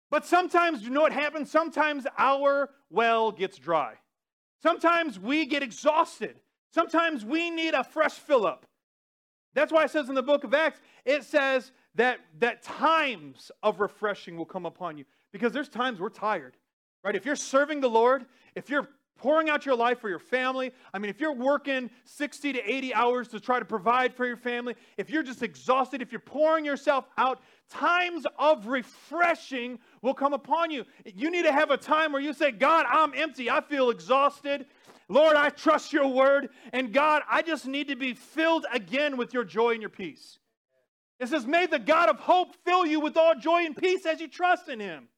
But 0.08 0.24
sometimes, 0.24 0.84
you 0.84 0.90
know 0.90 1.00
what 1.00 1.12
happens? 1.12 1.50
Sometimes 1.50 2.06
our 2.16 2.70
well 2.90 3.32
gets 3.32 3.58
dry. 3.58 3.94
Sometimes 4.62 5.18
we 5.18 5.46
get 5.46 5.64
exhausted. 5.64 6.36
Sometimes 6.72 7.24
we 7.24 7.50
need 7.50 7.74
a 7.74 7.84
fresh 7.84 8.14
fill 8.14 8.46
up. 8.46 8.66
That's 9.54 9.72
why 9.72 9.84
it 9.84 9.90
says 9.90 10.08
in 10.08 10.14
the 10.14 10.22
book 10.22 10.44
of 10.44 10.54
Acts, 10.54 10.80
it 11.04 11.24
says 11.24 11.72
that, 11.94 12.20
that 12.38 12.62
times 12.62 13.50
of 13.62 13.80
refreshing 13.80 14.36
will 14.36 14.46
come 14.46 14.64
upon 14.64 14.96
you. 14.96 15.04
Because 15.32 15.52
there's 15.52 15.68
times 15.68 16.00
we're 16.00 16.08
tired, 16.08 16.56
right? 17.04 17.14
If 17.14 17.26
you're 17.26 17.36
serving 17.36 17.80
the 17.80 17.90
Lord, 17.90 18.24
if 18.54 18.70
you're 18.70 18.88
pouring 19.18 19.48
out 19.48 19.64
your 19.64 19.76
life 19.76 20.00
for 20.00 20.08
your 20.08 20.18
family, 20.18 20.72
I 20.92 20.98
mean, 20.98 21.08
if 21.08 21.20
you're 21.20 21.34
working 21.34 21.90
60 22.04 22.54
to 22.54 22.70
80 22.70 22.94
hours 22.94 23.28
to 23.28 23.40
try 23.40 23.58
to 23.58 23.64
provide 23.64 24.14
for 24.14 24.26
your 24.26 24.36
family, 24.36 24.74
if 24.96 25.10
you're 25.10 25.22
just 25.22 25.42
exhausted, 25.42 26.02
if 26.02 26.10
you're 26.10 26.20
pouring 26.20 26.64
yourself 26.64 27.04
out, 27.16 27.40
times 27.70 28.26
of 28.38 28.66
refreshing 28.66 29.78
will 30.02 30.14
come 30.14 30.32
upon 30.32 30.70
you. 30.70 30.84
You 31.04 31.30
need 31.30 31.44
to 31.44 31.52
have 31.52 31.70
a 31.70 31.76
time 31.76 32.12
where 32.12 32.20
you 32.20 32.32
say, 32.32 32.50
God, 32.50 32.84
I'm 32.88 33.12
empty. 33.14 33.48
I 33.48 33.60
feel 33.60 33.90
exhausted. 33.90 34.66
Lord, 35.08 35.36
I 35.36 35.50
trust 35.50 35.92
your 35.92 36.08
word. 36.08 36.50
And 36.72 36.92
God, 36.92 37.22
I 37.30 37.42
just 37.42 37.66
need 37.66 37.88
to 37.88 37.96
be 37.96 38.14
filled 38.14 38.66
again 38.72 39.16
with 39.16 39.34
your 39.34 39.44
joy 39.44 39.72
and 39.72 39.80
your 39.80 39.90
peace. 39.90 40.38
It 41.20 41.28
says, 41.28 41.46
May 41.46 41.66
the 41.66 41.78
God 41.78 42.08
of 42.08 42.18
hope 42.18 42.54
fill 42.64 42.84
you 42.86 43.00
with 43.00 43.16
all 43.16 43.34
joy 43.34 43.64
and 43.64 43.76
peace 43.76 44.06
as 44.06 44.20
you 44.20 44.28
trust 44.28 44.68
in 44.68 44.80
him. 44.80 45.08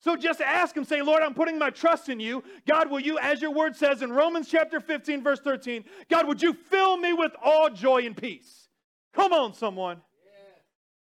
So 0.00 0.16
just 0.16 0.40
ask 0.40 0.76
him, 0.76 0.84
say, 0.84 1.00
Lord, 1.00 1.22
I'm 1.22 1.32
putting 1.32 1.60
my 1.60 1.70
trust 1.70 2.08
in 2.08 2.18
you. 2.18 2.42
God, 2.66 2.90
will 2.90 2.98
you, 2.98 3.18
as 3.18 3.40
your 3.40 3.52
word 3.52 3.76
says 3.76 4.02
in 4.02 4.12
Romans 4.12 4.48
chapter 4.48 4.80
15, 4.80 5.22
verse 5.22 5.38
13, 5.38 5.84
God, 6.10 6.26
would 6.26 6.42
you 6.42 6.54
fill 6.54 6.96
me 6.96 7.12
with 7.12 7.30
all 7.40 7.70
joy 7.70 8.04
and 8.04 8.16
peace? 8.16 8.68
Come 9.12 9.32
on, 9.32 9.54
someone. 9.54 10.02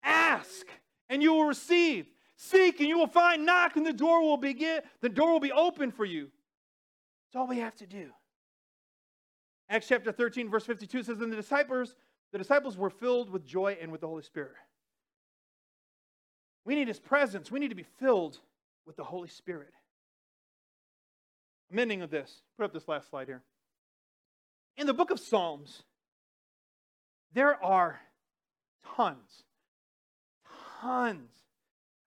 Ask, 0.03 0.67
and 1.09 1.23
you 1.23 1.33
will 1.33 1.47
receive. 1.47 2.07
Seek, 2.37 2.81
and 2.81 2.89
you 2.89 2.99
will 2.99 3.07
find. 3.07 3.47
Knock, 3.47 3.77
and 3.77 3.87
the 3.87 3.95
door 3.95 4.21
will 4.21 4.37
begin. 4.37 4.81
The 5.01 5.09
door 5.09 5.33
will 5.33 5.41
be 5.41 5.53
open 5.53 5.91
for 5.91 6.05
you. 6.05 6.29
That's 7.33 7.41
all 7.41 7.47
we 7.47 7.61
have 7.61 7.75
to 7.77 7.87
do. 7.87 8.11
Acts 9.71 9.89
chapter 9.89 10.13
13, 10.13 10.51
verse 10.51 10.67
52 10.67 11.03
says, 11.03 11.21
And 11.21 11.33
the 11.33 11.37
disciples 11.37 11.95
the 12.31 12.39
disciples 12.39 12.79
were 12.79 12.91
filled 12.91 13.31
with 13.31 13.47
joy 13.47 13.77
and 13.81 13.93
with 13.93 14.01
the 14.01 14.09
Holy 14.09 14.23
Spirit. 14.23 14.53
We 16.65 16.75
need 16.75 16.89
His 16.89 16.99
presence. 16.99 17.51
We 17.51 17.61
need 17.61 17.69
to 17.69 17.75
be 17.75 17.87
filled 18.01 18.39
with 18.87 18.97
the 18.97 19.05
Holy 19.05 19.29
Spirit. 19.29 19.73
Of 21.75 22.11
this. 22.11 22.43
Put 22.59 22.65
up 22.65 22.75
this 22.75 22.87
last 22.87 23.09
slide 23.09 23.29
here. 23.29 23.43
In 24.77 24.87
the 24.87 24.93
book 24.93 25.11
of 25.11 25.19
Psalms, 25.19 25.85
there 27.33 27.63
are 27.65 27.99
tons, 28.95 29.45
tons. 30.83 31.31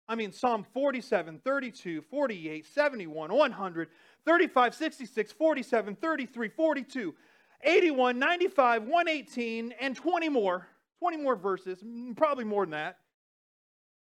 I 0.07 0.13
mean, 0.13 0.31
Psalm 0.31 0.67
47, 0.71 1.41
32, 1.43 2.03
48, 2.03 2.65
71, 2.67 3.33
100, 3.33 3.89
35, 4.25 4.73
66, 4.73 5.31
47, 5.31 5.95
33, 5.95 6.49
42, 6.49 7.15
81, 7.63 8.19
95, 8.19 8.83
118, 8.83 9.73
and 9.79 9.95
20 9.95 10.29
more, 10.29 10.67
20 10.99 11.17
more 11.17 11.35
verses, 11.35 11.83
probably 12.15 12.43
more 12.43 12.65
than 12.65 12.71
that, 12.71 12.97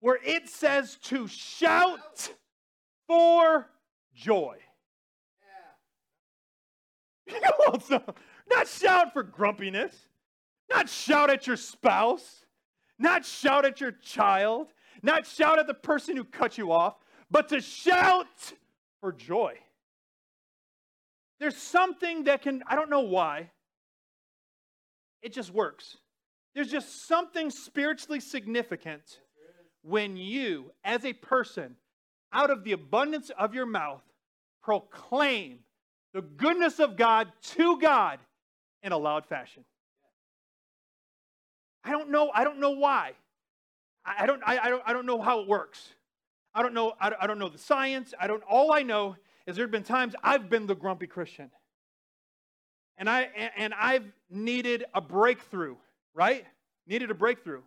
where 0.01 0.19
it 0.25 0.49
says 0.49 0.97
to 1.03 1.27
shout 1.27 2.33
for 3.07 3.69
joy. 4.15 4.57
Yeah. 7.29 7.99
not 8.51 8.67
shout 8.67 9.13
for 9.13 9.23
grumpiness, 9.23 9.95
not 10.71 10.89
shout 10.89 11.31
at 11.31 11.47
your 11.47 11.57
spouse, 11.57 12.45
not 12.99 13.25
shout 13.25 13.65
at 13.65 13.81
your 13.81 13.93
child, 13.93 14.73
not 15.03 15.27
shout 15.27 15.59
at 15.59 15.67
the 15.67 15.75
person 15.75 16.17
who 16.17 16.25
cut 16.25 16.59
you 16.59 16.73
off, 16.73 16.97
but 17.31 17.49
to 17.51 17.61
shout 17.61 18.27
for 19.01 19.13
joy. 19.13 19.55
There's 21.41 21.57
something 21.57 22.25
that 22.25 22.43
can, 22.43 22.63
I 22.67 22.75
don't 22.75 22.91
know 22.91 23.01
why, 23.01 23.51
it 25.23 25.33
just 25.33 25.53
works. 25.53 25.97
There's 26.55 26.71
just 26.71 27.07
something 27.07 27.51
spiritually 27.51 28.21
significant 28.21 29.21
when 29.83 30.17
you, 30.17 30.73
as 30.85 31.05
a 31.05 31.13
person, 31.13 31.77
out 32.33 32.51
of 32.51 32.65
the 32.65 32.73
abundance 32.73 33.31
of 33.39 33.55
your 33.55 33.67
mouth, 33.67 34.03
proclaim 34.63 35.61
the 36.13 36.23
goodness 36.23 36.81
of 36.81 36.97
God 36.97 37.29
to 37.43 37.79
God 37.79 38.19
in 38.83 38.93
a 38.93 38.99
loud 38.99 39.27
fashion. 39.27 39.65
I 41.85 41.91
don't 41.91 42.11
know. 42.11 42.31
I 42.35 42.45
don't 42.45 42.61
know 42.61 42.73
why. 42.73 43.13
I 44.05 44.27
don't. 44.27 44.43
I, 44.45 44.59
I 44.59 44.69
don't. 44.69 44.83
I 44.87 44.93
don't 44.93 45.07
know 45.07 45.21
how 45.21 45.41
it 45.41 45.49
works. 45.49 45.89
I 46.55 46.63
don't 46.63 46.75
know. 46.75 46.93
I, 47.01 47.13
I 47.21 47.27
don't 47.27 47.39
know 47.39 47.49
the 47.49 47.59
science. 47.59 48.15
I 48.21 48.27
don't. 48.27 48.43
All 48.49 48.73
I 48.73 48.83
know 48.83 49.17
is 49.49 49.57
there 49.57 49.65
have 49.65 49.73
been 49.73 49.83
times 49.83 50.15
I've 50.23 50.51
been 50.51 50.67
the 50.67 50.75
grumpy 50.75 51.07
Christian. 51.07 51.51
And 52.99 53.09
I 53.09 53.29
and 53.57 53.73
I've 53.73 54.05
needed 54.29 54.85
a 54.95 55.01
breakthrough, 55.01 55.77
right? 56.15 56.45
needed 56.87 57.11
a 57.11 57.15
breakthrough. 57.15 57.61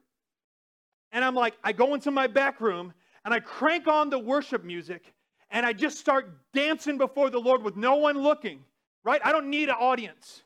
And 1.11 1.23
I'm 1.23 1.35
like, 1.35 1.55
I 1.63 1.73
go 1.73 1.93
into 1.93 2.09
my 2.09 2.25
back 2.25 2.59
room 2.59 2.93
and 3.23 3.33
I 3.33 3.39
crank 3.39 3.87
on 3.87 4.09
the 4.09 4.17
worship 4.17 4.63
music 4.63 5.13
and 5.51 5.65
I 5.65 5.73
just 5.73 5.99
start 5.99 6.29
dancing 6.53 6.97
before 6.97 7.29
the 7.29 7.39
Lord 7.39 7.61
with 7.61 7.75
no 7.75 7.95
one 7.95 8.17
looking, 8.17 8.63
right? 9.03 9.21
I 9.23 9.31
don't 9.31 9.49
need 9.49 9.69
an 9.69 9.75
audience. 9.79 10.41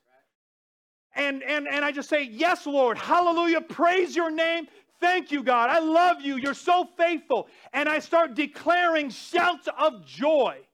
And, 1.15 1.41
and, 1.43 1.67
and 1.69 1.85
I 1.85 1.91
just 1.91 2.09
say, 2.09 2.23
Yes, 2.23 2.65
Lord, 2.65 2.97
hallelujah, 2.97 3.61
praise 3.61 4.15
your 4.15 4.31
name. 4.31 4.67
Thank 5.01 5.31
you, 5.31 5.43
God. 5.43 5.69
I 5.69 5.79
love 5.79 6.21
you. 6.21 6.37
You're 6.37 6.53
so 6.53 6.87
faithful. 6.97 7.47
And 7.73 7.89
I 7.89 7.99
start 7.99 8.35
declaring 8.35 9.09
shouts 9.09 9.67
of 9.77 10.05
joy. 10.05 10.64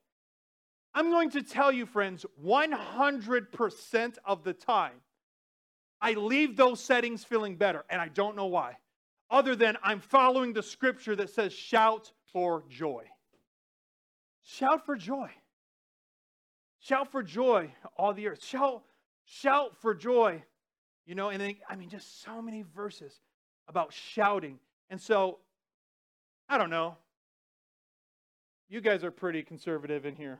I'm 0.93 1.09
going 1.09 1.29
to 1.31 1.41
tell 1.41 1.71
you, 1.71 1.85
friends, 1.85 2.25
100% 2.43 4.17
of 4.25 4.43
the 4.43 4.53
time, 4.53 5.01
I 6.01 6.13
leave 6.13 6.57
those 6.57 6.79
settings 6.79 7.23
feeling 7.23 7.55
better, 7.55 7.85
and 7.89 8.01
I 8.01 8.09
don't 8.09 8.35
know 8.35 8.47
why, 8.47 8.77
other 9.29 9.55
than 9.55 9.77
I'm 9.83 9.99
following 9.99 10.53
the 10.53 10.63
scripture 10.63 11.15
that 11.15 11.29
says, 11.29 11.53
shout 11.53 12.11
for 12.33 12.63
joy. 12.69 13.05
Shout 14.43 14.85
for 14.85 14.95
joy. 14.95 15.29
Shout 16.79 17.11
for 17.11 17.21
joy, 17.21 17.71
all 17.95 18.13
the 18.13 18.27
earth. 18.27 18.43
Shout, 18.43 18.83
shout 19.23 19.77
for 19.77 19.93
joy. 19.93 20.43
You 21.05 21.15
know, 21.15 21.29
and 21.29 21.39
then, 21.39 21.55
I 21.69 21.75
mean, 21.75 21.89
just 21.89 22.21
so 22.23 22.41
many 22.41 22.63
verses 22.75 23.21
about 23.67 23.93
shouting. 23.93 24.59
And 24.89 24.99
so, 24.99 25.39
I 26.49 26.57
don't 26.57 26.69
know. 26.69 26.97
You 28.67 28.81
guys 28.81 29.03
are 29.03 29.11
pretty 29.11 29.43
conservative 29.43 30.05
in 30.05 30.15
here. 30.15 30.39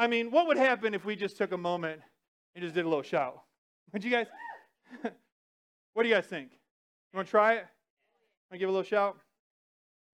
I 0.00 0.06
mean, 0.06 0.30
what 0.30 0.46
would 0.46 0.56
happen 0.56 0.94
if 0.94 1.04
we 1.04 1.14
just 1.14 1.36
took 1.36 1.52
a 1.52 1.58
moment 1.58 2.00
and 2.54 2.64
just 2.64 2.74
did 2.74 2.86
a 2.86 2.88
little 2.88 3.02
shout? 3.02 3.38
Would 3.92 4.02
you 4.02 4.10
guys? 4.10 4.28
what 5.92 6.04
do 6.04 6.08
you 6.08 6.14
guys 6.14 6.24
think? 6.24 6.52
You 6.52 7.18
want 7.18 7.28
to 7.28 7.30
try 7.30 7.52
it? 7.56 7.66
Want 8.50 8.52
to 8.52 8.58
give 8.58 8.70
a 8.70 8.72
little 8.72 8.82
shout? 8.82 9.18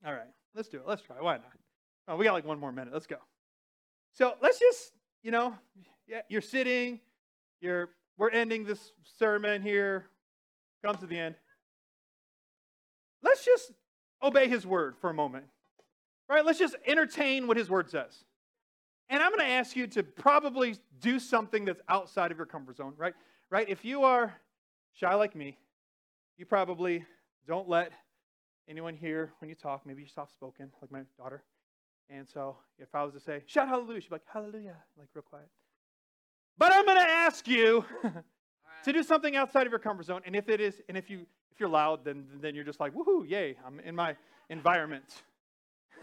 All 0.04 0.12
right, 0.12 0.26
let's 0.56 0.68
do 0.68 0.78
it. 0.78 0.82
Let's 0.88 1.02
try. 1.02 1.20
Why 1.20 1.34
not? 1.34 1.52
Oh, 2.08 2.16
we 2.16 2.24
got 2.24 2.32
like 2.32 2.44
one 2.44 2.58
more 2.58 2.72
minute. 2.72 2.92
Let's 2.92 3.06
go. 3.06 3.18
So 4.12 4.34
let's 4.42 4.58
just, 4.58 4.90
you 5.22 5.30
know, 5.30 5.54
yeah, 6.08 6.22
you're 6.28 6.40
sitting, 6.40 6.98
you're 7.60 7.90
we're 8.18 8.30
ending 8.30 8.64
this 8.64 8.90
sermon 9.04 9.62
here. 9.62 10.06
Come 10.84 10.96
to 10.96 11.06
the 11.06 11.16
end. 11.16 11.36
Let's 13.22 13.44
just 13.44 13.70
obey 14.20 14.48
his 14.48 14.66
word 14.66 14.96
for 15.00 15.10
a 15.10 15.14
moment. 15.14 15.44
Right? 16.28 16.44
Let's 16.44 16.58
just 16.58 16.74
entertain 16.88 17.46
what 17.46 17.56
his 17.56 17.70
word 17.70 17.88
says. 17.88 18.24
And 19.08 19.22
I'm 19.22 19.30
going 19.30 19.46
to 19.46 19.52
ask 19.52 19.76
you 19.76 19.86
to 19.88 20.02
probably 20.02 20.76
do 21.00 21.18
something 21.18 21.64
that's 21.64 21.80
outside 21.88 22.32
of 22.32 22.36
your 22.36 22.46
comfort 22.46 22.76
zone, 22.76 22.94
right? 22.96 23.14
Right? 23.50 23.68
If 23.68 23.84
you 23.84 24.02
are 24.02 24.34
shy 24.92 25.14
like 25.14 25.36
me, 25.36 25.58
you 26.36 26.46
probably 26.46 27.04
don't 27.46 27.68
let 27.68 27.92
anyone 28.68 28.94
hear 28.94 29.32
when 29.38 29.48
you 29.48 29.54
talk. 29.54 29.86
Maybe 29.86 30.02
you're 30.02 30.08
soft 30.08 30.32
spoken, 30.32 30.70
like 30.80 30.90
my 30.90 31.02
daughter. 31.16 31.44
And 32.10 32.28
so 32.28 32.56
if 32.78 32.94
I 32.94 33.04
was 33.04 33.14
to 33.14 33.20
say, 33.20 33.42
shout 33.46 33.68
hallelujah, 33.68 34.00
she'd 34.00 34.10
be 34.10 34.16
like, 34.16 34.22
hallelujah, 34.32 34.76
like 34.98 35.08
real 35.14 35.22
quiet. 35.22 35.48
But 36.58 36.72
I'm 36.72 36.84
going 36.84 36.98
to 36.98 37.10
ask 37.10 37.46
you 37.46 37.84
to 38.84 38.92
do 38.92 39.02
something 39.02 39.36
outside 39.36 39.66
of 39.66 39.72
your 39.72 39.78
comfort 39.78 40.06
zone. 40.06 40.22
And 40.24 40.34
if 40.34 40.48
it 40.48 40.60
is, 40.60 40.80
and 40.88 40.96
if 40.96 41.10
you 41.10 41.26
if 41.52 41.60
you're 41.60 41.68
loud, 41.68 42.04
then 42.04 42.26
then 42.40 42.54
you're 42.54 42.64
just 42.64 42.80
like, 42.80 42.92
woohoo, 42.92 43.28
yay, 43.28 43.56
I'm 43.66 43.80
in 43.80 43.94
my 43.94 44.16
environment. 44.48 45.22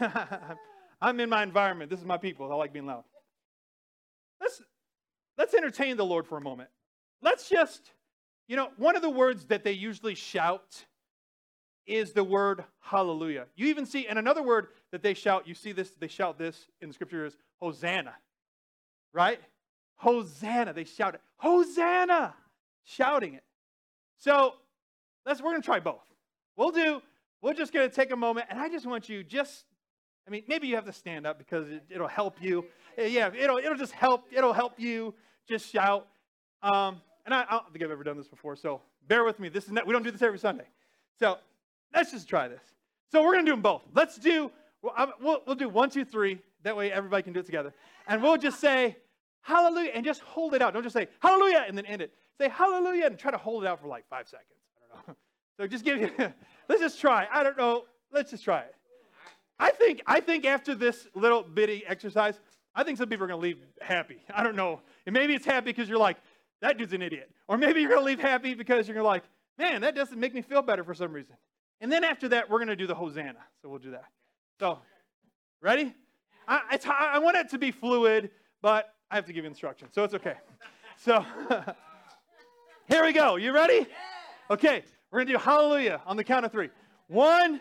in 1.02 1.28
my 1.28 1.42
environment. 1.42 1.90
This 1.90 2.00
is 2.00 2.06
my 2.06 2.18
people. 2.18 2.50
I 2.50 2.54
like 2.54 2.72
being 2.72 2.86
loud. 2.86 3.04
Let's 4.40 4.62
let's 5.38 5.54
entertain 5.54 5.96
the 5.96 6.04
Lord 6.04 6.26
for 6.26 6.38
a 6.38 6.40
moment. 6.40 6.70
Let's 7.22 7.48
just, 7.48 7.92
you 8.48 8.56
know, 8.56 8.68
one 8.76 8.96
of 8.96 9.02
the 9.02 9.10
words 9.10 9.46
that 9.46 9.64
they 9.64 9.72
usually 9.72 10.14
shout 10.14 10.84
is 11.86 12.12
the 12.12 12.24
word 12.24 12.64
hallelujah. 12.80 13.46
You 13.56 13.66
even 13.66 13.86
see, 13.86 14.06
and 14.06 14.18
another 14.18 14.42
word 14.42 14.68
that 14.92 15.02
they 15.02 15.14
shout, 15.14 15.46
you 15.46 15.54
see 15.54 15.72
this, 15.72 15.90
they 15.98 16.08
shout 16.08 16.38
this 16.38 16.66
in 16.80 16.88
the 16.88 16.94
scripture 16.94 17.26
is 17.26 17.36
Hosanna. 17.60 18.14
Right? 19.12 19.40
Hosanna. 19.96 20.72
They 20.72 20.84
shout 20.84 21.14
it. 21.14 21.20
Hosanna! 21.36 22.34
Shouting 22.84 23.34
it. 23.34 23.44
So 24.18 24.54
let's 25.26 25.40
we're 25.40 25.52
gonna 25.52 25.62
try 25.62 25.80
both. 25.80 26.04
We'll 26.56 26.70
do, 26.70 27.00
we're 27.42 27.54
just 27.54 27.72
gonna 27.72 27.88
take 27.88 28.10
a 28.10 28.16
moment, 28.16 28.46
and 28.50 28.58
I 28.58 28.68
just 28.68 28.86
want 28.86 29.08
you 29.08 29.24
just 29.24 29.64
I 30.26 30.30
mean, 30.30 30.42
maybe 30.48 30.66
you 30.66 30.74
have 30.76 30.86
to 30.86 30.92
stand 30.92 31.26
up 31.26 31.38
because 31.38 31.68
it, 31.68 31.82
will 31.98 32.06
help 32.08 32.36
you. 32.40 32.64
Eh, 32.96 33.06
yeah, 33.06 33.30
it'll, 33.38 33.58
it'll 33.58 33.76
just 33.76 33.92
help. 33.92 34.26
It'll 34.32 34.52
help 34.52 34.78
you 34.78 35.14
just 35.46 35.70
shout. 35.70 36.06
Um, 36.62 37.00
and 37.26 37.34
I, 37.34 37.42
I, 37.42 37.50
don't 37.50 37.72
think 37.72 37.84
I've 37.84 37.90
ever 37.90 38.04
done 38.04 38.16
this 38.16 38.28
before, 38.28 38.56
so 38.56 38.80
bear 39.06 39.24
with 39.24 39.38
me. 39.38 39.48
This 39.48 39.64
is 39.64 39.72
not, 39.72 39.86
we 39.86 39.92
don't 39.92 40.02
do 40.02 40.10
this 40.10 40.22
every 40.22 40.38
Sunday. 40.38 40.64
So 41.18 41.38
let's 41.94 42.10
just 42.10 42.28
try 42.28 42.48
this. 42.48 42.62
So 43.12 43.22
we're 43.22 43.34
going 43.34 43.44
to 43.44 43.50
do 43.50 43.54
them 43.54 43.62
both. 43.62 43.82
Let's 43.94 44.18
do, 44.18 44.50
we'll, 44.82 45.42
we'll 45.46 45.56
do 45.56 45.68
one, 45.68 45.90
two, 45.90 46.04
three. 46.04 46.38
That 46.62 46.76
way 46.76 46.90
everybody 46.90 47.22
can 47.22 47.34
do 47.34 47.40
it 47.40 47.46
together. 47.46 47.74
And 48.08 48.22
we'll 48.22 48.38
just 48.38 48.60
say, 48.60 48.96
hallelujah, 49.42 49.90
and 49.94 50.04
just 50.04 50.22
hold 50.22 50.54
it 50.54 50.62
out. 50.62 50.72
Don't 50.72 50.82
just 50.82 50.94
say, 50.94 51.08
hallelujah, 51.20 51.64
and 51.68 51.76
then 51.76 51.84
end 51.84 52.00
it. 52.00 52.12
Say, 52.38 52.48
hallelujah, 52.48 53.06
and 53.06 53.18
try 53.18 53.30
to 53.30 53.36
hold 53.38 53.64
it 53.64 53.66
out 53.66 53.80
for 53.80 53.86
like 53.86 54.08
five 54.08 54.26
seconds. 54.26 54.48
I 54.92 54.96
don't 54.96 55.08
know. 55.08 55.14
So 55.56 55.68
just 55.68 55.84
give 55.84 56.00
you, 56.00 56.10
let's 56.68 56.80
just 56.80 57.00
try. 57.00 57.28
I 57.32 57.44
don't 57.44 57.56
know. 57.56 57.84
Let's 58.12 58.32
just 58.32 58.42
try 58.42 58.62
it. 58.62 58.74
I 59.58 59.70
think, 59.70 60.02
I 60.06 60.20
think 60.20 60.44
after 60.44 60.74
this 60.74 61.06
little 61.14 61.42
bitty 61.42 61.84
exercise, 61.86 62.40
I 62.74 62.82
think 62.82 62.98
some 62.98 63.08
people 63.08 63.24
are 63.24 63.28
going 63.28 63.40
to 63.40 63.42
leave 63.42 63.58
happy. 63.80 64.18
I 64.34 64.42
don't 64.42 64.56
know. 64.56 64.80
And 65.06 65.12
maybe 65.12 65.34
it's 65.34 65.46
happy 65.46 65.66
because 65.66 65.88
you're 65.88 65.98
like, 65.98 66.16
that 66.60 66.76
dude's 66.78 66.92
an 66.92 67.02
idiot. 67.02 67.30
Or 67.46 67.56
maybe 67.56 67.80
you're 67.80 67.90
going 67.90 68.00
to 68.00 68.06
leave 68.06 68.20
happy 68.20 68.54
because 68.54 68.88
you're 68.88 69.02
like, 69.02 69.22
man, 69.58 69.82
that 69.82 69.94
doesn't 69.94 70.18
make 70.18 70.34
me 70.34 70.42
feel 70.42 70.62
better 70.62 70.82
for 70.82 70.94
some 70.94 71.12
reason. 71.12 71.36
And 71.80 71.90
then 71.92 72.02
after 72.04 72.28
that, 72.30 72.50
we're 72.50 72.58
going 72.58 72.68
to 72.68 72.76
do 72.76 72.86
the 72.86 72.94
Hosanna. 72.94 73.38
So 73.62 73.68
we'll 73.68 73.78
do 73.78 73.92
that. 73.92 74.06
So, 74.58 74.78
ready? 75.60 75.94
I, 76.48 76.78
I 76.86 77.18
want 77.18 77.36
it 77.36 77.48
to 77.50 77.58
be 77.58 77.70
fluid, 77.70 78.30
but 78.62 78.94
I 79.10 79.16
have 79.16 79.26
to 79.26 79.32
give 79.32 79.44
you 79.44 79.50
instructions. 79.50 79.92
So 79.94 80.04
it's 80.04 80.14
okay. 80.14 80.34
So, 80.96 81.24
here 82.88 83.04
we 83.04 83.12
go. 83.12 83.36
You 83.36 83.52
ready? 83.52 83.86
Okay, 84.50 84.84
we're 85.10 85.20
going 85.20 85.26
to 85.26 85.32
do 85.34 85.38
hallelujah 85.38 86.00
on 86.06 86.16
the 86.16 86.24
count 86.24 86.44
of 86.44 86.52
three. 86.52 86.70
One, 87.08 87.60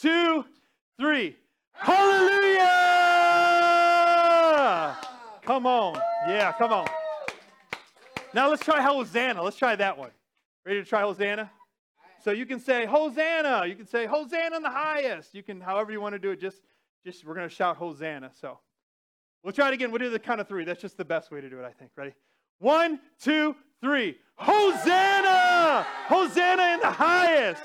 two, 0.00 0.42
three. 0.42 0.52
Hallelujah! 0.98 2.66
Come 5.42 5.66
on. 5.66 6.00
Yeah, 6.26 6.52
come 6.52 6.72
on. 6.72 6.86
Now 8.34 8.50
let's 8.50 8.64
try 8.64 8.80
Hosanna. 8.80 9.42
Let's 9.42 9.56
try 9.56 9.76
that 9.76 9.96
one. 9.96 10.10
Ready 10.64 10.82
to 10.82 10.88
try 10.88 11.02
Hosanna? 11.02 11.50
So 12.24 12.32
you 12.32 12.46
can 12.46 12.58
say 12.58 12.86
Hosanna. 12.86 13.66
You 13.66 13.76
can 13.76 13.86
say 13.86 14.06
Hosanna 14.06 14.56
in 14.56 14.62
the 14.62 14.70
highest. 14.70 15.34
You 15.34 15.42
can, 15.42 15.60
however 15.60 15.92
you 15.92 16.00
want 16.00 16.14
to 16.14 16.18
do 16.18 16.30
it, 16.30 16.40
just, 16.40 16.62
just 17.04 17.24
we're 17.24 17.34
going 17.34 17.48
to 17.48 17.54
shout 17.54 17.76
Hosanna. 17.76 18.30
So 18.40 18.58
we'll 19.44 19.52
try 19.52 19.68
it 19.68 19.74
again. 19.74 19.92
We'll 19.92 20.00
do 20.00 20.10
the 20.10 20.18
count 20.18 20.40
of 20.40 20.48
three. 20.48 20.64
That's 20.64 20.82
just 20.82 20.96
the 20.96 21.04
best 21.04 21.30
way 21.30 21.40
to 21.40 21.48
do 21.48 21.60
it, 21.60 21.64
I 21.64 21.72
think. 21.72 21.92
Ready? 21.94 22.14
One, 22.58 22.98
two, 23.20 23.54
three. 23.80 24.16
Hosanna! 24.36 25.86
Hosanna 26.08 26.74
in 26.74 26.80
the 26.80 26.90
highest. 26.90 27.62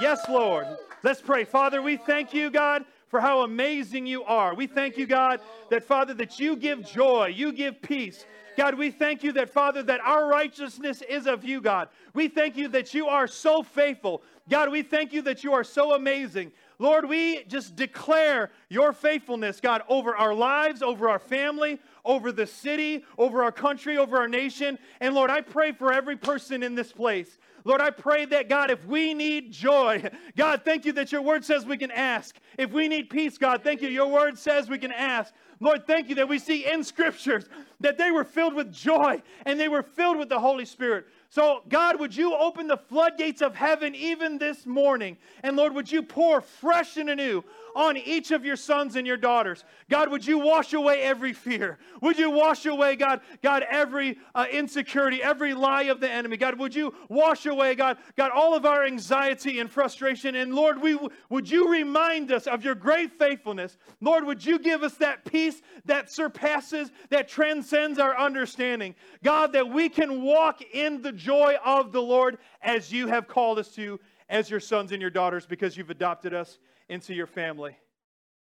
Yes, 0.00 0.28
Lord. 0.28 0.66
Let's 1.02 1.22
pray. 1.22 1.44
Father, 1.44 1.80
we 1.80 1.96
thank 1.96 2.34
you, 2.34 2.50
God, 2.50 2.84
for 3.08 3.18
how 3.18 3.42
amazing 3.42 4.06
you 4.06 4.24
are. 4.24 4.54
We 4.54 4.66
thank 4.66 4.98
you, 4.98 5.06
God, 5.06 5.40
that, 5.70 5.84
Father, 5.84 6.12
that 6.14 6.38
you 6.38 6.56
give 6.56 6.84
joy, 6.84 7.28
you 7.34 7.52
give 7.52 7.80
peace. 7.80 8.26
God, 8.58 8.74
we 8.74 8.90
thank 8.90 9.22
you 9.22 9.32
that, 9.32 9.50
Father, 9.50 9.82
that 9.84 10.00
our 10.00 10.28
righteousness 10.28 11.02
is 11.02 11.26
of 11.26 11.44
you, 11.44 11.60
God. 11.60 11.88
We 12.14 12.28
thank 12.28 12.56
you 12.56 12.68
that 12.68 12.92
you 12.92 13.06
are 13.06 13.26
so 13.26 13.62
faithful. 13.62 14.22
God, 14.48 14.70
we 14.70 14.82
thank 14.82 15.12
you 15.12 15.22
that 15.22 15.44
you 15.44 15.52
are 15.52 15.64
so 15.64 15.94
amazing. 15.94 16.52
Lord, 16.78 17.08
we 17.08 17.44
just 17.44 17.74
declare 17.74 18.50
your 18.68 18.92
faithfulness, 18.92 19.60
God, 19.60 19.82
over 19.88 20.14
our 20.14 20.34
lives, 20.34 20.82
over 20.82 21.08
our 21.08 21.18
family, 21.18 21.78
over 22.06 22.32
the 22.32 22.46
city, 22.46 23.04
over 23.18 23.42
our 23.42 23.52
country, 23.52 23.98
over 23.98 24.16
our 24.16 24.28
nation. 24.28 24.78
And 25.00 25.14
Lord, 25.14 25.28
I 25.28 25.42
pray 25.42 25.72
for 25.72 25.92
every 25.92 26.16
person 26.16 26.62
in 26.62 26.74
this 26.74 26.92
place. 26.92 27.38
Lord, 27.64 27.80
I 27.80 27.90
pray 27.90 28.26
that, 28.26 28.48
God, 28.48 28.70
if 28.70 28.84
we 28.86 29.12
need 29.12 29.50
joy, 29.52 30.08
God, 30.36 30.62
thank 30.64 30.84
you 30.84 30.92
that 30.92 31.10
your 31.10 31.22
word 31.22 31.44
says 31.44 31.66
we 31.66 31.76
can 31.76 31.90
ask. 31.90 32.36
If 32.56 32.70
we 32.70 32.86
need 32.86 33.10
peace, 33.10 33.36
God, 33.36 33.64
thank 33.64 33.82
you, 33.82 33.88
your 33.88 34.06
word 34.06 34.38
says 34.38 34.70
we 34.70 34.78
can 34.78 34.92
ask. 34.92 35.34
Lord, 35.58 35.86
thank 35.86 36.08
you 36.08 36.14
that 36.16 36.28
we 36.28 36.38
see 36.38 36.70
in 36.70 36.84
scriptures 36.84 37.48
that 37.80 37.98
they 37.98 38.10
were 38.10 38.24
filled 38.24 38.54
with 38.54 38.72
joy 38.72 39.20
and 39.44 39.58
they 39.58 39.68
were 39.68 39.82
filled 39.82 40.18
with 40.18 40.28
the 40.28 40.38
Holy 40.38 40.64
Spirit. 40.64 41.06
So, 41.28 41.62
God, 41.68 41.98
would 41.98 42.14
you 42.14 42.34
open 42.34 42.66
the 42.66 42.76
floodgates 42.76 43.42
of 43.42 43.54
heaven 43.54 43.94
even 43.94 44.38
this 44.38 44.64
morning? 44.64 45.16
And 45.42 45.56
Lord, 45.56 45.74
would 45.74 45.90
you 45.90 46.02
pour 46.02 46.40
fresh 46.40 46.96
and 46.96 47.10
anew 47.10 47.44
on 47.74 47.96
each 47.96 48.30
of 48.30 48.44
your 48.44 48.56
sons 48.56 48.96
and 48.96 49.06
your 49.06 49.16
daughters? 49.16 49.64
God, 49.90 50.10
would 50.10 50.26
you 50.26 50.38
wash 50.38 50.72
away 50.72 51.02
every 51.02 51.32
fear? 51.32 51.78
Would 52.00 52.18
you 52.18 52.30
wash 52.30 52.64
away, 52.64 52.96
God, 52.96 53.20
God, 53.42 53.64
every 53.68 54.18
uh, 54.34 54.46
insecurity, 54.50 55.22
every 55.22 55.52
lie 55.52 55.84
of 55.84 56.00
the 56.00 56.10
enemy? 56.10 56.36
God, 56.36 56.58
would 56.58 56.74
you 56.74 56.94
wash 57.08 57.44
away, 57.44 57.74
God, 57.74 57.98
God, 58.16 58.30
all 58.30 58.54
of 58.54 58.64
our 58.64 58.84
anxiety 58.84 59.60
and 59.60 59.70
frustration? 59.70 60.36
And 60.36 60.54
Lord, 60.54 60.80
we 60.80 60.98
would 61.28 61.50
you 61.50 61.70
remind 61.70 62.32
us 62.32 62.46
of 62.46 62.64
your 62.64 62.74
great 62.74 63.18
faithfulness? 63.18 63.76
Lord, 64.00 64.24
would 64.24 64.44
you 64.44 64.58
give 64.58 64.82
us 64.82 64.94
that 64.94 65.24
peace 65.24 65.60
that 65.84 66.10
surpasses, 66.10 66.90
that 67.10 67.28
transcends 67.28 67.98
our 67.98 68.16
understanding? 68.18 68.94
God, 69.22 69.52
that 69.52 69.68
we 69.68 69.88
can 69.88 70.22
walk 70.22 70.62
in 70.72 71.02
the 71.02 71.12
joy 71.16 71.56
of 71.64 71.92
the 71.92 72.02
Lord 72.02 72.38
as 72.62 72.92
you 72.92 73.08
have 73.08 73.26
called 73.26 73.58
us 73.58 73.70
to 73.74 74.00
as 74.28 74.50
your 74.50 74.60
sons 74.60 74.92
and 74.92 75.00
your 75.00 75.10
daughters 75.10 75.46
because 75.46 75.76
you've 75.76 75.90
adopted 75.90 76.34
us 76.34 76.58
into 76.88 77.14
your 77.14 77.26
family. 77.26 77.76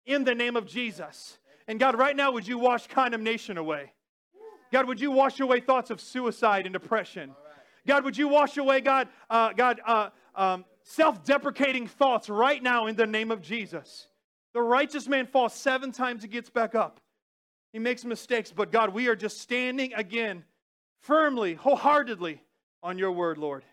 In 0.06 0.24
the 0.24 0.36
name 0.36 0.56
of 0.56 0.66
Jesus. 0.66 1.38
And 1.68 1.80
God, 1.80 1.98
right 1.98 2.16
now, 2.16 2.32
would 2.32 2.48
you 2.48 2.58
wash 2.58 2.88
condemnation 2.88 3.58
away? 3.58 3.94
God, 4.72 4.88
would 4.88 5.00
you 5.00 5.12
wash 5.12 5.40
away 5.40 5.60
thoughts 5.60 5.90
of 5.90 6.00
suicide 6.00 6.66
and 6.66 6.74
depression? 6.74 7.32
God, 7.88 8.04
would 8.04 8.18
you 8.18 8.28
wash 8.28 8.58
away, 8.58 8.82
God, 8.82 9.08
uh, 9.30 9.54
God, 9.54 9.82
uh, 9.86 10.10
um, 10.36 10.66
self-deprecating 10.84 11.88
thoughts 11.88 12.30
right 12.30 12.62
now 12.62 12.88
in 12.88 12.96
the 12.96 13.08
name 13.08 13.32
of 13.32 13.42
Jesus? 13.42 14.08
The 14.54 14.62
righteous 14.62 15.08
man 15.08 15.28
falls 15.28 15.54
seven 15.54 15.92
times, 15.92 16.24
he 16.24 16.28
gets 16.28 16.50
back 16.50 16.76
up. 16.76 17.00
He 17.72 17.80
makes 17.80 18.04
mistakes, 18.04 18.52
but 18.52 18.72
God, 18.72 18.94
we 18.94 19.08
are 19.08 19.16
just 19.16 19.40
standing 19.40 19.94
again 19.94 20.44
firmly, 21.02 21.54
wholeheartedly 21.54 22.42
on 22.84 22.98
your 22.98 23.12
word, 23.12 23.38
Lord. 23.38 23.64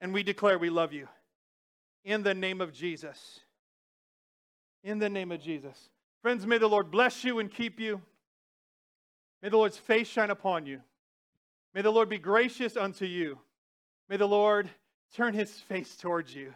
And 0.00 0.12
we 0.12 0.22
declare 0.22 0.58
we 0.58 0.70
love 0.70 0.92
you. 0.92 1.08
In 2.04 2.22
the 2.22 2.34
name 2.34 2.60
of 2.60 2.72
Jesus. 2.72 3.40
In 4.82 4.98
the 4.98 5.08
name 5.08 5.30
of 5.30 5.40
Jesus. 5.40 5.90
Friends, 6.22 6.46
may 6.46 6.58
the 6.58 6.68
Lord 6.68 6.90
bless 6.90 7.24
you 7.24 7.38
and 7.38 7.50
keep 7.50 7.78
you. 7.78 8.00
May 9.42 9.48
the 9.48 9.56
Lord's 9.56 9.76
face 9.76 10.08
shine 10.08 10.30
upon 10.30 10.66
you. 10.66 10.80
May 11.74 11.82
the 11.82 11.90
Lord 11.90 12.08
be 12.08 12.18
gracious 12.18 12.76
unto 12.76 13.04
you. 13.04 13.38
May 14.08 14.16
the 14.16 14.28
Lord 14.28 14.68
turn 15.14 15.34
his 15.34 15.50
face 15.52 15.96
towards 15.96 16.34
you. 16.34 16.52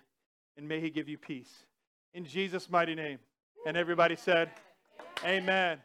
And 0.56 0.68
may 0.68 0.80
he 0.80 0.90
give 0.90 1.08
you 1.08 1.18
peace. 1.18 1.52
In 2.14 2.24
Jesus' 2.24 2.70
mighty 2.70 2.94
name. 2.94 3.18
And 3.66 3.76
everybody 3.76 4.16
said, 4.16 4.50
Amen. 5.24 5.42
Amen. 5.42 5.78